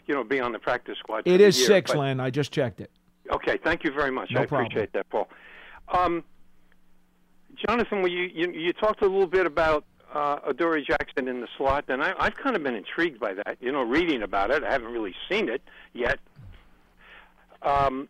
you 0.07 0.13
know, 0.15 0.23
be 0.23 0.39
on 0.39 0.51
the 0.51 0.59
practice 0.59 0.97
squad. 0.99 1.23
It 1.25 1.39
is 1.41 1.57
year. 1.57 1.67
six, 1.67 1.91
But- 1.91 1.99
Len. 1.99 2.19
I 2.19 2.29
just 2.29 2.51
checked 2.51 2.81
it. 2.81 2.91
Okay, 3.31 3.57
thank 3.63 3.83
you 3.85 3.91
very 3.93 4.11
much. 4.11 4.31
No 4.31 4.41
I 4.41 4.45
problem. 4.45 4.65
appreciate 4.65 4.91
that, 4.93 5.09
Paul. 5.09 5.29
Um, 5.87 6.23
Jonathan, 7.67 8.01
well, 8.01 8.11
you, 8.11 8.23
you 8.33 8.51
you 8.51 8.73
talked 8.73 9.01
a 9.01 9.05
little 9.07 9.27
bit 9.27 9.45
about 9.45 9.85
uh, 10.13 10.39
Adoree 10.47 10.83
Jackson 10.83 11.27
in 11.27 11.39
the 11.41 11.47
slot, 11.57 11.85
and 11.87 12.03
I, 12.03 12.13
I've 12.19 12.35
kind 12.35 12.55
of 12.55 12.63
been 12.63 12.75
intrigued 12.75 13.19
by 13.19 13.33
that. 13.35 13.57
You 13.61 13.71
know, 13.71 13.83
reading 13.83 14.21
about 14.23 14.51
it, 14.51 14.63
I 14.63 14.71
haven't 14.71 14.91
really 14.91 15.13
seen 15.29 15.47
it 15.49 15.61
yet. 15.93 16.19
Um, 17.61 18.09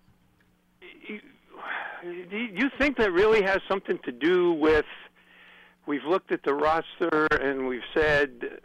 do 2.04 2.38
you 2.38 2.70
think 2.78 2.98
that 2.98 3.12
really 3.12 3.42
has 3.44 3.60
something 3.68 4.00
to 4.06 4.12
do 4.12 4.54
with? 4.54 4.86
We've 5.86 6.04
looked 6.04 6.32
at 6.32 6.44
the 6.44 6.54
roster 6.54 7.28
and 7.32 7.68
we've 7.68 7.82
said 7.94 8.60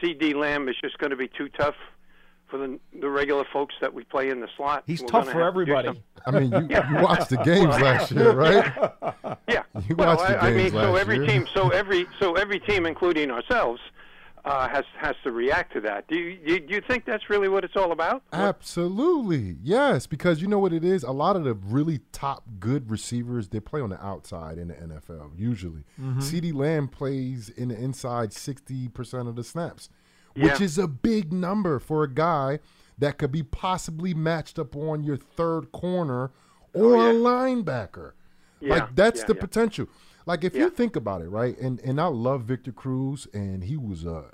CeeDee 0.00 0.34
Lamb 0.34 0.68
is 0.68 0.76
just 0.82 0.98
going 0.98 1.10
to 1.10 1.16
be 1.16 1.28
too 1.28 1.48
tough 1.48 1.74
for 2.48 2.58
the 2.58 2.78
the 3.00 3.08
regular 3.08 3.44
folks 3.52 3.74
that 3.80 3.92
we 3.92 4.04
play 4.04 4.28
in 4.28 4.40
the 4.40 4.48
slot. 4.56 4.84
He's 4.86 5.00
We're 5.00 5.08
tough 5.08 5.30
for 5.30 5.42
have 5.42 5.54
to 5.54 5.64
do 5.64 5.74
everybody. 5.74 6.02
I 6.26 6.30
mean, 6.30 6.52
you, 6.52 6.76
you 6.76 7.02
watched 7.02 7.30
the 7.30 7.38
games 7.38 7.78
last 7.80 8.12
year, 8.12 8.32
right? 8.36 8.72
Yeah. 9.48 9.62
You 9.88 9.96
well, 9.96 10.16
watched 10.16 10.28
the 10.28 10.42
I, 10.42 10.48
I 10.48 10.50
mean, 10.50 10.58
games 10.58 10.72
so 10.72 10.96
every 10.96 11.16
year. 11.16 11.26
team, 11.26 11.46
so 11.54 11.70
every, 11.70 12.06
so 12.20 12.34
every 12.34 12.60
team, 12.60 12.86
including 12.86 13.30
ourselves, 13.30 13.80
uh, 14.44 14.68
has 14.68 14.84
has 14.96 15.14
to 15.24 15.30
react 15.30 15.72
to 15.74 15.80
that. 15.82 16.08
Do 16.08 16.16
you, 16.16 16.36
do 16.36 16.52
you 16.54 16.60
do 16.60 16.74
you 16.74 16.80
think 16.80 17.04
that's 17.04 17.30
really 17.30 17.48
what 17.48 17.64
it's 17.64 17.76
all 17.76 17.92
about? 17.92 18.22
Absolutely. 18.32 19.56
Yes, 19.62 20.06
because 20.06 20.40
you 20.42 20.48
know 20.48 20.58
what 20.58 20.72
it 20.72 20.84
is? 20.84 21.02
A 21.02 21.10
lot 21.12 21.36
of 21.36 21.44
the 21.44 21.54
really 21.54 22.00
top 22.12 22.44
good 22.58 22.90
receivers, 22.90 23.48
they 23.48 23.60
play 23.60 23.80
on 23.80 23.90
the 23.90 24.04
outside 24.04 24.58
in 24.58 24.68
the 24.68 24.74
NFL, 24.74 25.30
usually. 25.36 25.84
Mm-hmm. 26.00 26.20
CeeDee 26.20 26.54
Lamb 26.54 26.88
plays 26.88 27.48
in 27.50 27.68
the 27.68 27.76
inside 27.78 28.30
60% 28.30 29.28
of 29.28 29.36
the 29.36 29.44
snaps, 29.44 29.88
which 30.34 30.44
Yeah. 30.58 30.62
is 30.64 30.78
a 30.78 30.88
big 30.88 31.32
number 31.32 31.78
for 31.78 32.02
a 32.04 32.08
guy 32.12 32.58
that 32.98 33.18
could 33.18 33.32
be 33.32 33.42
possibly 33.42 34.14
matched 34.14 34.58
up 34.58 34.74
on 34.76 35.02
your 35.04 35.16
third 35.16 35.72
corner 35.72 36.30
or 36.74 36.96
Oh, 36.96 37.06
yeah. 37.06 37.10
a 37.10 37.14
linebacker. 37.14 38.12
Yeah, 38.60 38.74
Like 38.74 38.94
that's 38.96 39.20
yeah, 39.20 39.26
the 39.26 39.34
yeah. 39.34 39.40
potential. 39.40 39.86
Like 40.26 40.44
if 40.44 40.54
Yeah. 40.54 40.62
you 40.64 40.70
think 40.70 40.96
about 40.96 41.20
it, 41.22 41.28
right? 41.28 41.58
And 41.58 41.80
and 41.80 42.00
I 42.00 42.06
love 42.06 42.42
Victor 42.42 42.72
Cruz 42.72 43.26
and 43.34 43.64
he 43.64 43.76
was 43.76 44.06
uh 44.06 44.30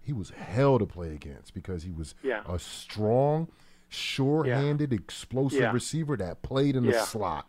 he 0.00 0.12
was 0.12 0.30
hell 0.30 0.78
to 0.78 0.86
play 0.86 1.12
against 1.14 1.54
because 1.54 1.82
he 1.84 1.90
was 1.90 2.14
Yeah. 2.22 2.42
a 2.48 2.58
strong, 2.58 3.48
sure-handed, 3.88 4.92
explosive 4.92 5.60
Yeah. 5.60 5.72
receiver 5.72 6.16
that 6.16 6.42
played 6.42 6.74
in 6.76 6.84
the 6.84 6.92
Yeah. 6.92 7.04
slot. 7.04 7.46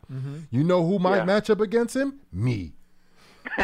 You 0.52 0.64
know 0.64 0.86
who 0.86 1.00
might 1.00 1.18
Yeah. 1.18 1.26
match 1.26 1.50
up 1.50 1.60
against 1.62 1.96
him? 1.96 2.20
Me. 2.32 2.74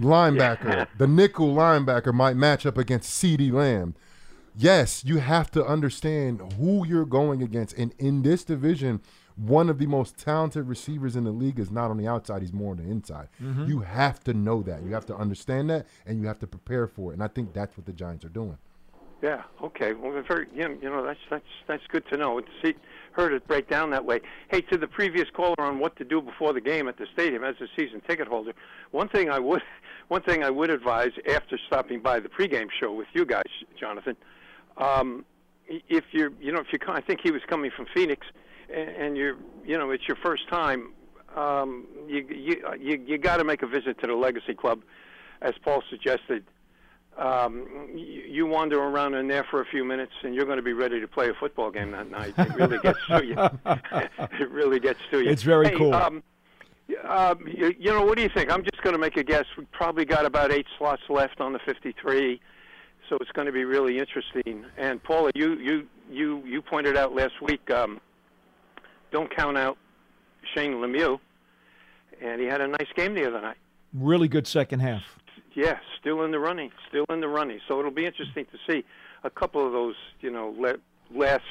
linebacker, 0.00 0.86
the 0.96 1.06
nickel 1.06 1.54
linebacker 1.54 2.12
might 2.14 2.36
match 2.36 2.64
up 2.66 2.78
against 2.78 3.10
CeeDee 3.22 3.52
Lamb. 3.52 3.94
Yes, 4.56 5.04
you 5.04 5.18
have 5.18 5.50
to 5.52 5.64
understand 5.64 6.54
who 6.58 6.86
you're 6.86 7.04
going 7.04 7.42
against. 7.42 7.76
And 7.78 7.92
in 7.98 8.22
this 8.22 8.44
division, 8.44 9.00
one 9.46 9.70
of 9.70 9.78
the 9.78 9.86
most 9.86 10.18
talented 10.18 10.68
receivers 10.68 11.16
in 11.16 11.24
the 11.24 11.30
league 11.30 11.58
is 11.58 11.70
not 11.70 11.90
on 11.90 11.96
the 11.96 12.06
outside, 12.06 12.42
he's 12.42 12.52
more 12.52 12.72
on 12.72 12.76
the 12.76 12.90
inside. 12.90 13.28
You 13.66 13.80
have 13.80 14.22
to 14.24 14.34
know 14.34 14.62
that. 14.62 14.82
You 14.82 14.92
have 14.92 15.06
to 15.06 15.16
understand 15.16 15.70
that 15.70 15.86
and 16.06 16.20
you 16.20 16.26
have 16.26 16.38
to 16.40 16.46
prepare 16.46 16.86
for 16.86 17.10
it. 17.10 17.14
And 17.14 17.22
I 17.22 17.28
think 17.28 17.52
that's 17.52 17.76
what 17.76 17.86
the 17.86 17.92
Giants 17.92 18.24
are 18.24 18.30
doing. 18.30 18.58
Yeah. 19.22 19.42
Okay. 19.62 19.92
Well, 19.92 20.22
very. 20.26 20.46
You 20.54 20.68
know, 20.68 20.78
you 20.80 20.88
know, 20.88 21.04
that's 21.04 21.20
that's 21.28 21.44
that's 21.66 21.82
good 21.88 22.04
to 22.08 22.16
know. 22.16 22.40
To 22.40 22.46
see, 22.64 22.74
heard 23.12 23.34
it 23.34 23.46
break 23.46 23.68
down 23.68 23.90
that 23.90 24.04
way. 24.04 24.20
Hey, 24.50 24.62
to 24.62 24.78
the 24.78 24.86
previous 24.86 25.28
caller 25.30 25.60
on 25.60 25.78
what 25.78 25.96
to 25.96 26.04
do 26.04 26.22
before 26.22 26.54
the 26.54 26.60
game 26.60 26.88
at 26.88 26.96
the 26.96 27.06
stadium 27.12 27.44
as 27.44 27.54
a 27.60 27.66
season 27.76 28.00
ticket 28.08 28.28
holder, 28.28 28.52
one 28.92 29.08
thing 29.08 29.28
I 29.28 29.38
would, 29.38 29.62
one 30.08 30.22
thing 30.22 30.42
I 30.42 30.48
would 30.48 30.70
advise 30.70 31.10
after 31.28 31.58
stopping 31.66 32.00
by 32.00 32.18
the 32.18 32.30
pregame 32.30 32.68
show 32.80 32.94
with 32.94 33.08
you 33.12 33.26
guys, 33.26 33.44
Jonathan, 33.78 34.16
um, 34.78 35.26
if 35.66 36.04
you're, 36.12 36.32
you 36.40 36.50
know, 36.50 36.60
if 36.60 36.72
you, 36.72 36.78
I 36.88 37.02
think 37.02 37.20
he 37.22 37.30
was 37.30 37.42
coming 37.46 37.70
from 37.76 37.86
Phoenix, 37.94 38.26
and, 38.72 38.88
and 38.88 39.16
you're, 39.16 39.36
you 39.64 39.78
know, 39.78 39.90
it's 39.90 40.06
your 40.08 40.16
first 40.16 40.48
time. 40.48 40.92
Um, 41.36 41.86
you 42.08 42.26
you 42.28 42.62
you, 42.80 43.04
you 43.06 43.18
got 43.18 43.36
to 43.36 43.44
make 43.44 43.62
a 43.62 43.66
visit 43.66 44.00
to 44.00 44.06
the 44.06 44.14
Legacy 44.14 44.54
Club, 44.54 44.82
as 45.42 45.54
Paul 45.62 45.82
suggested 45.88 46.44
um, 47.20 47.88
you, 47.94 48.22
you 48.28 48.46
wander 48.46 48.82
around 48.82 49.14
in 49.14 49.28
there 49.28 49.44
for 49.50 49.60
a 49.60 49.66
few 49.66 49.84
minutes, 49.84 50.12
and 50.22 50.34
you're 50.34 50.46
going 50.46 50.56
to 50.56 50.62
be 50.62 50.72
ready 50.72 51.00
to 51.00 51.08
play 51.08 51.28
a 51.28 51.34
football 51.34 51.70
game 51.70 51.90
that 51.92 52.10
night. 52.10 52.34
It 52.38 52.54
really 52.54 52.78
gets 52.78 52.98
to 53.08 53.24
you. 53.24 53.36
it 54.40 54.50
really 54.50 54.80
gets 54.80 55.00
to 55.10 55.20
you. 55.20 55.30
It's 55.30 55.42
very 55.42 55.68
Hey, 55.68 55.76
cool. 55.76 55.94
Um, 55.94 56.22
uh, 57.06 57.34
you, 57.46 57.74
you 57.78 57.90
know, 57.90 58.04
what 58.04 58.16
do 58.16 58.22
you 58.22 58.30
think? 58.34 58.50
I'm 58.50 58.62
just 58.62 58.82
going 58.82 58.94
to 58.94 58.98
make 58.98 59.16
a 59.16 59.22
guess. 59.22 59.44
We 59.56 59.64
probably 59.66 60.04
got 60.04 60.24
about 60.24 60.50
eight 60.50 60.66
slots 60.78 61.02
left 61.08 61.40
on 61.40 61.52
the 61.52 61.60
53, 61.64 62.40
so 63.08 63.18
it's 63.20 63.30
going 63.32 63.46
to 63.46 63.52
be 63.52 63.64
really 63.64 63.98
interesting. 63.98 64.64
And 64.76 65.02
Paula, 65.02 65.30
you 65.34 65.54
you 65.58 65.86
you 66.10 66.42
you 66.46 66.62
pointed 66.62 66.96
out 66.96 67.14
last 67.14 67.40
week. 67.42 67.70
Um, 67.70 68.00
don't 69.10 69.34
count 69.34 69.56
out 69.58 69.76
Shane 70.54 70.74
Lemieux, 70.74 71.18
and 72.22 72.40
he 72.40 72.46
had 72.46 72.60
a 72.60 72.68
nice 72.68 72.88
game 72.96 73.14
the 73.14 73.26
other 73.26 73.40
night. 73.40 73.56
Really 73.92 74.28
good 74.28 74.46
second 74.46 74.80
half. 74.80 75.02
Yeah, 75.54 75.78
still 76.00 76.22
in 76.22 76.30
the 76.30 76.38
running, 76.38 76.70
still 76.88 77.04
in 77.10 77.20
the 77.20 77.28
running. 77.28 77.60
So 77.66 77.78
it'll 77.80 77.90
be 77.90 78.06
interesting 78.06 78.46
to 78.46 78.58
see 78.72 78.84
a 79.24 79.30
couple 79.30 79.66
of 79.66 79.72
those, 79.72 79.96
you 80.20 80.30
know, 80.30 80.54
last 81.12 81.42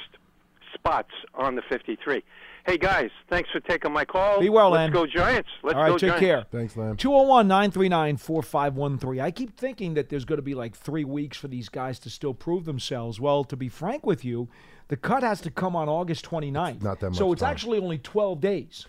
spots 0.74 1.10
on 1.34 1.54
the 1.54 1.62
53. 1.68 2.22
Hey 2.66 2.76
guys, 2.76 3.10
thanks 3.28 3.50
for 3.50 3.60
taking 3.60 3.92
my 3.92 4.04
call. 4.04 4.40
Be 4.40 4.50
well, 4.50 4.70
Let's 4.70 4.82
Len. 4.82 4.92
go 4.92 5.06
Giants. 5.06 5.48
Let's 5.62 5.76
All 5.76 5.82
right, 5.82 5.88
go 5.88 5.98
take 5.98 6.10
Giants. 6.10 6.20
care. 6.26 6.46
Thanks, 6.50 6.76
Lamb. 6.76 6.96
201 6.96 7.48
939 7.48 8.16
4513. 8.18 9.20
I 9.20 9.30
keep 9.30 9.56
thinking 9.56 9.94
that 9.94 10.08
there's 10.10 10.24
going 10.26 10.38
to 10.38 10.42
be 10.42 10.54
like 10.54 10.76
three 10.76 11.04
weeks 11.04 11.36
for 11.38 11.48
these 11.48 11.68
guys 11.68 11.98
to 12.00 12.10
still 12.10 12.34
prove 12.34 12.66
themselves. 12.66 13.18
Well, 13.18 13.44
to 13.44 13.56
be 13.56 13.68
frank 13.68 14.04
with 14.04 14.24
you, 14.24 14.48
the 14.90 14.96
cut 14.96 15.22
has 15.22 15.40
to 15.40 15.50
come 15.50 15.74
on 15.74 15.88
August 15.88 16.24
29th. 16.28 16.82
not 16.82 17.00
that 17.00 17.10
much. 17.10 17.18
So 17.18 17.32
it's 17.32 17.40
time. 17.40 17.50
actually 17.52 17.78
only 17.78 17.98
12 17.98 18.40
days. 18.40 18.86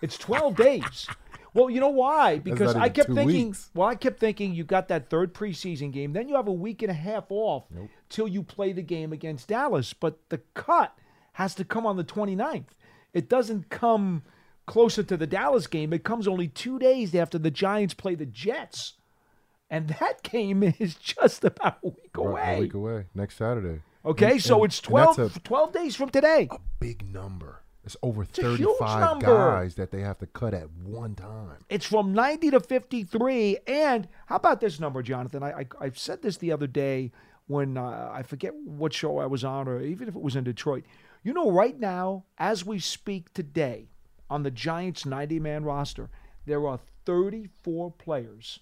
It's 0.00 0.16
12 0.16 0.56
days. 0.56 1.06
Well, 1.52 1.68
you 1.68 1.80
know 1.80 1.88
why? 1.88 2.38
Because 2.38 2.76
I 2.76 2.88
kept 2.88 3.12
thinking, 3.12 3.48
weeks. 3.48 3.70
well, 3.74 3.88
I 3.88 3.96
kept 3.96 4.20
thinking 4.20 4.54
you 4.54 4.62
got 4.62 4.86
that 4.88 5.10
third 5.10 5.34
preseason 5.34 5.90
game, 5.92 6.12
then 6.12 6.28
you 6.28 6.36
have 6.36 6.46
a 6.46 6.52
week 6.52 6.82
and 6.82 6.90
a 6.90 6.94
half 6.94 7.24
off 7.28 7.64
till 8.08 8.28
you 8.28 8.42
play 8.44 8.72
the 8.72 8.82
game 8.82 9.12
against 9.12 9.48
Dallas. 9.48 9.92
But 9.92 10.20
the 10.28 10.38
cut 10.54 10.96
has 11.32 11.54
to 11.56 11.64
come 11.64 11.84
on 11.86 11.96
the 11.96 12.04
29th. 12.04 12.66
It 13.12 13.28
doesn't 13.28 13.68
come 13.68 14.22
closer 14.66 15.02
to 15.02 15.16
the 15.16 15.26
Dallas 15.26 15.66
game. 15.66 15.92
It 15.92 16.04
comes 16.04 16.28
only 16.28 16.46
two 16.46 16.78
days 16.78 17.12
after 17.16 17.36
the 17.38 17.50
Giants 17.50 17.94
play 17.94 18.14
the 18.14 18.26
Jets. 18.26 18.94
And 19.68 19.88
that 20.00 20.22
game 20.30 20.62
is 20.78 20.94
just 20.94 21.44
about 21.44 21.78
a 21.82 21.88
week 21.88 22.16
Right, 22.16 22.24
away. 22.28 22.56
A 22.56 22.60
week 22.60 22.74
away. 22.74 23.04
Next 23.16 23.36
Saturday. 23.36 23.82
Okay, 24.04 24.32
And- 24.32 24.42
so 24.42 24.56
and- 24.56 24.64
it's 24.66 24.80
12, 24.80 25.18
a 25.18 25.40
12 25.40 25.72
days 25.72 25.96
from 25.96 26.08
today. 26.10 26.48
A 26.50 26.58
big 26.78 27.06
number. 27.06 27.62
It's 27.84 27.96
over 28.02 28.22
huge 28.22 28.36
35 28.58 29.20
guys 29.20 29.74
that 29.76 29.90
they 29.90 30.00
have 30.02 30.18
to 30.18 30.26
cut 30.26 30.52
at 30.52 30.70
one 30.70 31.14
time. 31.14 31.56
It's 31.70 31.86
from 31.86 32.12
90 32.12 32.50
to 32.50 32.60
53. 32.60 33.58
And 33.66 34.06
how 34.26 34.36
about 34.36 34.60
this 34.60 34.78
number, 34.78 35.02
Jonathan? 35.02 35.42
I, 35.42 35.60
I, 35.60 35.66
I 35.80 35.90
said 35.90 36.20
this 36.20 36.36
the 36.36 36.52
other 36.52 36.66
day 36.66 37.10
when 37.46 37.78
uh, 37.78 38.10
I 38.12 38.22
forget 38.22 38.54
what 38.54 38.92
show 38.92 39.18
I 39.18 39.26
was 39.26 39.44
on, 39.44 39.66
or 39.66 39.80
even 39.80 40.08
if 40.08 40.14
it 40.14 40.20
was 40.20 40.36
in 40.36 40.44
Detroit. 40.44 40.84
You 41.22 41.32
know, 41.32 41.50
right 41.50 41.78
now, 41.78 42.24
as 42.38 42.64
we 42.64 42.78
speak 42.78 43.32
today, 43.32 43.88
on 44.28 44.42
the 44.44 44.50
Giants 44.50 45.04
90 45.04 45.40
man 45.40 45.64
roster, 45.64 46.10
there 46.46 46.66
are 46.68 46.78
34 47.06 47.90
players 47.92 48.60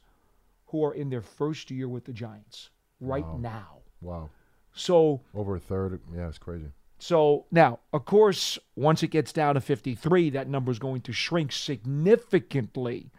who 0.69 0.85
are 0.85 0.95
in 0.95 1.11
their 1.11 1.23
first 1.23 1.71
year 1.71 1.89
with 1.89 2.05
the 2.05 2.13
Giants 2.13 2.71
right 3.01 3.27
now. 3.39 3.81
Wow. 4.01 4.31
So 4.79 5.21
Over 5.35 5.57
a 5.57 5.61
third. 5.61 6.01
Yeah, 6.15 6.29
it's 6.29 6.39
crazy. 6.39 6.67
So 7.01 7.47
now, 7.53 7.79
of 7.93 8.05
course, 8.05 8.59
once 8.77 9.03
it 9.03 9.09
gets 9.09 9.33
down 9.33 9.55
to 9.55 9.61
53, 9.61 10.31
that 10.31 10.49
number 10.49 10.73
is 10.73 10.79
going 10.79 11.01
to 11.03 11.13
shrink 11.13 11.53
significantly. 11.53 13.11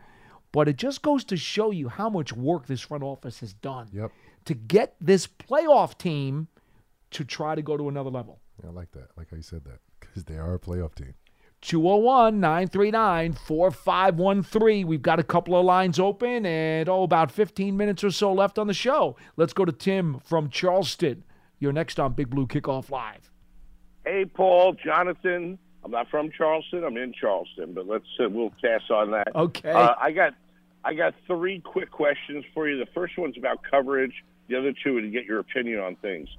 But 0.52 0.68
it 0.68 0.78
just 0.78 1.02
goes 1.02 1.24
to 1.26 1.38
show 1.38 1.72
you 1.72 1.90
how 1.90 2.10
much 2.10 2.34
work 2.34 2.66
this 2.66 2.82
front 2.82 3.04
office 3.04 3.40
has 3.42 3.54
done 3.54 3.88
Yep. 3.94 4.12
to 4.46 4.54
get 4.54 4.96
this 5.00 5.28
playoff 5.28 5.98
team 5.98 6.48
to 7.12 7.24
try 7.24 7.56
to 7.56 7.62
go 7.62 7.78
to 7.78 7.88
another 7.88 8.10
level. 8.10 8.40
Yeah, 8.64 8.70
I 8.70 8.74
like 8.74 8.92
that. 8.92 9.10
I 9.16 9.22
like 9.22 9.30
how 9.32 9.38
you 9.38 9.44
said 9.44 9.64
that 9.66 9.80
because 10.00 10.24
they 10.26 10.38
are 10.38 10.56
a 10.56 10.60
playoff 10.60 10.96
team. 10.96 11.14
201 11.62 12.40
939 12.40 13.34
4513. 13.34 14.88
We've 14.88 15.02
got 15.02 15.20
a 15.20 15.24
couple 15.24 15.56
of 15.58 15.66
lines 15.66 16.00
open 16.00 16.46
and, 16.46 16.88
oh, 16.90 17.04
about 17.04 17.32
15 17.32 17.76
minutes 17.78 18.04
or 18.04 18.12
so 18.12 18.34
left 18.34 18.58
on 18.58 18.68
the 18.68 18.74
show. 18.74 19.18
Let's 19.38 19.54
go 19.54 19.66
to 19.66 19.72
Tim 19.72 20.20
from 20.24 20.50
Charleston. 20.50 21.24
You're 21.60 21.74
next 21.74 22.00
on 22.00 22.14
Big 22.14 22.30
Blue 22.30 22.48
Kickoff 22.48 22.90
Live. 22.90 23.32
Hey, 24.06 24.26
Paul, 24.26 24.74
Jonathan. 24.74 25.60
I'm 25.84 25.92
not 25.92 26.10
from 26.10 26.32
Charleston. 26.32 26.84
I'm 26.84 26.98
in 26.98 27.14
Charleston, 27.14 27.74
but 27.74 27.88
let's 27.88 28.06
uh, 28.20 28.30
we'll 28.30 28.54
pass 28.62 28.82
on 28.90 29.12
that. 29.12 29.34
Okay. 29.36 29.72
Uh, 29.72 29.94
I 30.00 30.12
got 30.12 30.34
I 30.84 30.94
got 30.94 31.14
three 31.28 31.60
quick 31.60 31.92
questions 31.92 32.46
for 32.54 32.68
you. 32.68 32.78
The 32.78 32.92
first 32.94 33.18
one's 33.18 33.38
about 33.38 33.60
coverage. 33.70 34.14
The 34.48 34.58
other 34.58 34.74
two 34.84 34.98
are 34.98 35.02
to 35.02 35.10
get 35.10 35.26
your 35.26 35.40
opinion 35.40 35.80
on 35.80 35.96
things. 35.98 36.30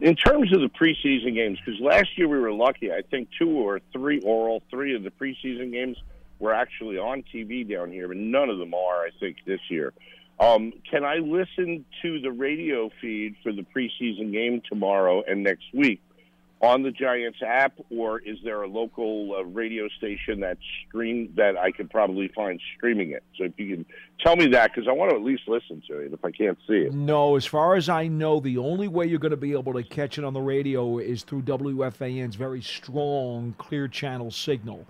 In 0.00 0.14
terms 0.14 0.52
of 0.52 0.60
the 0.60 0.68
preseason 0.68 1.34
games, 1.34 1.58
because 1.64 1.80
last 1.80 2.16
year 2.16 2.28
we 2.28 2.38
were 2.38 2.52
lucky. 2.52 2.92
I 2.92 3.00
think 3.10 3.28
two 3.38 3.50
or 3.50 3.80
three, 3.92 4.20
or 4.20 4.48
all 4.48 4.62
three 4.70 4.94
of 4.94 5.02
the 5.02 5.10
preseason 5.10 5.72
games 5.72 5.96
were 6.38 6.52
actually 6.52 6.98
on 6.98 7.24
TV 7.34 7.68
down 7.68 7.90
here, 7.90 8.08
but 8.08 8.18
none 8.18 8.50
of 8.50 8.58
them 8.58 8.74
are. 8.74 9.02
I 9.02 9.10
think 9.18 9.38
this 9.46 9.60
year. 9.70 9.92
Um, 10.40 10.72
can 10.88 11.04
I 11.04 11.16
listen 11.16 11.84
to 12.02 12.20
the 12.20 12.30
radio 12.30 12.90
feed 13.00 13.36
for 13.42 13.52
the 13.52 13.62
preseason 13.74 14.32
game 14.32 14.62
tomorrow 14.68 15.22
and 15.26 15.42
next 15.42 15.64
week 15.74 16.00
on 16.60 16.82
the 16.82 16.90
Giants 16.90 17.38
app, 17.44 17.74
or 17.90 18.20
is 18.20 18.38
there 18.42 18.62
a 18.62 18.68
local 18.68 19.36
uh, 19.36 19.44
radio 19.44 19.88
station 19.96 20.40
that 20.40 20.58
stream 20.86 21.32
that 21.36 21.56
I 21.56 21.70
could 21.70 21.88
probably 21.88 22.28
find 22.28 22.60
streaming 22.76 23.10
it? 23.12 23.22
So 23.36 23.44
if 23.44 23.52
you 23.58 23.76
can 23.76 23.86
tell 24.20 24.36
me 24.36 24.48
that, 24.48 24.72
because 24.74 24.88
I 24.88 24.92
want 24.92 25.10
to 25.10 25.16
at 25.16 25.22
least 25.22 25.42
listen 25.46 25.82
to 25.88 26.00
it 26.00 26.12
if 26.12 26.24
I 26.24 26.30
can't 26.30 26.58
see 26.66 26.78
it. 26.78 26.92
No, 26.92 27.36
as 27.36 27.46
far 27.46 27.76
as 27.76 27.88
I 27.88 28.08
know, 28.08 28.40
the 28.40 28.58
only 28.58 28.88
way 28.88 29.06
you're 29.06 29.20
going 29.20 29.30
to 29.30 29.36
be 29.36 29.52
able 29.52 29.72
to 29.74 29.84
catch 29.84 30.18
it 30.18 30.24
on 30.24 30.34
the 30.34 30.40
radio 30.40 30.98
is 30.98 31.22
through 31.22 31.42
WFAN's 31.42 32.34
very 32.34 32.62
strong 32.62 33.54
clear 33.58 33.86
channel 33.86 34.30
signal. 34.30 34.84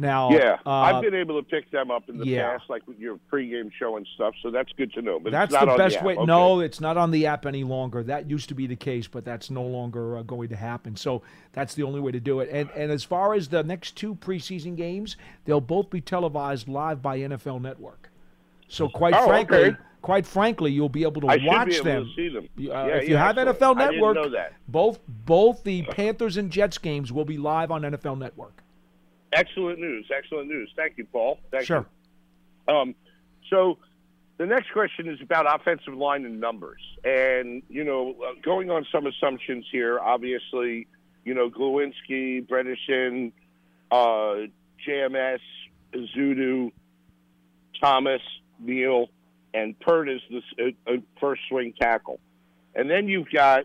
Now, 0.00 0.30
yeah, 0.30 0.58
uh, 0.64 0.70
I've 0.70 1.02
been 1.02 1.14
able 1.14 1.42
to 1.42 1.48
pick 1.48 1.72
them 1.72 1.90
up 1.90 2.08
in 2.08 2.18
the 2.18 2.24
yeah. 2.26 2.52
past, 2.52 2.70
like 2.70 2.86
with 2.86 3.00
your 3.00 3.18
pregame 3.32 3.72
show 3.76 3.96
and 3.96 4.06
stuff. 4.14 4.32
So 4.42 4.50
that's 4.52 4.72
good 4.74 4.92
to 4.92 5.02
know. 5.02 5.18
But 5.18 5.32
that's 5.32 5.52
it's 5.52 5.60
not 5.64 5.72
the 5.72 5.76
best 5.76 5.96
app. 5.96 6.04
way. 6.04 6.14
Okay. 6.14 6.24
No, 6.24 6.60
it's 6.60 6.80
not 6.80 6.96
on 6.96 7.10
the 7.10 7.26
app 7.26 7.44
any 7.46 7.64
longer. 7.64 8.04
That 8.04 8.30
used 8.30 8.48
to 8.50 8.54
be 8.54 8.68
the 8.68 8.76
case, 8.76 9.08
but 9.08 9.24
that's 9.24 9.50
no 9.50 9.64
longer 9.64 10.16
uh, 10.18 10.22
going 10.22 10.50
to 10.50 10.56
happen. 10.56 10.94
So 10.94 11.22
that's 11.52 11.74
the 11.74 11.82
only 11.82 11.98
way 11.98 12.12
to 12.12 12.20
do 12.20 12.38
it. 12.38 12.48
And 12.52 12.70
and 12.76 12.92
as 12.92 13.02
far 13.02 13.34
as 13.34 13.48
the 13.48 13.64
next 13.64 13.96
two 13.96 14.14
preseason 14.14 14.76
games, 14.76 15.16
they'll 15.46 15.60
both 15.60 15.90
be 15.90 16.00
televised 16.00 16.68
live 16.68 17.02
by 17.02 17.18
NFL 17.18 17.60
Network. 17.60 18.08
So 18.68 18.88
quite 18.88 19.14
Oh, 19.14 19.26
frankly, 19.26 19.58
okay. 19.58 19.76
quite 20.00 20.26
frankly, 20.26 20.70
you'll 20.70 20.88
be 20.88 21.02
able 21.02 21.22
to 21.22 21.26
I 21.26 21.38
watch 21.42 21.74
able 21.74 21.84
them. 21.84 22.04
to 22.04 22.14
see 22.14 22.28
them. 22.28 22.48
You- 22.56 22.68
Yeah, 22.68 22.80
uh, 22.82 22.86
if 22.86 23.08
you 23.08 23.14
yeah, 23.14 23.26
have 23.26 23.36
excellent. 23.36 23.58
NFL 23.58 23.74
didn't 23.78 23.92
Network, 24.00 24.52
both 24.68 25.00
both 25.08 25.64
the 25.64 25.82
Panthers 25.82 26.36
and 26.36 26.52
Jets 26.52 26.78
games 26.78 27.10
will 27.12 27.24
be 27.24 27.36
live 27.36 27.72
on 27.72 27.82
NFL 27.82 28.16
Network. 28.16 28.62
Excellent 29.32 29.78
news. 29.78 30.06
Excellent 30.16 30.48
news. 30.48 30.70
Thank 30.76 30.98
you, 30.98 31.04
Paul. 31.04 31.38
Thank 31.50 31.66
Sure. 31.66 31.86
you. 32.68 32.74
Um, 32.74 32.94
so 33.50 33.78
the 34.38 34.46
next 34.46 34.70
question 34.72 35.08
is 35.08 35.20
about 35.20 35.46
offensive 35.52 35.94
line 35.94 36.24
and 36.24 36.40
numbers. 36.40 36.80
And, 37.04 37.62
you 37.68 37.84
know, 37.84 38.14
uh, 38.22 38.32
going 38.42 38.70
on 38.70 38.86
some 38.92 39.06
assumptions 39.06 39.66
here, 39.70 39.98
obviously, 39.98 40.86
you 41.24 41.34
know, 41.34 41.50
Glowinski, 41.50 42.46
Bredeson, 42.46 43.32
uh, 43.90 44.46
JMS, 44.86 45.40
Zudu, 45.92 46.72
Thomas, 47.80 48.22
Neal, 48.58 49.08
and 49.54 49.78
Peart 49.80 50.08
is 50.08 50.20
the 50.30 50.74
uh, 50.86 50.92
uh, 50.92 50.96
first 51.20 51.42
swing 51.48 51.74
tackle. 51.78 52.20
And 52.74 52.90
then 52.90 53.08
you've 53.08 53.30
got 53.30 53.64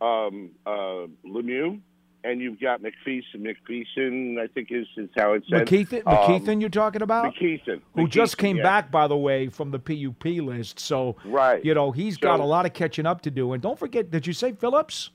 um, 0.00 0.50
uh, 0.64 1.06
Lemieux, 1.24 1.80
and 2.26 2.40
you've 2.40 2.60
got 2.60 2.82
McPherson. 2.82 3.36
McPherson, 3.36 4.38
I 4.40 4.46
think 4.48 4.68
is, 4.70 4.86
is 4.96 5.08
how 5.16 5.32
it's 5.34 5.48
said. 5.48 5.66
McKethan, 5.66 6.02
Um, 6.06 6.16
McKethan, 6.16 6.60
you're 6.60 6.70
talking 6.70 7.02
about? 7.02 7.34
McKethan. 7.34 7.80
who 7.94 8.08
just 8.08 8.36
came 8.38 8.56
yeah. 8.56 8.62
back, 8.62 8.90
by 8.90 9.06
the 9.06 9.16
way, 9.16 9.48
from 9.48 9.70
the 9.70 9.78
PUP 9.78 10.24
list. 10.42 10.80
So, 10.80 11.16
Right. 11.24 11.64
you 11.64 11.74
know, 11.74 11.92
he's 11.92 12.16
got 12.16 12.40
a 12.40 12.44
lot 12.44 12.66
of 12.66 12.72
catching 12.72 13.06
up 13.06 13.20
to 13.22 13.30
do. 13.30 13.52
And 13.52 13.62
don't 13.62 13.78
forget, 13.78 14.10
did 14.10 14.26
you 14.26 14.32
say 14.32 14.52
Phillips? 14.52 15.10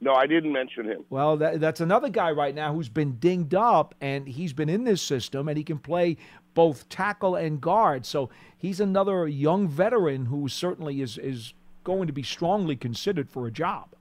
No, 0.00 0.14
I 0.14 0.26
didn't 0.26 0.52
mention 0.52 0.86
him. 0.86 1.04
Well, 1.10 1.36
that, 1.36 1.60
that's 1.60 1.80
another 1.80 2.08
guy 2.08 2.32
right 2.32 2.54
now 2.54 2.74
who's 2.74 2.88
been 2.88 3.18
dinged 3.20 3.54
up, 3.54 3.94
and 4.00 4.26
he's 4.26 4.52
been 4.52 4.68
in 4.68 4.82
this 4.82 5.00
system, 5.00 5.48
and 5.48 5.56
he 5.56 5.62
can 5.62 5.78
play 5.78 6.16
both 6.54 6.88
tackle 6.88 7.36
and 7.36 7.60
guard. 7.60 8.04
So 8.04 8.28
he's 8.58 8.80
another 8.80 9.28
young 9.28 9.68
veteran 9.68 10.26
who 10.26 10.48
certainly 10.48 11.00
is 11.02 11.18
is 11.18 11.54
going 11.84 12.08
to 12.08 12.12
be 12.12 12.22
strongly 12.24 12.74
considered 12.76 13.30
for 13.30 13.46
a 13.46 13.50
job. 13.52 13.94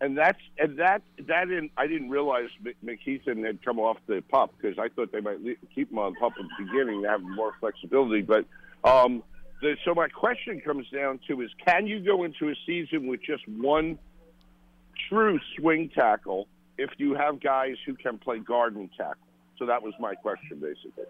And 0.00 0.18
that's 0.18 0.40
and 0.58 0.78
that 0.78 1.02
that 1.26 1.50
in, 1.50 1.70
I 1.76 1.86
didn't 1.86 2.10
realize 2.10 2.48
McKethan 2.84 3.44
had 3.46 3.64
come 3.64 3.78
off 3.78 3.96
the 4.06 4.22
pup 4.28 4.52
because 4.60 4.78
I 4.78 4.88
thought 4.88 5.12
they 5.12 5.20
might 5.20 5.40
le- 5.42 5.54
keep 5.74 5.90
him 5.90 5.98
on 5.98 6.14
pup 6.14 6.32
at 6.38 6.44
the 6.58 6.64
beginning 6.64 7.02
to 7.02 7.08
have 7.08 7.22
more 7.22 7.54
flexibility. 7.60 8.22
But 8.22 8.44
um, 8.82 9.22
the, 9.62 9.76
so 9.84 9.94
my 9.94 10.08
question 10.08 10.60
comes 10.60 10.88
down 10.90 11.20
to 11.28 11.40
is: 11.42 11.50
Can 11.64 11.86
you 11.86 12.00
go 12.00 12.24
into 12.24 12.48
a 12.48 12.54
season 12.66 13.06
with 13.06 13.22
just 13.22 13.46
one 13.48 13.98
true 15.08 15.38
swing 15.56 15.90
tackle 15.94 16.48
if 16.76 16.90
you 16.98 17.14
have 17.14 17.40
guys 17.40 17.76
who 17.86 17.94
can 17.94 18.18
play 18.18 18.40
guard 18.40 18.74
and 18.74 18.90
tackle? 18.96 19.22
So 19.58 19.66
that 19.66 19.82
was 19.82 19.94
my 20.00 20.14
question, 20.16 20.58
basically. 20.60 21.04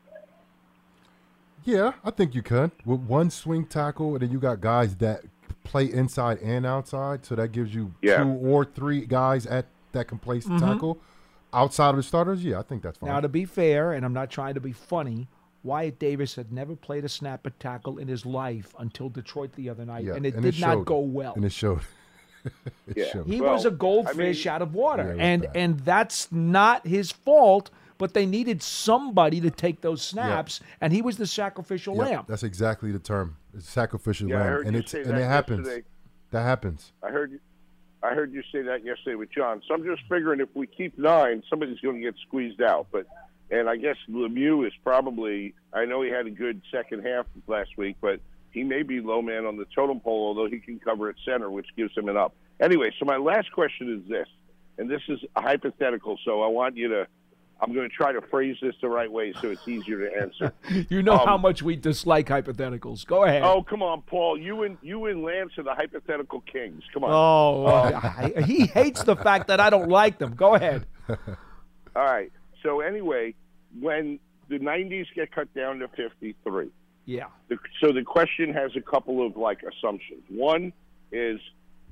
Yeah, 1.64 1.92
I 2.04 2.10
think 2.10 2.34
you 2.34 2.42
could 2.42 2.72
with 2.84 3.00
one 3.00 3.30
swing 3.30 3.64
tackle, 3.64 4.12
and 4.12 4.20
then 4.20 4.30
you 4.30 4.38
got 4.38 4.60
guys 4.60 4.96
that 4.96 5.22
play 5.64 5.90
inside 5.90 6.38
and 6.42 6.64
outside, 6.64 7.24
so 7.24 7.34
that 7.34 7.48
gives 7.52 7.74
you 7.74 7.92
Yeah. 8.02 8.22
two 8.22 8.28
or 8.30 8.64
three 8.64 9.04
guys 9.06 9.46
at 9.46 9.66
that 9.92 10.08
can 10.08 10.18
play 10.18 10.38
Mhm. 10.40 10.58
tackle 10.60 10.98
outside 11.52 11.90
of 11.90 11.96
the 11.96 12.02
starters. 12.02 12.44
Yeah, 12.44 12.58
I 12.58 12.62
think 12.62 12.82
that's 12.82 12.98
fine. 12.98 13.08
Now, 13.10 13.20
to 13.20 13.28
be 13.28 13.44
fair, 13.44 13.92
and 13.92 14.04
I'm 14.04 14.12
not 14.12 14.30
trying 14.30 14.54
to 14.54 14.60
be 14.60 14.72
funny, 14.72 15.28
Wyatt 15.62 15.98
Davis 15.98 16.34
had 16.34 16.52
never 16.52 16.76
played 16.76 17.04
a 17.04 17.08
snap 17.08 17.46
at 17.46 17.58
tackle 17.58 17.98
in 17.98 18.06
his 18.08 18.26
life 18.26 18.74
until 18.78 19.08
Detroit 19.08 19.52
the 19.54 19.68
other 19.70 19.84
night, 19.86 20.04
yeah, 20.04 20.14
and 20.14 20.26
it 20.26 20.40
did 20.40 20.60
not 20.60 20.84
go 20.84 20.98
well. 20.98 21.32
And 21.34 21.44
it 21.44 21.52
showed. 21.52 21.80
it 22.86 22.96
Yeah. 22.96 23.04
showed. 23.06 23.26
He 23.26 23.40
Well, 23.40 23.54
was 23.54 23.64
a 23.64 23.70
goldfish 23.70 24.46
I 24.46 24.50
mean- 24.50 24.54
out 24.54 24.62
of 24.62 24.74
water, 24.74 25.14
Yeah, 25.16 25.22
and 25.24 25.42
bad. 25.42 25.56
and 25.56 25.80
that's 25.80 26.30
not 26.30 26.86
his 26.86 27.10
fault. 27.10 27.70
But 27.96 28.12
they 28.12 28.26
needed 28.26 28.60
somebody 28.60 29.40
to 29.40 29.50
take 29.52 29.80
those 29.80 30.02
snaps, 30.02 30.60
and 30.80 30.92
he 30.92 31.00
was 31.00 31.16
the 31.16 31.28
sacrificial 31.28 31.94
Yep, 31.94 32.04
lamb. 32.08 32.24
That's 32.26 32.42
exactly 32.42 32.90
the 32.90 32.98
term. 32.98 33.36
It's 33.54 33.68
sacrificial 33.68 34.28
Yeah, 34.28 34.40
lamb, 34.40 34.66
and 34.66 34.76
it's 34.76 34.94
and 34.94 35.06
it 35.18 35.22
happens. 35.24 35.66
yesterday. 35.66 35.86
That 36.30 36.42
happens. 36.42 36.92
I 37.02 37.10
heard 37.10 37.32
you. 37.32 37.40
I 38.02 38.12
heard 38.14 38.32
you 38.32 38.42
say 38.52 38.62
that 38.62 38.84
yesterday 38.84 39.14
with 39.14 39.30
John. 39.30 39.62
So 39.66 39.74
I'm 39.74 39.84
just 39.84 40.02
figuring 40.08 40.40
if 40.40 40.48
we 40.54 40.66
keep 40.66 40.98
nine, 40.98 41.42
somebody's 41.48 41.78
going 41.80 41.96
to 41.96 42.02
get 42.02 42.14
squeezed 42.26 42.60
out. 42.60 42.88
But 42.92 43.06
and 43.50 43.68
I 43.68 43.76
guess 43.76 43.96
Lemieux 44.10 44.66
is 44.66 44.72
probably. 44.82 45.54
I 45.72 45.84
know 45.84 46.02
he 46.02 46.10
had 46.10 46.26
a 46.26 46.30
good 46.30 46.60
second 46.70 47.04
half 47.06 47.26
last 47.46 47.70
week, 47.78 47.96
but 48.00 48.20
he 48.50 48.62
may 48.62 48.82
be 48.82 49.00
low 49.00 49.22
man 49.22 49.46
on 49.46 49.56
the 49.56 49.66
totem 49.74 50.00
pole, 50.00 50.26
although 50.28 50.48
he 50.48 50.58
can 50.58 50.78
cover 50.80 51.08
at 51.08 51.16
center, 51.24 51.50
which 51.50 51.66
gives 51.76 51.96
him 51.96 52.08
an 52.08 52.16
up. 52.16 52.34
Anyway, 52.60 52.92
so 52.98 53.04
my 53.04 53.16
last 53.16 53.50
question 53.52 54.00
is 54.02 54.08
this, 54.08 54.28
and 54.78 54.88
this 54.90 55.02
is 55.08 55.18
a 55.36 55.40
hypothetical. 55.42 56.18
So 56.24 56.42
I 56.42 56.48
want 56.48 56.76
you 56.76 56.88
to. 56.88 57.06
I'm 57.64 57.72
going 57.74 57.88
to 57.88 57.94
try 57.94 58.12
to 58.12 58.20
phrase 58.20 58.56
this 58.60 58.74
the 58.82 58.88
right 58.88 59.10
way 59.10 59.32
so 59.40 59.50
it's 59.50 59.66
easier 59.66 60.08
to 60.08 60.16
answer. 60.20 60.52
You 60.90 61.02
know 61.02 61.14
Um, 61.14 61.26
how 61.26 61.38
much 61.38 61.62
we 61.62 61.76
dislike 61.76 62.28
hypotheticals. 62.28 63.06
Go 63.06 63.24
ahead. 63.24 63.42
Oh, 63.42 63.62
come 63.62 63.82
on, 63.82 64.02
Paul. 64.02 64.38
You 64.38 64.62
and 64.64 64.76
you 64.82 65.06
and 65.06 65.22
Lance 65.22 65.52
are 65.56 65.62
the 65.64 65.74
hypothetical 65.74 66.40
kings. 66.42 66.82
Come 66.92 67.04
on. 67.04 67.10
Oh, 67.12 67.66
Um, 67.66 67.94
I- 68.02 68.42
he 68.42 68.66
hates 68.66 69.02
the 69.02 69.16
fact 69.16 69.48
that 69.48 69.60
I 69.60 69.70
don't 69.70 69.88
like 69.88 70.18
them. 70.18 70.34
Go 70.34 70.54
ahead. 70.54 70.86
All 71.08 72.04
right. 72.04 72.30
So 72.62 72.80
anyway, 72.80 73.34
when 73.80 74.18
the 74.48 74.58
90s 74.58 75.06
get 75.14 75.32
cut 75.32 75.52
down 75.54 75.78
to 75.78 75.88
53, 75.88 76.70
Yeah. 77.06 77.24
the, 77.48 77.56
so 77.80 77.92
the 77.92 78.02
question 78.02 78.52
has 78.52 78.72
a 78.76 78.80
couple 78.80 79.26
of 79.26 79.36
like 79.36 79.62
assumptions. 79.62 80.22
One 80.28 80.72
is 81.12 81.40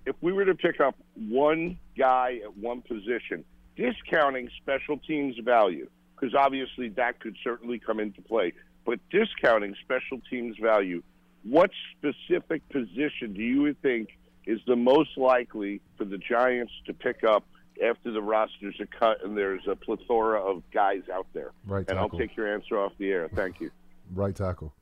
if 0.05 0.17
we 0.21 0.33
were 0.33 0.45
to 0.45 0.55
pick 0.55 0.81
up 0.81 0.97
one 1.15 1.79
guy 1.97 2.41
at 2.45 2.57
one 2.57 2.83
position, 2.83 3.45
discounting 3.77 4.49
special 4.61 4.99
teams 4.99 5.37
value, 5.45 5.89
because 6.15 6.35
obviously 6.35 6.89
that 6.91 7.21
could 7.21 7.37
certainly 7.43 7.79
come 7.79 8.01
into 8.01 8.21
play, 8.23 8.53
but 8.85 8.99
discounting 9.11 9.75
special 9.83 10.21
teams 10.31 10.57
value, 10.61 11.03
what 11.45 11.71
specific 11.97 12.67
position 12.69 13.35
do 13.35 13.43
you 13.43 13.75
think 13.83 14.11
is 14.47 14.61
the 14.67 14.77
most 14.77 15.17
likely 15.17 15.81
for 15.97 16.05
the 16.05 16.19
Giants 16.19 16.73
to 16.87 16.93
pick 16.93 17.25
up 17.25 17.45
after 17.83 18.13
the 18.13 18.23
rosters 18.23 18.79
are 18.81 18.87
cut 18.87 19.25
and 19.25 19.37
there's 19.37 19.67
a 19.69 19.75
plethora 19.77 20.41
of 20.41 20.63
guys 20.73 21.03
out 21.13 21.27
there? 21.33 21.53
Right 21.67 21.85
And 21.89 21.99
I'll 21.99 22.09
take 22.09 22.37
your 22.37 22.53
answer 22.53 22.79
off 22.79 22.93
the 22.99 23.11
air. 23.11 23.29
Thank 23.35 23.61
you. 23.61 23.71
Right 24.13 24.35
tackle. 24.35 24.73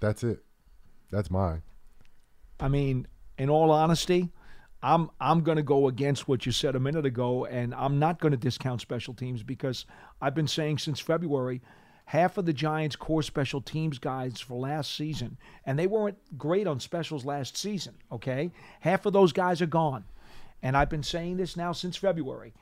That's 0.00 0.22
it. 0.22 0.42
That's 1.10 1.30
mine. 1.30 1.62
I 2.58 2.68
mean, 2.68 3.06
in 3.38 3.50
all 3.50 3.70
honesty, 3.70 4.30
I'm 4.82 5.10
I'm 5.20 5.42
going 5.42 5.56
to 5.56 5.62
go 5.62 5.88
against 5.88 6.26
what 6.26 6.46
you 6.46 6.52
said 6.52 6.74
a 6.74 6.80
minute 6.80 7.04
ago, 7.04 7.44
and 7.44 7.74
I'm 7.74 7.98
not 7.98 8.20
going 8.20 8.32
to 8.32 8.38
discount 8.38 8.80
special 8.80 9.14
teams 9.14 9.42
because 9.42 9.84
I've 10.20 10.34
been 10.34 10.48
saying 10.48 10.78
since 10.78 11.00
February, 11.00 11.60
half 12.06 12.38
of 12.38 12.46
the 12.46 12.52
Giants' 12.52 12.96
core 12.96 13.22
special 13.22 13.60
teams 13.60 13.98
guys 13.98 14.40
for 14.40 14.58
last 14.58 14.94
season, 14.94 15.36
and 15.66 15.78
they 15.78 15.86
weren't 15.86 16.18
great 16.38 16.66
on 16.66 16.80
specials 16.80 17.24
last 17.24 17.56
season. 17.56 17.94
Okay, 18.10 18.50
half 18.80 19.04
of 19.04 19.12
those 19.12 19.32
guys 19.32 19.60
are 19.60 19.66
gone, 19.66 20.04
and 20.62 20.76
I've 20.76 20.90
been 20.90 21.02
saying 21.02 21.36
this 21.36 21.56
now 21.56 21.72
since 21.72 21.96
February. 21.96 22.54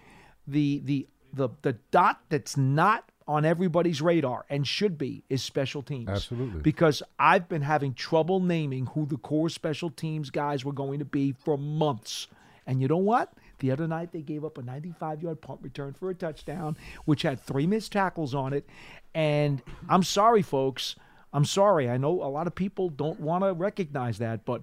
The 0.47 0.81
the 0.85 1.07
the 1.33 1.51
the 1.63 1.75
dot 1.91 2.21
that's 2.29 2.57
not 2.57 3.11
on 3.29 3.45
everybody's 3.45 4.01
radar 4.01 4.47
and 4.49 4.67
should 4.67 4.97
be 4.97 5.23
is 5.29 5.43
special 5.43 5.83
teams. 5.83 6.09
Absolutely. 6.09 6.63
Because 6.63 7.03
I've 7.19 7.47
been 7.49 7.61
having 7.63 7.93
trouble 7.93 8.41
naming 8.41 8.87
who 8.87 9.05
the 9.05 9.19
core 9.19 9.51
special 9.51 9.91
teams 9.91 10.31
guys 10.31 10.65
were 10.65 10.73
going 10.73 10.99
to 10.99 11.05
be 11.05 11.35
for 11.45 11.59
months. 11.59 12.27
And 12.67 12.81
you 12.81 12.89
know 12.89 12.97
what? 12.97 13.35
The 13.59 13.71
other 13.71 13.87
night 13.87 14.13
they 14.13 14.23
gave 14.23 14.45
up 14.45 14.57
a 14.57 14.63
95 14.63 15.23
yard 15.23 15.41
punt 15.43 15.61
return 15.63 15.93
for 15.93 16.09
a 16.09 16.15
touchdown, 16.15 16.77
which 17.05 17.23
had 17.23 17.41
three 17.41 17.67
missed 17.67 17.93
tackles 17.93 18.35
on 18.35 18.55
it. 18.55 18.67
And 19.15 19.61
I'm 19.91 20.03
sorry, 20.03 20.43
folks. 20.43 20.97
I'm 21.35 21.45
sorry. 21.45 21.91
I 21.91 21.99
know 21.99 22.23
a 22.23 22.31
lot 22.31 22.47
of 22.47 22.55
people 22.55 22.89
don't 22.89 23.21
want 23.21 23.45
to 23.45 23.53
recognize 23.53 24.19
that, 24.19 24.47
but 24.47 24.63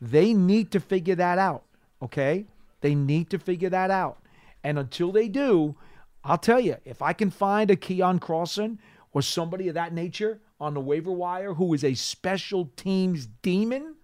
they 0.00 0.32
need 0.32 0.70
to 0.70 0.80
figure 0.80 1.16
that 1.16 1.38
out. 1.38 1.64
Okay? 2.00 2.46
They 2.80 2.94
need 2.94 3.28
to 3.30 3.38
figure 3.38 3.70
that 3.70 3.90
out. 3.90 4.18
And 4.64 4.78
until 4.78 5.12
they 5.12 5.28
do, 5.28 5.76
I'll 6.26 6.38
tell 6.38 6.60
you, 6.60 6.76
if 6.84 7.02
I 7.02 7.12
can 7.12 7.30
find 7.30 7.70
a 7.70 7.76
Keion 7.76 8.18
Crossen 8.18 8.78
or 9.12 9.22
somebody 9.22 9.68
of 9.68 9.74
that 9.74 9.92
nature 9.92 10.40
on 10.60 10.74
the 10.74 10.80
waiver 10.80 11.12
wire 11.12 11.54
who 11.54 11.72
is 11.74 11.84
a 11.84 11.94
special 11.94 12.70
teams 12.76 13.26
demon, 13.42 13.94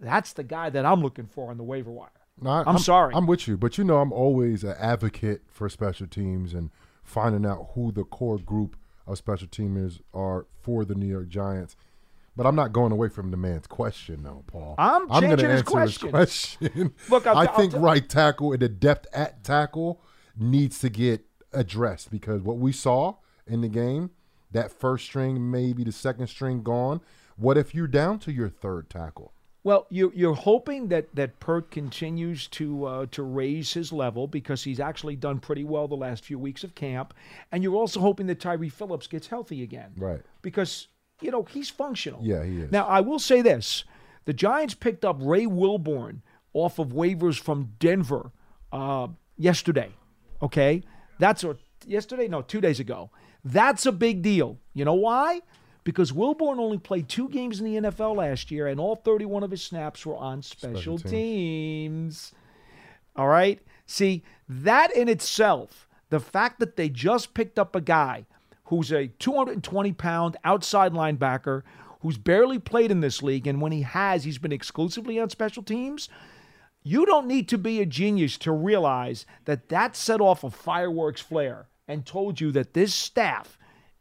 that's 0.00 0.32
the 0.32 0.44
guy 0.44 0.70
that 0.70 0.84
I'm 0.86 1.02
looking 1.02 1.26
for 1.26 1.50
on 1.50 1.56
the 1.56 1.62
waiver 1.64 1.90
wire. 1.90 2.10
No, 2.40 2.50
I- 2.50 2.64
I'm 2.66 2.78
sorry. 2.78 3.14
I'm 3.14 3.26
with 3.26 3.46
you, 3.48 3.56
but 3.56 3.78
you 3.78 3.84
know 3.84 3.98
I'm 3.98 4.12
always 4.12 4.64
an 4.64 4.74
advocate 4.78 5.42
for 5.48 5.68
special 5.68 6.06
teams 6.06 6.54
and 6.54 6.70
finding 7.02 7.44
out 7.44 7.70
who 7.74 7.92
the 7.92 8.04
core 8.04 8.38
group 8.38 8.76
of 9.06 9.18
special 9.18 9.48
teamers 9.48 10.00
are 10.14 10.46
for 10.62 10.84
the 10.84 10.94
New 10.94 11.06
York 11.08 11.28
Giants. 11.28 11.76
But 12.36 12.46
I'm 12.46 12.54
not 12.54 12.72
going 12.72 12.92
away 12.92 13.08
from 13.08 13.30
the 13.32 13.36
man's 13.36 13.66
question, 13.66 14.22
though, 14.22 14.44
Paul. 14.46 14.76
I'm 14.78 15.08
gonna 15.08 15.20
changing 15.36 15.50
his 15.50 15.60
answer 15.60 15.64
question. 15.70 16.10
question. 16.10 16.94
Look, 17.10 17.26
I'll- 17.26 17.36
I 17.36 17.44
I'll 17.46 17.56
think 17.56 17.74
right 17.74 18.08
tackle 18.08 18.52
and 18.52 18.62
the 18.62 18.68
depth 18.68 19.06
at 19.12 19.42
tackle 19.44 20.00
needs 20.38 20.78
to 20.80 20.88
get 20.88 21.26
addressed 21.52 22.10
because 22.10 22.42
what 22.42 22.58
we 22.58 22.72
saw 22.72 23.16
in 23.46 23.60
the 23.60 23.68
game, 23.68 24.10
that 24.52 24.70
first 24.70 25.04
string, 25.04 25.50
maybe 25.50 25.84
the 25.84 25.92
second 25.92 26.26
string 26.26 26.62
gone. 26.62 27.00
What 27.36 27.56
if 27.56 27.74
you're 27.74 27.86
down 27.86 28.18
to 28.20 28.32
your 28.32 28.48
third 28.48 28.90
tackle? 28.90 29.32
Well, 29.62 29.86
you, 29.90 30.10
you're 30.14 30.34
hoping 30.34 30.88
that 30.88 31.14
that 31.14 31.38
Peart 31.38 31.70
continues 31.70 32.46
to 32.48 32.84
uh, 32.86 33.06
to 33.10 33.22
raise 33.22 33.74
his 33.74 33.92
level 33.92 34.26
because 34.26 34.64
he's 34.64 34.80
actually 34.80 35.16
done 35.16 35.38
pretty 35.38 35.64
well 35.64 35.86
the 35.86 35.96
last 35.96 36.24
few 36.24 36.38
weeks 36.38 36.64
of 36.64 36.74
camp, 36.74 37.12
and 37.52 37.62
you're 37.62 37.74
also 37.74 38.00
hoping 38.00 38.26
that 38.28 38.40
Tyre 38.40 38.70
Phillips 38.70 39.06
gets 39.06 39.26
healthy 39.26 39.62
again. 39.62 39.92
Right. 39.98 40.22
Because 40.40 40.88
you 41.20 41.30
know 41.30 41.42
he's 41.42 41.68
functional. 41.68 42.20
Yeah, 42.22 42.42
he 42.42 42.62
is. 42.62 42.72
Now 42.72 42.86
I 42.86 43.00
will 43.00 43.18
say 43.18 43.42
this: 43.42 43.84
the 44.24 44.32
Giants 44.32 44.74
picked 44.74 45.04
up 45.04 45.18
Ray 45.20 45.44
Wilborn 45.44 46.22
off 46.54 46.78
of 46.78 46.88
waivers 46.88 47.38
from 47.38 47.72
Denver 47.78 48.32
uh, 48.72 49.08
yesterday. 49.36 49.90
Okay, 50.40 50.82
that's 51.20 51.44
a 51.44 51.56
yesterday. 51.86 52.26
No, 52.28 52.42
two 52.42 52.60
days 52.60 52.80
ago. 52.80 53.10
That's 53.44 53.86
a 53.86 53.92
big 53.92 54.22
deal. 54.22 54.58
You 54.74 54.84
know 54.84 54.94
why? 54.94 55.40
Because 55.84 56.12
Wilborn 56.12 56.58
only 56.58 56.76
played 56.78 57.08
two 57.08 57.28
games 57.28 57.60
in 57.60 57.64
the 57.64 57.88
NFL 57.90 58.16
last 58.16 58.50
year, 58.50 58.66
and 58.66 58.78
all 58.78 58.96
31 58.96 59.42
of 59.42 59.50
his 59.50 59.62
snaps 59.62 60.04
were 60.04 60.16
on 60.16 60.42
special, 60.42 60.76
Special 60.76 60.98
teams. 60.98 61.10
teams. 61.10 62.32
All 63.16 63.28
right. 63.28 63.60
See, 63.86 64.22
that 64.48 64.94
in 64.94 65.08
itself, 65.08 65.88
the 66.10 66.20
fact 66.20 66.60
that 66.60 66.76
they 66.76 66.88
just 66.88 67.32
picked 67.34 67.58
up 67.58 67.74
a 67.74 67.80
guy 67.80 68.26
who's 68.64 68.92
a 68.92 69.08
220 69.08 69.92
pound 69.94 70.36
outside 70.44 70.92
linebacker 70.92 71.62
who's 72.02 72.18
barely 72.18 72.58
played 72.58 72.90
in 72.90 73.00
this 73.00 73.22
league, 73.22 73.46
and 73.46 73.60
when 73.60 73.72
he 73.72 73.82
has, 73.82 74.24
he's 74.24 74.38
been 74.38 74.52
exclusively 74.52 75.18
on 75.18 75.28
special 75.30 75.62
teams. 75.62 76.08
You 76.82 77.04
don't 77.04 77.26
need 77.26 77.48
to 77.50 77.58
be 77.58 77.80
a 77.80 77.86
genius 77.86 78.38
to 78.38 78.52
realize 78.52 79.26
that 79.44 79.68
that 79.68 79.96
set 79.96 80.20
off 80.20 80.44
a 80.44 80.50
fireworks 80.50 81.20
flare 81.20 81.68
and 81.86 82.06
told 82.06 82.40
you 82.40 82.50
that 82.52 82.72
this 82.72 82.94
staff 82.94 83.58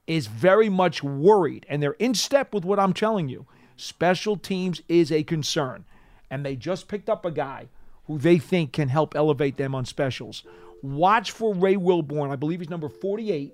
is 0.07 0.27
very 0.27 0.69
much 0.69 1.03
worried 1.03 1.65
and 1.69 1.84
they're 1.84 1.91
in 1.93 2.13
step 2.13 2.53
with 2.53 2.63
what 2.63 2.80
I'm 2.80 2.93
telling 2.93 3.27
you. 3.27 3.45
Special 3.75 4.38
teams 4.38 4.82
is 4.88 5.11
a 5.11 5.23
concern. 5.23 5.86
And 6.32 6.45
they 6.45 6.55
just 6.55 6.88
picked 6.88 7.09
up 7.09 7.25
a 7.25 7.32
guy 7.32 7.67
who 8.05 8.17
they 8.17 8.38
think 8.38 8.73
can 8.73 8.89
help 8.89 9.15
elevate 9.15 9.57
them 9.57 9.75
on 9.75 9.86
specials. 9.86 10.43
Watch 10.82 11.32
for 11.32 11.53
Ray 11.53 11.75
Wilborn. 11.75 12.32
I 12.32 12.36
believe 12.36 12.59
he's 12.59 12.69
number 12.69 12.89
48. 12.89 13.53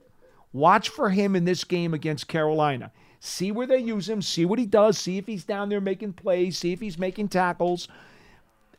Watch 0.53 0.89
for 0.89 1.09
him 1.09 1.35
in 1.35 1.45
this 1.45 1.63
game 1.63 1.93
against 1.93 2.27
Carolina. 2.27 2.91
See 3.19 3.51
where 3.51 3.67
they 3.67 3.79
use 3.79 4.07
him, 4.07 4.21
see 4.21 4.45
what 4.45 4.59
he 4.59 4.65
does, 4.65 4.97
see 4.97 5.17
if 5.17 5.25
he's 5.25 5.43
down 5.43 5.69
there 5.69 5.81
making 5.81 6.13
plays, 6.13 6.57
see 6.57 6.73
if 6.73 6.79
he's 6.79 6.99
making 6.99 7.29
tackles. 7.29 7.87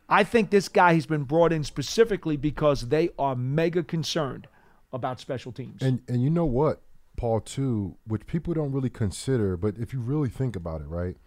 I 0.09 0.23
think 0.23 0.49
this 0.49 0.69
guy 0.69 0.93
has 0.93 1.05
been 1.05 1.23
brought 1.23 1.51
in 1.51 1.63
specifically 1.63 2.37
because 2.37 2.89
they 2.89 3.09
are 3.19 3.35
mega 3.35 3.83
concerned 3.83 4.47
about 4.93 5.19
special 5.19 5.51
teams. 5.51 5.81
And 5.81 6.01
and 6.07 6.21
you 6.21 6.29
know 6.29 6.45
what, 6.45 6.81
Paul, 7.17 7.41
too, 7.41 7.97
which 8.05 8.25
people 8.25 8.53
don't 8.53 8.71
really 8.71 8.89
consider, 8.89 9.57
but 9.57 9.75
if 9.77 9.93
you 9.93 9.99
really 9.99 10.29
think 10.29 10.55
about 10.55 10.81
it, 10.81 10.87
right? 10.87 11.17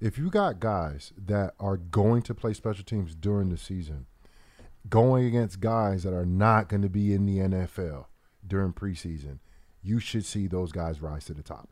If 0.00 0.16
you 0.16 0.30
got 0.30 0.60
guys 0.60 1.12
that 1.26 1.54
are 1.60 1.76
going 1.76 2.22
to 2.22 2.34
play 2.34 2.54
special 2.54 2.84
teams 2.84 3.14
during 3.14 3.50
the 3.50 3.58
season, 3.58 4.06
going 4.88 5.26
against 5.26 5.60
guys 5.60 6.04
that 6.04 6.14
are 6.14 6.24
not 6.24 6.68
going 6.68 6.80
to 6.82 6.88
be 6.88 7.12
in 7.12 7.26
the 7.26 7.38
NFL 7.38 8.06
during 8.46 8.72
preseason, 8.72 9.40
you 9.82 9.98
should 9.98 10.24
see 10.24 10.46
those 10.46 10.72
guys 10.72 11.02
rise 11.02 11.26
to 11.26 11.34
the 11.34 11.42
top. 11.42 11.68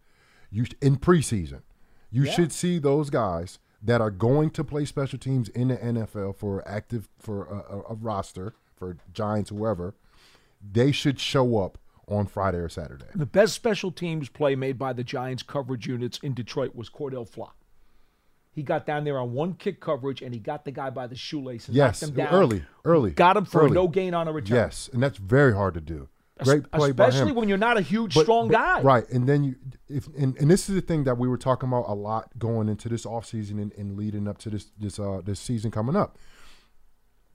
You 0.51 0.67
in 0.83 0.97
preseason, 0.97 1.63
you 2.11 2.25
Yeah. 2.25 2.33
should 2.33 2.53
see 2.53 2.79
those 2.79 3.09
guys 3.09 3.59
that 3.83 4.01
are 4.01 4.11
going 4.11 4.51
to 4.51 4.65
play 4.65 4.85
special 4.85 5.19
teams 5.19 5.49
in 5.51 5.69
the 5.69 5.77
NFL 5.77 6.37
for 6.37 6.67
active 6.67 7.09
for 7.19 7.45
a, 7.47 7.77
a, 7.77 7.81
a 7.91 7.95
roster 7.95 8.55
for 8.77 8.97
Giants, 9.13 9.51
whoever. 9.51 9.95
They 10.73 10.91
should 10.93 11.21
show 11.21 11.59
up 11.59 11.79
on 12.09 12.27
Friday 12.27 12.59
or 12.59 12.69
Saturday. 12.69 13.05
The 13.15 13.27
best 13.27 13.55
special 13.55 13.93
teams 13.93 14.29
play 14.29 14.57
made 14.57 14.79
by 14.79 14.93
the 14.93 15.05
Giants 15.05 15.43
coverage 15.43 15.87
units 15.87 16.19
in 16.23 16.35
Detroit 16.35 16.75
was 16.75 16.89
Cordale 16.91 17.29
Flott. 17.29 17.53
He 18.51 18.63
got 18.65 18.87
down 18.87 19.05
there 19.05 19.19
on 19.21 19.33
one 19.35 19.55
kick 19.55 19.79
coverage 19.79 20.21
and 20.23 20.35
he 20.35 20.41
got 20.41 20.65
the 20.65 20.73
guy 20.73 20.91
by 20.91 21.07
the 21.07 21.15
shoelace 21.15 21.69
and 21.69 21.77
Yes, 21.77 22.03
knocked 22.03 22.11
him 22.11 22.17
down. 22.25 22.35
early, 22.35 22.65
early. 22.85 23.11
Got 23.13 23.37
him 23.37 23.45
for 23.45 23.61
early. 23.63 23.71
a 23.71 23.75
no 23.75 23.87
gain 23.87 24.15
on 24.15 24.27
a 24.27 24.33
return. 24.33 24.57
Yes, 24.57 24.91
and 24.93 25.01
that's 25.01 25.19
very 25.19 25.55
hard 25.55 25.75
to 25.75 25.81
do. 25.81 26.09
Great 26.45 26.71
play 26.71 26.93
by 26.93 27.05
him. 27.05 27.11
Especially 27.11 27.33
when 27.33 27.49
you're 27.49 27.59
not 27.59 27.77
a 27.77 27.81
huge, 27.81 28.15
But- 28.15 28.23
strong 28.23 28.49
but- 28.49 28.55
guy. 28.55 28.83
Right. 28.83 29.09
And 29.11 29.29
then 29.29 29.45
you 29.45 29.57
if 29.89 30.07
and, 30.17 30.37
and 30.39 30.51
this 30.51 30.69
is 30.69 30.75
the 30.75 30.81
thing 30.81 31.05
that 31.05 31.17
we 31.19 31.29
were 31.29 31.39
talking 31.39 31.69
about 31.69 31.87
a 31.89 31.95
lot 31.95 32.39
going 32.39 32.69
into 32.69 32.89
this 32.89 33.05
offseason 33.07 33.53
and, 33.61 33.73
and 33.75 33.97
leading 33.97 34.29
up 34.29 34.39
to 34.39 34.51
this 34.51 34.71
this 34.79 34.99
uh 34.99 35.21
this 35.25 35.41
season 35.41 35.71
coming 35.71 35.97
up. 35.97 36.19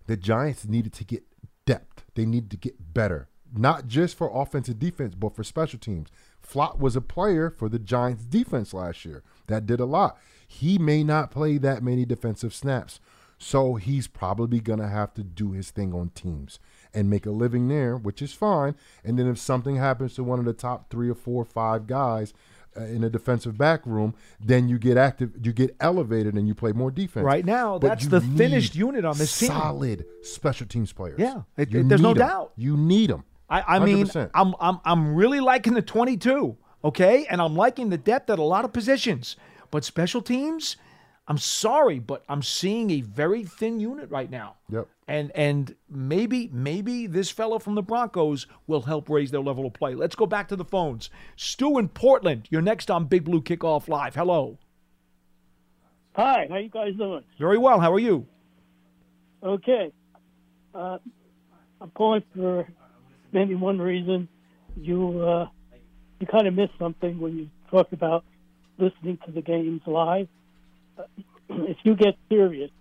the 0.08 0.18
Giants 0.18 0.66
needed 0.68 0.94
to 0.94 1.04
get 1.06 1.24
depth. 1.66 2.04
They 2.16 2.26
needed 2.26 2.52
to 2.52 2.58
get 2.58 2.94
better, 2.94 3.30
not 3.56 3.88
just 3.88 4.18
for 4.18 4.30
offense 4.34 4.68
and 4.68 4.78
defense, 4.80 5.16
but 5.16 5.36
for 5.36 5.44
special 5.44 5.80
teams. 5.80 6.10
Flott 6.46 6.78
was 6.78 6.96
a 6.96 7.02
player 7.02 7.50
for 7.50 7.70
the 7.70 7.80
Giants 7.80 8.26
defense 8.26 8.74
last 8.74 9.06
year 9.06 9.24
that 9.48 9.66
did 9.66 9.80
a 9.80 9.86
lot. 9.86 10.18
He 10.48 10.78
may 10.78 11.04
not 11.04 11.32
play 11.32 11.58
that 11.58 11.82
many 11.82 12.06
defensive 12.06 12.54
snaps. 12.54 13.00
So 13.40 13.76
he's 13.76 14.08
probably 14.08 14.60
going 14.60 14.80
to 14.80 14.88
have 14.88 15.14
to 15.16 15.24
do 15.24 15.52
his 15.52 15.72
thing 15.72 15.94
on 15.94 16.10
teams 16.10 16.60
and 16.94 17.10
make 17.10 17.26
a 17.26 17.32
living 17.32 17.68
there, 17.68 17.96
which 17.98 18.22
is 18.22 18.34
fine. 18.34 18.76
And 19.04 19.18
then 19.18 19.28
if 19.28 19.38
something 19.38 19.76
happens 19.78 20.14
to 20.16 20.24
one 20.24 20.40
of 20.40 20.46
the 20.46 20.54
top 20.54 20.90
three 20.90 21.10
or 21.10 21.16
four 21.16 21.42
or 21.42 21.46
five 21.46 21.88
guys 21.88 22.34
uh, 22.78 22.82
in 22.86 23.04
a 23.04 23.10
defensive 23.10 23.58
back 23.58 23.86
room, 23.86 24.16
then 24.40 24.68
you 24.68 24.78
get 24.80 24.98
active, 24.98 25.32
you 25.44 25.54
get 25.54 25.76
elevated, 25.80 26.34
and 26.36 26.48
you 26.48 26.56
play 26.56 26.72
more 26.72 26.90
defense. 26.92 27.24
Right 27.26 27.46
now, 27.46 27.78
But 27.80 27.88
that's 27.88 28.08
the 28.08 28.22
finished 28.22 28.76
unit 28.76 29.06
on 29.06 29.18
this 29.18 29.38
team. 29.40 29.50
Solid 29.50 30.06
special 30.24 30.66
teams 30.68 30.92
players. 30.92 31.20
Yeah, 31.20 31.42
it- 31.58 31.74
it- 31.74 31.88
there's 31.90 32.02
no 32.02 32.14
doubt. 32.14 32.54
You 32.56 32.76
need 32.78 33.10
them. 33.10 33.24
I, 33.50 33.76
I 33.76 33.80
mean, 33.80 34.10
I'm 34.34 34.56
I'm 34.60 34.80
I'm 34.86 35.14
really 35.16 35.40
liking 35.40 35.74
the 35.76 35.82
22. 35.84 36.58
Okay, 36.86 37.26
and 37.30 37.40
I'm 37.42 37.56
liking 37.56 37.90
the 37.90 37.98
depth 37.98 38.30
at 38.30 38.40
a 38.40 38.44
lot 38.44 38.66
of 38.66 38.74
positions, 38.74 39.36
but 39.72 39.84
special 39.86 40.22
teams. 40.22 40.76
I'm 41.28 41.38
sorry, 41.38 42.00
but 42.00 42.24
I'm 42.28 42.42
seeing 42.44 42.90
a 42.92 43.00
very 43.02 43.46
thin 43.46 43.80
unit 43.80 44.10
right 44.10 44.30
now. 44.30 44.56
Yep. 44.70 44.88
And 45.08 45.32
and 45.36 45.76
maybe 45.90 46.50
maybe 46.54 47.08
this 47.08 47.30
fellow 47.30 47.60
from 47.60 47.76
the 47.76 47.82
Broncos 47.82 48.48
will 48.68 48.82
help 48.82 49.10
raise 49.10 49.32
their 49.32 49.42
level 49.42 49.66
of 49.66 49.74
play. 49.74 49.96
Let's 49.96 50.16
go 50.16 50.26
back 50.26 50.48
to 50.50 50.56
the 50.56 50.66
phones. 50.66 51.10
Stu 51.36 51.78
in 51.78 51.90
Portland, 51.90 52.48
you're 52.50 52.62
next 52.62 52.90
on 52.90 53.06
Big 53.06 53.26
Blue 53.26 53.42
Kickoff 53.42 53.88
Live. 53.88 54.16
Hello. 54.16 54.58
Hi, 56.16 56.48
how 56.50 56.58
you 56.58 56.70
guys 56.70 56.94
doing? 56.96 57.24
Very 57.40 57.58
well. 57.58 57.80
How 57.80 57.92
are 57.92 58.00
you? 58.00 58.28
Okay. 59.42 59.92
Uh, 60.74 61.00
I'm 61.82 61.90
calling 61.92 62.24
for 62.36 62.68
maybe 63.32 63.56
one 63.56 63.80
reason. 63.80 64.30
You 64.78 65.22
uh, 65.22 65.48
you 66.20 66.28
kind 66.28 66.48
of 66.48 66.54
missed 66.54 66.74
something 66.80 67.20
when 67.20 67.38
you 67.38 67.50
talked 67.70 67.94
about 67.94 68.24
listening 68.78 69.18
to 69.26 69.32
the 69.32 69.42
games 69.42 69.82
live. 69.86 70.28
Uh, 70.98 71.04
if 71.50 71.78
you 71.84 71.96
get 71.96 72.16
serious, 72.30 72.72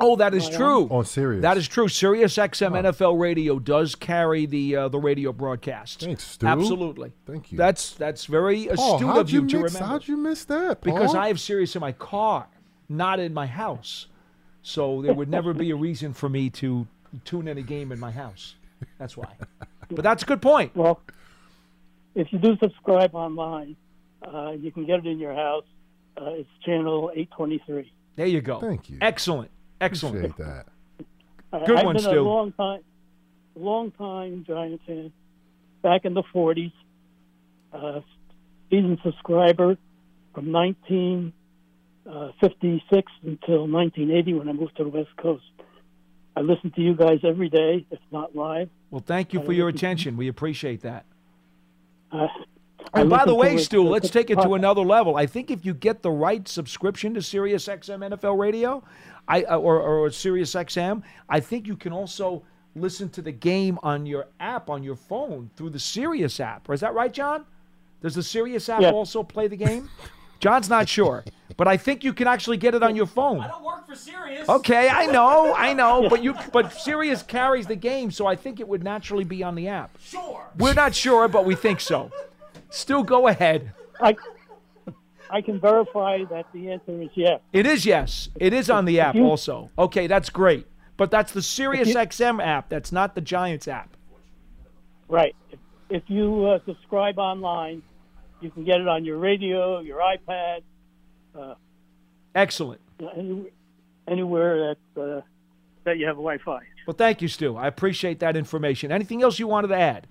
Oh, 0.00 0.14
that 0.16 0.32
is 0.32 0.44
Right 0.44 0.52
on. 0.54 0.58
true. 0.60 0.96
On 0.96 1.04
Sirius. 1.04 1.42
That 1.42 1.56
is 1.56 1.66
true. 1.66 1.88
Sirius 1.88 2.36
XM 2.36 2.72
NFL 2.84 3.18
Radio 3.20 3.58
does 3.58 3.94
carry 3.96 4.46
the 4.46 4.76
uh, 4.76 4.88
the 4.88 4.98
radio 4.98 5.32
broadcast. 5.32 6.00
Thanks, 6.00 6.24
Stu. 6.24 6.46
Absolutely. 6.46 7.12
Thank 7.26 7.50
you. 7.50 7.58
That's 7.58 7.92
that's 7.94 8.26
very 8.26 8.66
Paul, 8.74 8.94
astute 8.94 9.08
how'd 9.08 9.18
of 9.18 9.30
you, 9.30 9.42
you 9.42 9.48
to 9.48 9.58
miss- 9.62 9.74
remember. 9.74 9.88
How'd 9.92 10.08
you 10.08 10.16
miss 10.16 10.44
that? 10.44 10.82
because 10.82 11.14
I 11.14 11.26
have 11.28 11.40
Sirius 11.40 11.74
in 11.74 11.80
my 11.80 11.92
car, 11.92 12.46
not 12.88 13.18
in 13.18 13.34
my 13.34 13.46
house. 13.46 14.06
So 14.62 15.02
there 15.02 15.14
would 15.14 15.28
never 15.28 15.52
be 15.54 15.70
a 15.70 15.76
reason 15.88 16.12
for 16.12 16.28
me 16.28 16.48
to 16.50 16.86
tune 17.24 17.48
in 17.48 17.58
a 17.58 17.62
game 17.62 17.90
in 17.90 17.98
my 17.98 18.10
house. 18.10 18.54
That's 18.98 19.16
why. 19.16 19.32
But 19.90 20.02
that's 20.04 20.22
a 20.22 20.26
good 20.26 20.42
point. 20.42 20.76
well, 20.76 21.00
if 22.14 22.30
you 22.30 22.38
do 22.38 22.58
subscribe 22.58 23.14
online, 23.14 23.74
uh, 24.22 24.50
you 24.50 24.70
can 24.70 24.84
get 24.84 24.98
it 24.98 25.06
in 25.06 25.18
your 25.18 25.34
house. 25.34 25.64
Uh, 26.14 26.26
it's 26.32 26.48
channel 26.62 27.10
823. 27.14 27.90
There 28.16 28.26
you 28.26 28.42
go. 28.42 28.60
Thank 28.60 28.90
you. 28.90 28.98
Excellent. 29.00 29.50
Excellent. 29.80 30.16
Appreciate 30.16 30.36
that. 30.46 30.66
Uh, 31.52 31.64
Good 31.64 31.78
I've 31.78 31.84
one, 31.86 31.94
been 31.96 32.02
Stu. 32.04 32.20
a 32.20 32.22
long 32.22 32.52
time, 32.52 32.80
long 33.54 33.90
time 33.92 34.44
Giant 34.46 34.80
fan. 34.86 35.12
Back 35.82 36.04
in 36.04 36.12
the 36.14 36.22
'40s, 36.34 36.72
uh, 37.72 38.00
season 38.70 38.98
subscriber 39.02 39.76
from 40.34 40.52
1956 40.52 43.12
until 43.22 43.66
1980 43.66 44.34
when 44.34 44.48
I 44.48 44.52
moved 44.52 44.76
to 44.76 44.84
the 44.84 44.90
West 44.90 45.16
Coast. 45.16 45.44
I 46.36 46.40
listen 46.40 46.70
to 46.72 46.80
you 46.80 46.94
guys 46.94 47.20
every 47.24 47.48
day, 47.48 47.84
if 47.90 47.98
not 48.12 48.36
live. 48.36 48.68
Well, 48.90 49.02
thank 49.04 49.32
you 49.32 49.42
for 49.42 49.52
your 49.52 49.68
attention. 49.68 50.16
We 50.16 50.28
appreciate 50.28 50.82
that. 50.82 51.04
Uh, 52.12 52.26
I 52.26 52.28
And 52.94 53.10
by 53.10 53.24
the 53.24 53.34
way, 53.34 53.54
it- 53.54 53.60
Stu, 53.60 53.82
let's 53.82 54.10
take 54.10 54.30
it 54.30 54.40
to 54.40 54.54
another 54.54 54.82
level. 54.82 55.16
I 55.16 55.26
think 55.26 55.50
if 55.50 55.64
you 55.64 55.74
get 55.74 56.02
the 56.02 56.10
right 56.10 56.46
subscription 56.48 57.14
to 57.14 57.22
Sirius 57.22 57.66
XM 57.68 58.00
NFL 58.10 58.38
Radio, 58.38 58.82
I 59.26 59.42
uh, 59.44 59.58
or, 59.58 59.80
or 59.80 60.10
Sirius 60.10 60.54
XM, 60.54 61.02
I 61.28 61.40
think 61.40 61.66
you 61.66 61.76
can 61.76 61.92
also 61.92 62.42
listen 62.74 63.08
to 63.10 63.22
the 63.22 63.32
game 63.32 63.78
on 63.82 64.06
your 64.06 64.26
app 64.40 64.70
on 64.70 64.82
your 64.82 64.96
phone 64.96 65.50
through 65.56 65.70
the 65.70 65.78
Sirius 65.80 66.40
app. 66.40 66.68
Is 66.70 66.80
that 66.80 66.94
right, 66.94 67.12
John? 67.12 67.44
Does 68.00 68.14
the 68.14 68.22
Sirius 68.22 68.68
app 68.68 68.80
Yeah. 68.80 68.90
also 68.90 69.22
play 69.22 69.48
the 69.48 69.56
game? 69.56 69.90
John's 70.40 70.70
not 70.70 70.88
sure, 70.88 71.24
but 71.56 71.66
I 71.66 71.76
think 71.76 72.04
you 72.04 72.12
can 72.12 72.28
actually 72.28 72.58
get 72.58 72.72
it 72.72 72.82
on 72.84 72.94
your 72.94 73.06
phone. 73.06 73.40
I 73.40 73.48
don't 73.48 73.64
work 73.64 73.84
for 73.88 73.96
Sirius. 73.96 74.48
Okay, 74.48 74.88
I 74.88 75.06
know, 75.06 75.52
I 75.52 75.72
know, 75.74 76.08
but 76.10 76.22
you 76.22 76.34
but 76.52 76.72
Sirius 76.72 77.24
carries 77.24 77.66
the 77.66 77.74
game, 77.74 78.12
so 78.12 78.26
I 78.26 78.36
think 78.36 78.60
it 78.60 78.68
would 78.68 78.84
naturally 78.84 79.24
be 79.24 79.42
on 79.42 79.56
the 79.56 79.66
app. 79.66 79.98
Sure. 80.00 80.44
We're 80.56 80.74
not 80.74 80.94
sure, 80.94 81.26
but 81.26 81.44
we 81.44 81.56
think 81.56 81.80
so. 81.80 82.12
Still 82.70 83.02
go 83.02 83.28
ahead. 83.28 83.72
I, 84.00 84.16
I 85.30 85.40
can 85.40 85.60
verify 85.60 86.24
that 86.30 86.46
the 86.52 86.70
answer 86.70 87.00
is 87.02 87.10
yes. 87.14 87.40
It 87.52 87.66
is 87.66 87.84
yes. 87.86 88.28
It 88.36 88.52
is 88.52 88.70
on 88.70 88.84
the 88.84 89.00
app 89.00 89.14
you- 89.14 89.24
also. 89.24 89.70
Okay, 89.78 90.06
that's 90.06 90.30
great. 90.30 90.66
But 90.96 91.10
that's 91.10 91.32
the 91.32 91.42
Sirius 91.42 91.88
you- 91.90 91.94
XM 91.94 92.44
app. 92.44 92.68
That's 92.68 92.92
not 92.92 93.14
the 93.14 93.20
Giants 93.20 93.68
app. 93.68 93.96
Right. 95.08 95.34
If, 95.50 95.58
if 95.90 96.02
you 96.08 96.44
uh, 96.46 96.58
subscribe 96.66 97.18
online, 97.18 97.82
you 98.40 98.50
can 98.50 98.64
get 98.64 98.80
it 98.80 98.88
on 98.88 99.04
your 99.04 99.16
radio, 99.18 99.80
your 99.80 100.00
iPad, 100.00 100.62
uh, 101.38 101.54
Excellent. 102.34 102.80
anywhere, 103.16 103.50
anywhere 104.06 104.76
that 104.94 105.00
uh, 105.02 105.20
that 105.84 105.98
you 105.98 106.06
have 106.06 106.16
Wi-Fi. 106.16 106.60
Well, 106.86 106.94
thank 106.96 107.22
you, 107.22 107.28
Stu. 107.28 107.56
I 107.56 107.66
appreciate 107.66 108.20
that 108.20 108.36
information. 108.36 108.92
Anything 108.92 109.22
else 109.22 109.38
you 109.38 109.46
wanted 109.48 109.68
to 109.68 109.76
add? 109.76 110.06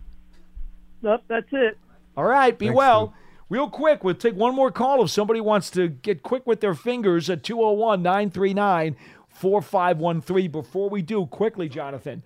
Nope, 1.02 1.22
that's 1.28 1.48
it. 1.52 1.78
All 2.18 2.26
right, 2.26 2.58
be 2.58 2.66
Thanks, 2.66 2.78
well. 2.78 3.14
Real 3.50 3.70
quick, 3.70 4.04
we'll 4.04 4.16
take 4.16 4.36
one 4.36 4.54
more 4.54 4.72
call 4.72 5.02
if 5.04 5.10
somebody 5.10 5.40
wants 5.40 5.70
to 5.72 5.88
get 5.88 6.22
quick 6.22 6.46
with 6.46 6.60
their 6.60 6.74
fingers 6.74 7.30
at 7.30 7.44
201 7.44 8.02
939 8.02 8.98
4513. 9.30 10.52
Before 10.52 10.90
we 10.90 11.02
do, 11.02 11.28
quickly, 11.28 11.70
Jonathan, 11.70 12.24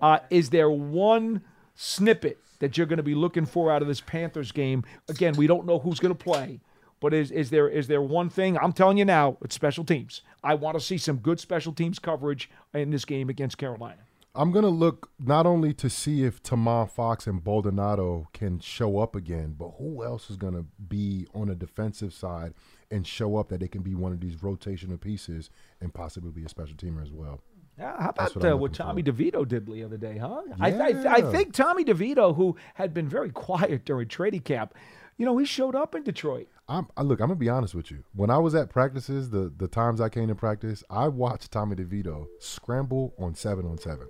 uh, 0.00 0.20
is 0.28 0.50
there 0.50 0.70
one 0.70 1.42
snippet 1.74 2.38
that 2.60 2.76
you're 2.76 2.86
going 2.86 2.98
to 2.98 3.02
be 3.02 3.16
looking 3.16 3.46
for 3.46 3.72
out 3.72 3.82
of 3.82 3.88
this 3.88 4.00
Panthers 4.00 4.52
game? 4.52 4.84
Again, 5.08 5.34
we 5.34 5.48
don't 5.48 5.66
know 5.66 5.80
who's 5.80 5.98
going 5.98 6.14
to 6.14 6.24
play, 6.24 6.60
but 7.00 7.12
is, 7.12 7.32
is 7.32 7.50
there 7.50 7.68
is 7.68 7.88
there 7.88 8.02
one 8.02 8.28
thing? 8.28 8.56
I'm 8.58 8.72
telling 8.72 8.98
you 8.98 9.04
now, 9.04 9.38
it's 9.42 9.56
special 9.56 9.84
teams. 9.84 10.20
I 10.44 10.54
want 10.54 10.78
to 10.78 10.84
see 10.84 10.98
some 10.98 11.16
good 11.16 11.40
special 11.40 11.72
teams 11.72 11.98
coverage 11.98 12.48
in 12.74 12.90
this 12.90 13.04
game 13.04 13.28
against 13.28 13.58
Carolina. 13.58 14.02
I'm 14.34 14.52
gonna 14.52 14.68
look 14.68 15.10
not 15.18 15.44
only 15.44 15.74
to 15.74 15.90
see 15.90 16.24
if 16.24 16.40
Tomon 16.42 16.88
Fox 16.88 17.26
and 17.26 17.42
Baldonado 17.42 18.28
can 18.32 18.60
show 18.60 18.98
up 18.98 19.16
again, 19.16 19.56
but 19.58 19.72
who 19.78 20.04
else 20.04 20.30
is 20.30 20.36
gonna 20.36 20.64
be 20.88 21.26
on 21.34 21.48
the 21.48 21.56
defensive 21.56 22.14
side 22.14 22.54
and 22.90 23.06
show 23.06 23.36
up 23.36 23.48
that 23.48 23.58
they 23.60 23.68
can 23.68 23.82
be 23.82 23.94
one 23.94 24.12
of 24.12 24.20
these 24.20 24.36
rotational 24.36 25.00
pieces 25.00 25.50
and 25.80 25.92
possibly 25.92 26.30
be 26.30 26.44
a 26.44 26.48
special 26.48 26.76
teamer 26.76 27.02
as 27.02 27.10
well. 27.10 27.40
Yeah, 27.76 28.00
how 28.00 28.10
about 28.10 28.36
what 28.36 28.44
uh, 28.44 28.56
what 28.56 28.72
Tommy 28.72 29.02
for. 29.02 29.12
DeVito 29.12 29.48
did 29.48 29.66
the 29.66 29.82
other 29.82 29.96
day, 29.96 30.18
huh? 30.18 30.42
I, 30.60 30.72
I, 30.72 31.14
I 31.14 31.22
think 31.22 31.52
Tommy 31.52 31.84
DeVito, 31.84 32.36
who 32.36 32.56
had 32.74 32.94
been 32.94 33.08
very 33.08 33.30
quiet 33.32 33.84
during 33.84 34.06
training 34.06 34.42
camp, 34.42 34.74
you 35.16 35.26
know, 35.26 35.36
he 35.38 35.44
showed 35.44 35.74
up 35.74 35.94
in 35.96 36.04
Detroit. 36.04 36.48
I'm, 36.68 36.86
I, 36.96 37.02
look, 37.02 37.20
I'm 37.20 37.28
gonna 37.28 37.36
be 37.36 37.48
honest 37.48 37.74
with 37.74 37.90
you. 37.90 38.04
When 38.14 38.30
I 38.30 38.38
was 38.38 38.54
at 38.54 38.70
practices, 38.70 39.30
the 39.30 39.52
the 39.56 39.66
times 39.66 40.00
I 40.00 40.08
came 40.08 40.28
to 40.28 40.36
practice, 40.36 40.84
I 40.88 41.08
watched 41.08 41.50
Tommy 41.50 41.74
DeVito 41.74 42.26
scramble 42.38 43.12
on 43.18 43.34
seven 43.34 43.66
on 43.66 43.76
seven. 43.76 44.06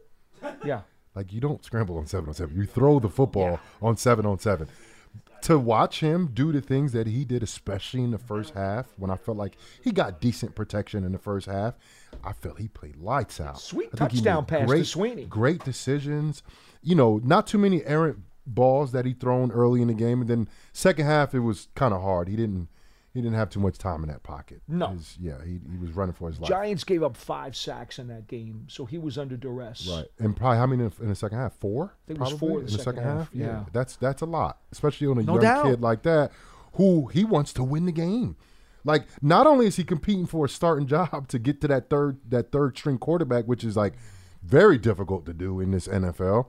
Yeah. 0.64 0.82
Like 1.14 1.32
you 1.32 1.40
don't 1.40 1.64
scramble 1.64 1.98
on 1.98 2.06
seven 2.06 2.28
on 2.28 2.34
seven. 2.34 2.56
You 2.56 2.66
throw 2.66 3.00
the 3.00 3.08
football 3.08 3.58
on 3.82 3.96
seven 3.96 4.24
on 4.26 4.38
seven. 4.38 4.68
To 5.42 5.58
watch 5.58 6.00
him 6.00 6.30
do 6.34 6.52
the 6.52 6.61
things 6.61 6.92
that 6.92 7.06
he 7.06 7.24
did, 7.24 7.42
especially 7.42 8.02
in 8.02 8.11
the 8.11 8.18
first 8.18 8.52
half, 8.54 8.86
when 8.98 9.11
I 9.11 9.16
felt 9.16 9.38
like 9.38 9.56
he 9.82 9.90
got 9.90 10.20
decent 10.20 10.54
protection 10.54 11.02
in 11.02 11.12
the 11.12 11.18
first 11.18 11.46
half, 11.46 11.74
I 12.22 12.32
felt 12.34 12.58
he 12.58 12.68
played 12.68 12.96
lights 12.96 13.40
out. 13.40 13.58
Sweet 13.58 13.96
touchdown 13.96 14.44
pass 14.44 14.70
to 14.70 14.84
Sweeney. 14.84 15.24
Great 15.24 15.64
decisions. 15.64 16.42
You 16.82 16.94
know, 16.94 17.20
not 17.24 17.46
too 17.46 17.58
many 17.58 17.82
errant 17.84 18.18
balls 18.46 18.92
that 18.92 19.06
he 19.06 19.14
thrown 19.14 19.50
early 19.50 19.80
in 19.80 19.88
the 19.88 19.94
game, 19.94 20.20
and 20.20 20.28
then 20.28 20.48
second 20.72 21.06
half 21.06 21.34
it 21.34 21.40
was 21.40 21.68
kind 21.74 21.94
of 21.94 22.02
hard. 22.02 22.28
He 22.28 22.36
didn't 22.36 22.68
he 23.12 23.20
didn't 23.20 23.36
have 23.36 23.50
too 23.50 23.61
much 23.61 23.76
time 23.78 24.02
in 24.02 24.08
that 24.08 24.22
pocket. 24.22 24.62
No. 24.68 24.88
His- 24.88 25.16
yeah, 25.20 25.42
he, 25.44 25.58
he 25.70 25.76
was 25.78 25.90
running 25.92 26.14
for 26.14 26.28
his 26.28 26.38
life. 26.40 26.48
Giants 26.48 26.84
gave 26.84 27.02
up 27.02 27.16
five 27.16 27.56
sacks 27.56 27.98
in 27.98 28.08
that 28.08 28.26
game, 28.28 28.66
so 28.68 28.84
he 28.84 28.98
was 28.98 29.18
under 29.18 29.36
duress. 29.36 29.88
Right, 29.88 30.06
and 30.18 30.36
probably 30.36 30.58
how 30.58 30.66
many 30.66 30.84
in 30.84 30.90
the, 30.90 31.02
in 31.02 31.08
the 31.08 31.14
second 31.14 31.38
half? 31.38 31.54
Four. 31.54 31.94
think 32.06 32.18
it 32.18 32.22
was 32.22 32.32
four 32.34 32.61
in 32.61 32.66
the 32.66 32.72
second 32.72 33.02
half, 33.02 33.30
yeah. 33.32 33.64
that's 33.72 33.96
that's 33.96 34.22
a 34.22 34.26
lot, 34.26 34.58
especially 34.72 35.06
on 35.08 35.18
a 35.18 35.22
No 35.22 35.34
young 35.34 35.42
doubt. 35.42 35.64
kid 35.66 35.80
like 35.80 36.02
that, 36.02 36.30
who 36.74 37.06
he 37.08 37.24
wants 37.24 37.52
to 37.54 37.64
win 37.64 37.86
the 37.86 37.92
game. 37.92 38.36
Like, 38.84 39.06
not 39.20 39.46
only 39.46 39.66
is 39.66 39.76
he 39.76 39.84
competing 39.84 40.24
for 40.26 40.46
a 40.46 40.48
starting 40.48 40.86
job 40.86 41.28
to 41.28 41.38
get 41.38 41.61
to 41.62 41.68
that 41.68 41.90
third 41.90 42.18
that 42.30 42.50
third 42.52 42.78
string 42.78 42.96
quarterback, 42.98 43.44
which 43.46 43.64
is 43.64 43.76
like 43.76 43.94
very 44.42 44.78
difficult 44.78 45.26
to 45.26 45.34
do 45.34 45.61
in 45.61 45.70
this 45.70 45.86
NFL, 45.88 46.46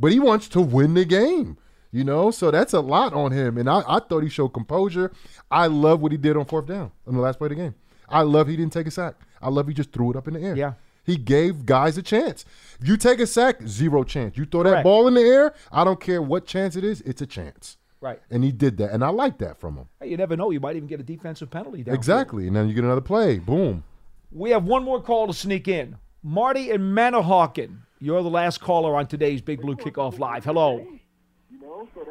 but 0.00 0.10
he 0.12 0.18
wants 0.20 0.48
to 0.50 0.60
win 0.60 0.94
the 0.94 1.04
game. 1.04 1.58
You 1.96 2.04
know, 2.04 2.30
so 2.30 2.50
that's 2.50 2.74
a 2.74 2.80
lot 2.80 3.14
on 3.14 3.32
him. 3.32 3.56
And 3.56 3.70
I, 3.70 3.82
I 3.88 4.00
thought 4.00 4.22
he 4.22 4.28
showed 4.28 4.50
composure. 4.50 5.12
I 5.50 5.66
love 5.66 6.02
what 6.02 6.12
he 6.12 6.18
did 6.18 6.36
on 6.36 6.44
fourth 6.44 6.66
down 6.66 6.92
on 7.06 7.14
the 7.14 7.22
last 7.22 7.38
play 7.38 7.46
of 7.46 7.50
the 7.50 7.54
game. 7.54 7.74
I 8.06 8.20
love 8.20 8.48
he 8.48 8.56
didn't 8.56 8.74
take 8.74 8.86
a 8.86 8.90
sack. 8.90 9.14
I 9.40 9.48
love 9.48 9.66
he 9.66 9.72
just 9.72 9.92
threw 9.92 10.10
it 10.10 10.16
up 10.16 10.28
in 10.28 10.34
the 10.34 10.40
air. 10.40 10.54
Yeah. 10.54 10.74
He 11.04 11.16
gave 11.16 11.64
guys 11.64 11.96
a 11.96 12.02
chance. 12.02 12.44
If 12.78 12.86
you 12.86 12.98
take 12.98 13.18
a 13.18 13.26
sack, 13.26 13.62
zero 13.66 14.04
chance. 14.04 14.36
You 14.36 14.44
throw 14.44 14.62
that 14.64 14.68
Correct. 14.68 14.84
ball 14.84 15.08
in 15.08 15.14
the 15.14 15.22
air, 15.22 15.54
I 15.72 15.84
don't 15.84 15.98
care 15.98 16.20
what 16.20 16.44
chance 16.46 16.76
it 16.76 16.84
is, 16.84 17.00
it's 17.00 17.22
a 17.22 17.26
chance. 17.26 17.78
Right. 18.02 18.20
And 18.30 18.44
he 18.44 18.52
did 18.52 18.76
that, 18.76 18.90
and 18.90 19.02
I 19.02 19.08
like 19.08 19.38
that 19.38 19.58
from 19.58 19.76
him. 19.78 19.88
Hey, 19.98 20.10
you 20.10 20.18
never 20.18 20.36
know. 20.36 20.50
You 20.50 20.60
might 20.60 20.76
even 20.76 20.88
get 20.88 21.00
a 21.00 21.02
defensive 21.02 21.48
penalty 21.48 21.82
down. 21.82 21.94
Exactly. 21.94 22.46
And 22.46 22.54
then 22.54 22.68
you 22.68 22.74
get 22.74 22.84
another 22.84 23.00
play. 23.00 23.38
Boom. 23.38 23.84
We 24.30 24.50
have 24.50 24.64
one 24.64 24.84
more 24.84 25.00
call 25.00 25.28
to 25.28 25.32
sneak 25.32 25.66
in. 25.66 25.96
Marty 26.22 26.70
and 26.72 26.94
Manahawkin. 26.94 27.78
You're 28.00 28.22
the 28.22 28.28
last 28.28 28.60
caller 28.60 28.94
on 28.96 29.06
today's 29.06 29.40
Big 29.40 29.62
Blue 29.62 29.76
Kickoff 29.76 30.18
Live. 30.18 30.44
Hello. 30.44 30.86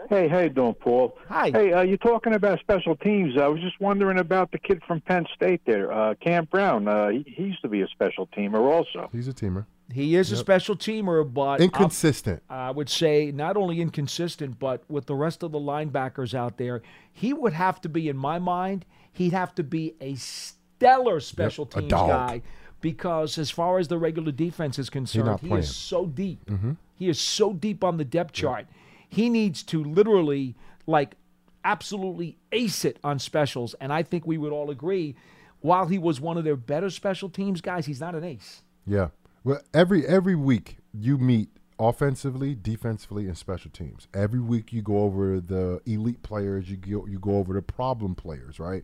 Hey, 0.09 0.27
how 0.27 0.39
you 0.39 0.49
doing, 0.49 0.75
Paul? 0.75 1.17
Hi. 1.29 1.49
Hey, 1.51 1.73
uh, 1.73 1.81
you're 1.81 1.97
talking 1.97 2.33
about 2.33 2.59
special 2.59 2.95
teams. 2.95 3.37
I 3.39 3.47
was 3.47 3.59
just 3.61 3.79
wondering 3.79 4.19
about 4.19 4.51
the 4.51 4.59
kid 4.59 4.83
from 4.87 5.01
Penn 5.01 5.25
State 5.33 5.61
there, 5.65 5.91
uh, 5.91 6.13
Cam 6.15 6.45
Brown. 6.45 6.87
Uh, 6.87 7.09
he, 7.09 7.25
he 7.27 7.43
used 7.43 7.61
to 7.63 7.67
be 7.67 7.81
a 7.81 7.87
special 7.87 8.27
teamer 8.27 8.59
also. 8.59 9.09
He's 9.11 9.27
a 9.27 9.33
teamer. 9.33 9.65
He 9.91 10.15
is 10.15 10.31
a 10.31 10.35
Yep. 10.35 10.39
special 10.41 10.75
teamer, 10.75 11.31
but 11.31 11.59
Inconsistent. 11.61 12.43
I 12.49 12.69
would 12.71 12.89
say 12.89 13.31
not 13.31 13.57
only 13.57 13.81
inconsistent, 13.81 14.59
but 14.59 14.83
with 14.89 15.05
the 15.07 15.15
rest 15.15 15.41
of 15.43 15.51
the 15.51 15.59
linebackers 15.59 16.33
out 16.35 16.57
there, 16.57 16.81
he 17.11 17.33
would 17.33 17.53
have 17.53 17.81
to 17.81 17.89
be, 17.89 18.07
in 18.07 18.17
my 18.17 18.37
mind, 18.37 18.85
he'd 19.11 19.33
have 19.33 19.55
to 19.55 19.63
be 19.63 19.95
a 20.01 20.15
stellar 20.15 21.19
special 21.19 21.65
a 21.75 21.79
teams 21.79 21.89
dog. 21.91 22.09
guy 22.09 22.41
because 22.81 23.37
as 23.39 23.49
far 23.49 23.79
as 23.79 23.87
the 23.87 23.97
regular 23.97 24.31
defense 24.31 24.77
is 24.77 24.89
concerned, 24.91 25.39
he 25.39 25.47
playing. 25.47 25.63
is 25.63 25.75
so 25.75 26.05
deep. 26.05 26.45
Mhm. 26.45 26.77
He 26.95 27.09
is 27.09 27.19
so 27.19 27.53
deep 27.53 27.83
on 27.83 27.97
the 27.97 28.05
depth 28.05 28.33
chart. 28.33 28.67
He 29.15 29.29
needs 29.29 29.63
to 29.63 29.81
literally, 29.81 30.55
like, 30.85 31.15
absolutely 31.63 32.37
ace 32.51 32.83
it 32.83 32.99
on 33.01 33.17
specials. 33.17 33.73
And 33.79 33.93
I 33.93 34.03
think 34.03 34.27
we 34.27 34.37
would 34.37 34.51
all 34.51 34.69
agree, 34.69 35.15
while 35.61 35.85
he 35.85 35.97
was 35.97 36.19
one 36.19 36.37
of 36.37 36.43
their 36.43 36.57
better 36.57 36.89
special 36.89 37.29
teams 37.29 37.61
guys, 37.61 37.85
he's 37.85 38.01
not 38.01 38.13
an 38.13 38.25
ace. 38.25 38.61
Yeah. 38.85 39.07
Well, 39.45 39.61
every 39.73 40.05
every 40.05 40.35
week 40.35 40.77
you 40.93 41.17
meet 41.17 41.49
offensively, 41.79 42.55
defensively, 42.55 43.25
and 43.27 43.37
special 43.37 43.71
teams. 43.71 44.07
Every 44.13 44.41
week 44.41 44.73
you 44.73 44.81
go 44.81 44.99
over 44.99 45.39
the 45.39 45.81
elite 45.85 46.21
players. 46.21 46.69
You 46.69 46.75
go 46.75 47.07
you 47.07 47.17
go 47.17 47.37
over 47.37 47.53
the 47.53 47.61
problem 47.61 48.15
players. 48.15 48.59
Right. 48.59 48.83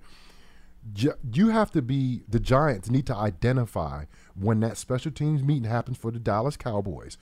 You 0.96 1.50
have 1.50 1.72
to 1.72 1.82
be 1.82 2.24
the 2.28 2.40
Giants 2.40 2.90
need 2.90 3.06
to 3.08 3.16
identify 3.16 4.06
when 4.34 4.62
that 4.62 4.78
special 4.78 5.12
teams 5.12 5.44
meeting 5.44 5.70
happens 5.70 5.98
for 5.98 6.10
the 6.10 6.20
Dallas 6.20 6.56
Cowboys. 6.56 7.18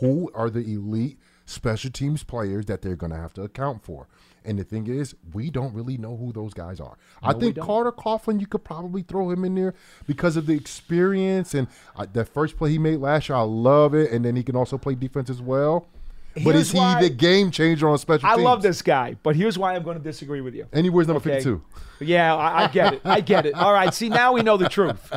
Who 0.00 0.30
are 0.34 0.50
the 0.50 0.60
elite 0.60 1.18
special 1.50 1.90
teams 1.90 2.22
players 2.22 2.66
that 2.66 2.82
they're 2.82 2.96
going 2.96 3.12
to 3.12 3.18
have 3.18 3.34
to 3.34 3.42
account 3.42 3.84
for? 3.84 4.06
And 4.44 4.58
the 4.58 4.64
thing 4.64 4.86
is, 4.86 5.14
we 5.34 5.50
don't 5.50 5.74
really 5.74 5.98
know 5.98 6.16
who 6.16 6.32
those 6.32 6.54
guys 6.54 6.80
are. 6.80 6.96
I 7.22 7.32
No, 7.32 7.38
we 7.38 7.52
think. 7.52 7.66
Carter 7.66 7.92
Coughlin, 7.92 8.40
you 8.40 8.46
could 8.46 8.64
probably 8.64 9.02
throw 9.02 9.30
him 9.30 9.44
in 9.44 9.54
there 9.54 9.74
because 10.06 10.36
of 10.36 10.46
the 10.46 10.54
experience 10.54 11.52
and 11.54 11.68
uh, 11.96 12.06
that 12.12 12.26
first 12.26 12.56
play 12.56 12.70
he 12.70 12.78
made 12.78 13.00
last 13.00 13.28
year. 13.28 13.36
I 13.36 13.42
love 13.42 13.94
it, 13.94 14.10
and 14.10 14.24
then 14.24 14.36
he 14.36 14.42
can 14.42 14.56
also 14.56 14.78
play 14.78 14.94
defense 14.94 15.28
as 15.28 15.42
well. 15.42 15.86
But 16.44 16.54
is 16.56 16.70
he 16.72 16.78
why- 16.78 17.00
the 17.02 17.10
game 17.10 17.50
changer 17.50 17.88
on 17.88 17.98
special 17.98 18.28
I 18.28 18.34
teams? 18.34 18.44
love 18.44 18.62
this 18.62 18.82
guy, 18.82 19.16
but 19.22 19.36
here's 19.36 19.58
why 19.58 19.74
I'm 19.74 19.82
going 19.82 19.96
to 19.98 20.02
disagree 20.02 20.40
with 20.40 20.54
you. 20.54 20.66
And 20.72 20.84
he 20.84 20.90
wears 20.90 21.06
number 21.08 21.18
Okay? 21.20 21.36
52. 21.42 21.62
Yeah, 22.02 22.34
I, 22.34 22.64
I 22.64 22.66
get 22.68 22.94
it. 22.94 23.00
I 23.04 23.20
get 23.20 23.44
it. 23.46 23.54
All 23.54 23.72
right. 23.74 23.92
See, 23.92 24.08
now 24.08 24.32
we 24.32 24.42
know 24.42 24.56
the 24.56 24.68
truth. 24.70 25.12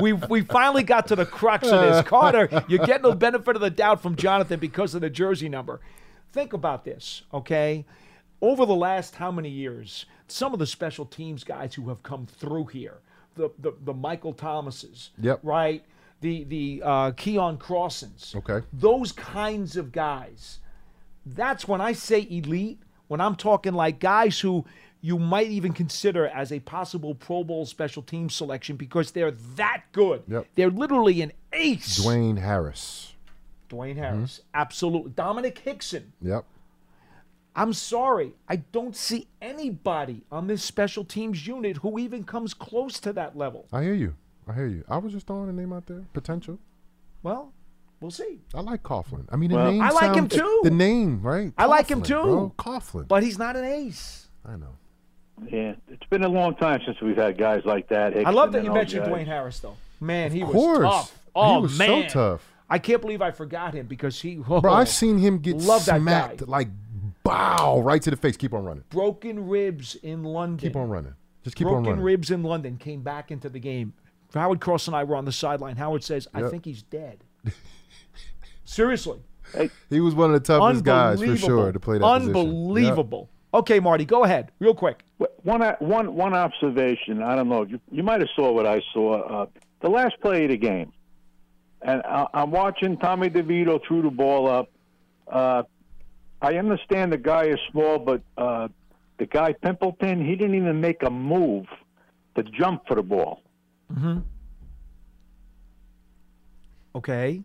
We 0.00 0.12
we 0.14 0.40
finally 0.40 0.82
got 0.82 1.06
to 1.08 1.16
the 1.16 1.24
crux 1.26 1.68
of 1.68 1.80
this. 1.80 2.04
Carter, 2.06 2.48
you're 2.66 2.84
getting 2.84 3.08
the 3.08 3.14
benefit 3.14 3.54
of 3.54 3.62
the 3.62 3.70
doubt 3.70 4.02
from 4.02 4.16
Jonathan 4.16 4.58
because 4.58 4.94
of 4.96 5.00
the 5.00 5.10
jersey 5.10 5.48
number. 5.48 5.80
Think 6.32 6.52
about 6.52 6.84
this, 6.84 7.22
okay? 7.32 7.84
Over 8.42 8.66
the 8.66 8.74
last 8.74 9.14
how 9.14 9.30
many 9.30 9.48
years, 9.48 10.06
some 10.26 10.52
of 10.52 10.58
the 10.58 10.66
special 10.66 11.04
teams 11.06 11.44
guys 11.44 11.74
who 11.76 11.88
have 11.88 12.02
come 12.02 12.26
through 12.26 12.66
here, 12.66 12.96
the 13.36 13.50
the, 13.60 13.72
the 13.84 13.94
Michael 13.94 14.32
Thomases, 14.32 15.10
Yep. 15.20 15.38
right? 15.44 15.84
The 16.24 16.44
the 16.44 16.82
uh, 16.82 17.10
Keion 17.12 17.58
Crossens, 17.58 18.34
Okay. 18.34 18.64
those 18.72 19.12
kinds 19.12 19.76
of 19.76 19.92
guys. 19.92 20.58
That's 21.26 21.68
when 21.68 21.82
I 21.82 21.92
say 21.92 22.26
elite, 22.30 22.78
when 23.08 23.20
I'm 23.20 23.36
talking 23.36 23.74
like 23.74 23.98
guys 23.98 24.40
who 24.40 24.64
you 25.02 25.18
might 25.18 25.48
even 25.48 25.74
consider 25.74 26.26
as 26.28 26.50
a 26.50 26.60
possible 26.60 27.14
Pro 27.14 27.44
Bowl 27.44 27.66
special 27.66 28.02
team 28.02 28.30
selection 28.30 28.76
because 28.76 29.10
they're 29.10 29.32
that 29.56 29.82
good. 29.92 30.22
Yep. 30.26 30.46
They're 30.54 30.70
literally 30.70 31.20
an 31.20 31.32
ace. 31.52 32.00
Dwayne 32.00 32.38
Harris. 32.38 33.12
Dwayne 33.68 33.96
Harris, 33.96 34.40
absolutely. 34.54 35.10
Dominic 35.10 35.58
Hickson. 35.58 36.14
Yep. 36.22 36.46
I'm 37.54 37.74
sorry, 37.74 38.32
I 38.48 38.56
don't 38.56 38.96
see 38.96 39.26
anybody 39.42 40.22
on 40.32 40.46
this 40.46 40.64
special 40.64 41.04
teams 41.04 41.46
unit 41.46 41.76
who 41.78 41.98
even 41.98 42.24
comes 42.24 42.54
close 42.54 42.98
to 43.00 43.12
that 43.12 43.36
level. 43.36 43.66
I 43.74 43.82
hear 43.82 43.92
you. 43.94 44.14
I 44.48 44.52
hear 44.54 44.66
you. 44.66 44.84
I 44.88 44.98
was 44.98 45.12
just 45.12 45.26
throwing 45.26 45.48
a 45.48 45.52
name 45.52 45.72
out 45.72 45.86
there. 45.86 46.04
Potential. 46.12 46.58
Well, 47.22 47.52
we'll 48.00 48.10
see. 48.10 48.40
I 48.54 48.60
like 48.60 48.82
Coughlin. 48.82 49.26
I 49.32 49.36
mean, 49.36 49.50
the 49.50 49.56
Well- 49.56 49.72
name. 49.72 49.80
I 49.82 49.90
like 49.90 50.14
him 50.14 50.28
too. 50.28 50.60
The 50.64 50.70
name, 50.70 51.22
right? 51.22 51.52
I 51.56 51.66
like 51.66 51.88
him 51.88 52.02
too. 52.02 52.14
Bro. 52.22 52.52
Coughlin. 52.58 53.08
But 53.08 53.22
he's 53.22 53.38
not 53.38 53.56
an 53.56 53.64
ace. 53.64 54.28
I 54.44 54.56
know. 54.56 54.76
Yeah, 55.50 55.74
it's 55.88 56.06
been 56.10 56.22
a 56.22 56.28
long 56.28 56.54
time 56.56 56.80
since 56.84 57.00
we've 57.00 57.16
had 57.16 57.36
guys 57.38 57.62
like 57.64 57.88
that. 57.88 58.16
I 58.16 58.30
love 58.30 58.52
that 58.52 58.62
you 58.62 58.72
mentioned 58.72 59.04
guys. 59.06 59.12
Dwayne 59.12 59.26
Harris, 59.26 59.58
though. 59.58 59.76
Man, 60.00 60.30
he 60.30 60.42
Of 60.42 60.48
was 60.48 60.54
course. 60.54 60.84
tough. 60.84 61.12
He 61.24 61.30
Oh 61.34 61.60
was 61.62 61.72
so 61.76 61.78
man, 61.86 62.08
tough. 62.08 62.52
I 62.70 62.78
can't 62.78 63.00
believe 63.00 63.20
I 63.20 63.30
forgot 63.32 63.74
him 63.74 63.86
because 63.86 64.20
he. 64.20 64.40
Oh, 64.48 64.60
Bro, 64.60 64.72
I've 64.72 64.88
seen 64.88 65.18
him 65.18 65.38
get 65.38 65.56
love 65.56 65.84
that 65.86 66.00
smacked 66.00 66.38
guy. 66.40 66.44
like 66.46 66.68
bow 67.24 67.80
right 67.80 68.00
to 68.02 68.10
the 68.10 68.16
face. 68.16 68.36
Keep 68.36 68.52
on 68.54 68.64
running. 68.64 68.84
Broken 68.90 69.48
ribs 69.48 69.96
in 69.96 70.22
London. 70.22 70.58
Keep 70.58 70.76
on 70.76 70.88
running. 70.88 71.14
Just 71.42 71.56
keep 71.56 71.64
Broken 71.64 71.78
on 71.78 71.82
running. 71.84 71.94
Broken 71.96 72.04
ribs 72.04 72.30
in 72.30 72.42
London 72.42 72.76
came 72.76 73.00
back 73.02 73.30
into 73.30 73.48
the 73.48 73.58
game. 73.58 73.92
Howard 74.40 74.60
Cross 74.60 74.86
and 74.88 74.96
I 74.96 75.04
were 75.04 75.16
on 75.16 75.24
the 75.24 75.32
sideline. 75.32 75.76
Howard 75.76 76.04
says, 76.04 76.26
"I 76.34 76.40
Yep. 76.40 76.50
think 76.50 76.64
he's 76.64 76.82
dead." 76.82 77.24
Seriously, 78.64 79.20
He 79.90 80.00
was 80.00 80.14
one 80.14 80.34
of 80.34 80.42
the 80.42 80.46
toughest 80.46 80.84
guys 80.84 81.22
for 81.22 81.36
sure 81.36 81.70
to 81.72 81.78
play 81.80 81.98
that 81.98 82.04
position. 82.18 82.36
Unbelievable. 82.48 83.28
Okay, 83.52 83.78
Marty, 83.78 84.04
go 84.04 84.24
ahead, 84.24 84.50
real 84.58 84.74
quick. 84.74 85.04
One, 85.42 85.60
one, 85.78 86.14
one 86.16 86.34
observation. 86.34 87.22
I 87.22 87.36
don't 87.36 87.48
know. 87.48 87.62
You, 87.62 87.78
you 87.92 88.02
might 88.02 88.20
have 88.20 88.30
saw 88.34 88.50
what 88.50 88.66
I 88.66 88.82
saw. 88.92 89.20
Uh, 89.42 89.46
the 89.80 89.88
last 89.88 90.18
play 90.20 90.44
of 90.44 90.50
the 90.50 90.56
game, 90.56 90.92
and 91.82 92.02
I, 92.04 92.26
I'm 92.34 92.50
watching 92.50 92.96
Tommy 92.96 93.30
DeVito 93.30 93.80
threw 93.86 94.02
the 94.02 94.10
ball 94.10 94.48
up. 94.50 94.70
Uh, 95.28 95.62
I 96.42 96.56
understand 96.56 97.12
the 97.12 97.18
guy 97.18 97.44
is 97.44 97.60
small, 97.70 97.98
but 98.00 98.22
uh, 98.36 98.68
the 99.18 99.26
guy 99.26 99.52
Pimpleton, 99.52 100.26
he 100.26 100.34
didn't 100.34 100.56
even 100.56 100.80
make 100.80 101.02
a 101.04 101.10
move 101.10 101.66
to 102.34 102.42
jump 102.42 102.88
for 102.88 102.96
the 102.96 103.02
ball. 103.02 103.42
Mm-hmm. 103.94 104.18
Okay. 106.96 107.42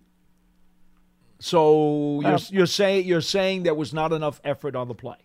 So 1.39 2.21
you're 2.21 2.33
Uh, 2.33 2.39
you're 2.49 2.65
saying 2.65 3.05
you're 3.05 3.21
saying 3.21 3.63
there 3.63 3.73
was 3.73 3.93
not 3.93 4.11
enough 4.11 4.41
effort 4.43 4.75
on 4.75 4.87
the 4.87 4.95
play. 4.95 5.17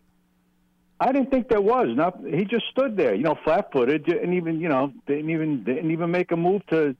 I 1.01 1.13
didn't 1.13 1.31
think 1.31 1.49
there 1.49 1.61
was. 1.61 1.89
Not 1.91 2.21
he 2.25 2.45
just 2.45 2.67
stood 2.71 2.97
there, 2.97 3.15
you 3.15 3.25
know, 3.25 3.37
flat-footed, 3.43 4.05
didn't 4.05 4.33
even, 4.33 4.61
you 4.61 4.69
know, 4.69 4.93
didn't 5.07 5.31
even 5.31 5.65
didn't 5.65 5.91
even 5.91 6.11
make 6.11 6.31
a 6.31 6.37
move 6.37 6.65
to 6.67 6.95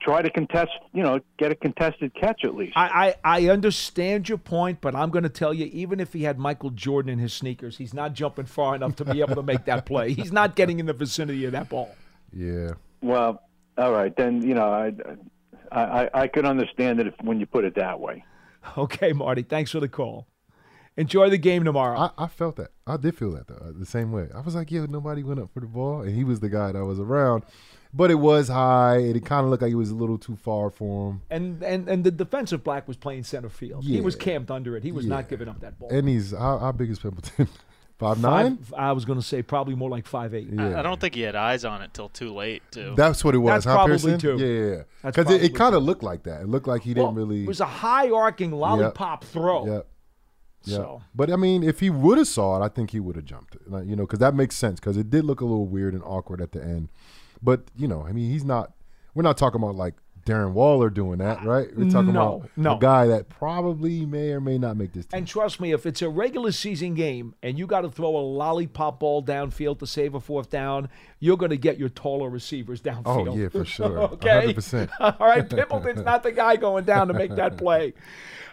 try 0.00 0.22
to 0.22 0.30
contest, 0.30 0.72
you 0.92 1.02
know, 1.02 1.20
get 1.38 1.52
a 1.52 1.54
contested 1.54 2.12
catch 2.14 2.44
at 2.44 2.54
least. 2.54 2.72
I, 2.74 3.14
I, 3.22 3.38
I 3.38 3.48
understand 3.50 4.28
your 4.28 4.38
point, 4.38 4.80
but 4.80 4.94
I'm 4.96 5.10
going 5.10 5.24
to 5.24 5.28
tell 5.28 5.52
you, 5.52 5.66
even 5.66 6.00
if 6.00 6.14
he 6.14 6.22
had 6.22 6.38
Michael 6.38 6.70
Jordan 6.70 7.12
in 7.12 7.18
his 7.18 7.34
sneakers, 7.34 7.76
he's 7.76 7.92
not 7.92 8.14
jumping 8.14 8.46
far 8.46 8.74
enough 8.74 8.96
to 8.96 9.04
be 9.04 9.20
able 9.20 9.34
to 9.34 9.42
make 9.42 9.66
that 9.66 9.84
play. 9.84 10.12
He's 10.14 10.32
not 10.32 10.56
getting 10.56 10.80
in 10.80 10.86
the 10.86 10.94
vicinity 10.94 11.44
of 11.44 11.52
that 11.52 11.68
ball. 11.68 11.94
Yeah. 12.32 12.72
Well, 13.02 13.42
all 13.80 13.92
right, 13.92 14.14
then 14.16 14.42
you 14.42 14.54
know, 14.54 14.70
I 14.70 14.92
I 15.72 15.82
I, 16.04 16.10
I 16.22 16.28
could 16.28 16.44
understand 16.44 17.00
it 17.00 17.06
if, 17.08 17.14
when 17.22 17.40
you 17.40 17.46
put 17.46 17.64
it 17.64 17.74
that 17.76 17.98
way. 18.00 18.24
Okay, 18.76 19.14
Marty, 19.14 19.42
thanks 19.42 19.70
for 19.70 19.80
the 19.80 19.88
call. 19.88 20.26
Enjoy 20.98 21.30
the 21.30 21.38
game 21.38 21.64
tomorrow. 21.64 21.98
I, 21.98 22.24
I 22.24 22.26
felt 22.26 22.56
that. 22.56 22.72
I 22.86 22.98
did 22.98 23.16
feel 23.16 23.30
that 23.32 23.46
though, 23.48 23.54
uh, 23.54 23.72
the 23.74 23.86
same 23.86 24.12
way. 24.12 24.28
I 24.34 24.40
was 24.40 24.54
like, 24.54 24.70
yo, 24.70 24.84
nobody 24.84 25.22
went 25.22 25.40
up 25.40 25.50
for 25.54 25.60
the 25.60 25.66
ball, 25.66 26.02
and 26.02 26.14
he 26.14 26.24
was 26.24 26.40
the 26.40 26.50
guy 26.50 26.72
that 26.72 26.84
was 26.84 27.00
around. 27.00 27.44
But 27.94 28.10
it 28.10 28.16
was 28.16 28.48
high, 28.48 28.98
and 28.98 29.16
it 29.16 29.24
kind 29.24 29.44
of 29.44 29.50
looked 29.50 29.62
like 29.62 29.72
it 29.72 29.76
was 29.76 29.90
a 29.90 29.94
little 29.94 30.18
too 30.18 30.36
far 30.36 30.68
for 30.70 31.12
him. 31.12 31.22
and, 31.30 31.62
and 31.62 31.88
and 31.88 32.04
the 32.04 32.10
defensive 32.10 32.62
black 32.62 32.86
was 32.86 32.98
playing 32.98 33.24
center 33.24 33.48
field. 33.48 33.84
He 33.84 34.02
was 34.02 34.14
camped 34.14 34.50
under 34.50 34.76
it. 34.76 34.82
He 34.84 34.92
was 34.92 35.06
not 35.06 35.28
giving 35.30 35.48
up 35.48 35.60
that 35.60 35.78
ball. 35.78 35.88
And 35.90 36.06
he's 36.06 36.32
how, 36.32 36.58
how 36.58 36.72
big 36.72 36.90
is 36.90 36.98
Pimpleton? 36.98 37.48
Five 38.00 38.18
nine. 38.18 38.56
Five, 38.56 38.78
I 38.78 38.92
was 38.92 39.04
going 39.04 39.18
to 39.18 39.24
say 39.24 39.42
probably 39.42 39.74
more 39.74 39.90
like 39.90 40.06
five 40.06 40.34
eight. 40.34 40.48
I, 40.58 40.78
I 40.78 40.82
don't 40.82 40.98
think 40.98 41.14
he 41.14 41.20
had 41.20 41.36
eyes 41.36 41.66
on 41.66 41.82
it 41.82 41.92
till 41.92 42.08
too 42.08 42.32
late, 42.32 42.62
too. 42.70 42.94
That's 42.96 43.22
what 43.22 43.34
it 43.34 43.38
was. 43.38 43.62
That's 43.62 43.66
huh, 43.66 43.74
probably 43.74 43.98
Pearson? 43.98 44.18
two. 44.18 44.38
Yeah, 44.38 44.46
yeah, 44.46 44.76
yeah. 44.76 44.82
Because 45.04 45.30
it, 45.30 45.44
it 45.44 45.54
kind 45.54 45.74
of 45.74 45.82
looked 45.82 46.02
like 46.02 46.22
that. 46.22 46.40
It 46.40 46.48
looked 46.48 46.66
like 46.66 46.82
he 46.82 46.94
didn't 46.94 47.14
really. 47.14 47.42
It 47.42 47.48
was 47.48 47.60
a 47.60 47.66
high 47.66 48.10
arcing 48.10 48.52
lollipop 48.52 49.24
throw. 49.24 49.66
Yep. 49.66 49.86
Yep. 50.64 50.76
So 50.76 51.02
But 51.14 51.30
I 51.30 51.36
mean, 51.36 51.62
if 51.62 51.80
he 51.80 51.90
would 51.90 52.16
have 52.16 52.26
saw 52.26 52.60
it, 52.60 52.64
I 52.64 52.68
think 52.68 52.90
he 52.90 53.00
would 53.00 53.16
have 53.16 53.26
jumped 53.26 53.54
it. 53.54 53.70
Like, 53.70 53.86
you 53.86 53.96
know, 53.96 54.04
because 54.04 54.18
that 54.20 54.34
makes 54.34 54.56
sense. 54.56 54.80
Because 54.80 54.96
it 54.96 55.10
did 55.10 55.26
look 55.26 55.42
a 55.42 55.44
little 55.44 55.66
weird 55.66 55.92
and 55.92 56.02
awkward 56.02 56.40
at 56.40 56.52
the 56.52 56.62
end. 56.62 56.88
But 57.42 57.64
you 57.76 57.86
know, 57.86 58.06
I 58.06 58.12
mean, 58.12 58.30
he's 58.30 58.44
not. 58.44 58.72
We're 59.14 59.24
not 59.24 59.36
talking 59.36 59.62
about 59.62 59.74
like 59.74 59.94
Darren 60.30 60.52
Waller 60.52 60.90
doing 60.90 61.18
that, 61.18 61.44
right? 61.44 61.68
We're 61.76 61.90
talking 61.90 62.12
No, 62.12 62.36
about 62.36 62.50
no. 62.56 62.76
a 62.76 62.78
guy 62.78 63.06
that 63.08 63.28
probably 63.28 64.06
may 64.06 64.30
or 64.30 64.40
may 64.40 64.58
not 64.58 64.76
make 64.76 64.92
this 64.92 65.06
team. 65.06 65.18
And 65.18 65.26
trust 65.26 65.60
me, 65.60 65.72
if 65.72 65.86
it's 65.86 66.02
a 66.02 66.08
regular 66.08 66.52
season 66.52 66.94
game 66.94 67.34
and 67.42 67.58
you 67.58 67.66
got 67.66 67.80
to 67.82 67.90
throw 67.90 68.16
a 68.16 68.20
lollipop 68.20 69.00
ball 69.00 69.22
downfield 69.22 69.78
to 69.80 69.86
save 69.86 70.14
a 70.14 70.20
fourth 70.20 70.50
down, 70.50 70.88
you're 71.18 71.36
going 71.36 71.50
to 71.50 71.56
get 71.56 71.78
your 71.78 71.88
taller 71.88 72.30
receivers 72.30 72.80
downfield. 72.80 73.28
Oh, 73.28 73.36
yeah, 73.36 73.48
for 73.48 73.64
sure. 73.64 73.98
okay. 74.14 74.52
100%. 74.54 74.90
All 75.00 75.26
right. 75.26 75.48
Pimpleton's 75.48 76.02
not 76.04 76.22
the 76.22 76.32
guy 76.32 76.56
going 76.56 76.84
down 76.84 77.08
to 77.08 77.14
make 77.14 77.34
that 77.36 77.56
play. 77.56 77.94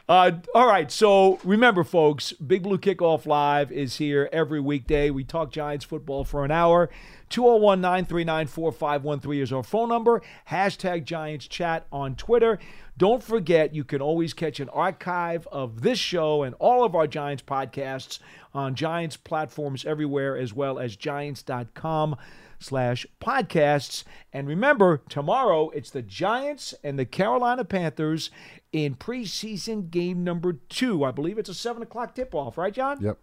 Uh, 0.09 0.32
all 0.55 0.65
right. 0.65 0.89
So 0.89 1.38
remember, 1.43 1.84
folks, 1.84 2.32
Big 2.32 2.63
Blue 2.63 2.78
Kickoff 2.78 3.25
Live 3.25 3.73
is 3.73 3.97
here 3.97 4.30
every 4.32 4.61
weekday. 4.61 5.09
We 5.09 5.25
talk 5.25 5.51
Giants 5.51 5.84
football 5.84 6.23
for 6.23 6.45
an 6.45 6.51
hour. 6.51 6.89
201 7.30 7.82
939 7.82 8.47
4513 8.47 9.41
is 9.41 9.53
our 9.53 9.63
phone 9.63 9.89
number. 9.89 10.21
Hashtag 10.49 11.03
Giants 11.03 11.47
Chat 11.47 11.86
on 11.91 12.15
Twitter. 12.15 12.59
Don't 12.97 13.21
forget, 13.21 13.75
you 13.75 13.84
can 13.84 14.01
always 14.01 14.34
catch 14.34 14.59
an 14.59 14.69
archive 14.69 15.47
of 15.51 15.82
this 15.82 15.99
show 15.99 16.43
and 16.43 16.55
all 16.59 16.84
of 16.84 16.95
our 16.95 17.05
Giants 17.05 17.43
podcasts 17.43 18.19
on 18.53 18.73
Giants 18.73 19.17
platforms 19.17 19.86
everywhere, 19.86 20.36
as 20.36 20.53
well 20.53 20.80
as 20.80 20.95
giants.com 20.95 22.15
slash 22.59 23.05
podcasts. 23.21 24.03
And 24.34 24.47
remember, 24.47 25.03
tomorrow 25.09 25.69
it's 25.69 25.91
the 25.91 26.01
Giants 26.01 26.73
and 26.84 26.97
the 26.97 27.05
Carolina 27.05 27.63
Panthers 27.65 28.32
in 28.71 28.95
preseason 28.95 29.89
game 29.91 30.23
number 30.23 30.53
two. 30.53 31.03
I 31.03 31.11
believe 31.11 31.38
it's 31.38 31.49
a 31.49 31.53
7 31.53 31.84
o'clock 31.84 32.15
tip-off, 32.15 32.57
right, 32.57 32.73
John? 32.73 33.01
Yep. 33.01 33.17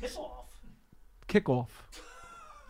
Tip-off? 0.00 0.46
Kickoff. 1.28 1.68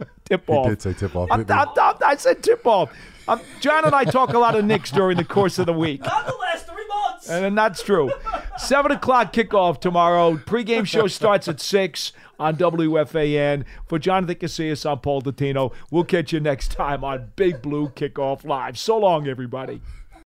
tip-off. 0.29 0.67
He 0.67 0.71
did 0.71 0.83
say 0.83 0.93
tip 0.93 1.17
off. 1.17 1.29
I'm, 1.31 1.41
I'm, 1.49 1.69
I'm, 1.81 1.95
I 2.05 2.17
said 2.17 2.43
tip-off. 2.43 2.93
Um, 3.29 3.41
John 3.61 3.85
and 3.85 3.95
I 3.95 4.05
talk 4.05 4.33
a 4.33 4.39
lot 4.39 4.57
of 4.57 4.65
Knicks 4.65 4.91
during 4.91 5.17
the 5.17 5.25
course 5.25 5.59
of 5.59 5.67
the 5.67 5.73
week. 5.73 6.03
Not 6.03 6.27
the 6.27 6.35
last 6.35 6.67
three 6.67 6.87
months. 6.89 7.31
And 7.31 7.57
that's 7.57 7.83
true. 7.83 8.11
Seven 8.59 8.93
o'clock 8.93 9.33
kickoff 9.33 9.81
tomorrow. 9.81 10.37
Pre-game 10.47 10.85
show 10.85 11.07
starts 11.07 11.47
at 11.47 11.61
six 11.61 12.13
on 12.41 12.57
WFAN. 12.57 13.65
For 13.87 13.99
Jonathan 13.99 14.35
Casillas, 14.35 14.91
I'm 14.91 14.99
Paul 14.99 15.23
Dottino. 15.23 15.73
We'll 15.91 16.05
catch 16.05 16.33
you 16.33 16.41
next 16.41 16.73
time 16.73 17.05
on 17.05 17.31
Big 17.37 17.63
Blue 17.63 17.91
Kickoff 17.91 18.45
Live. 18.45 18.79
So 18.79 18.99
long, 18.99 19.29
everybody. 19.29 19.81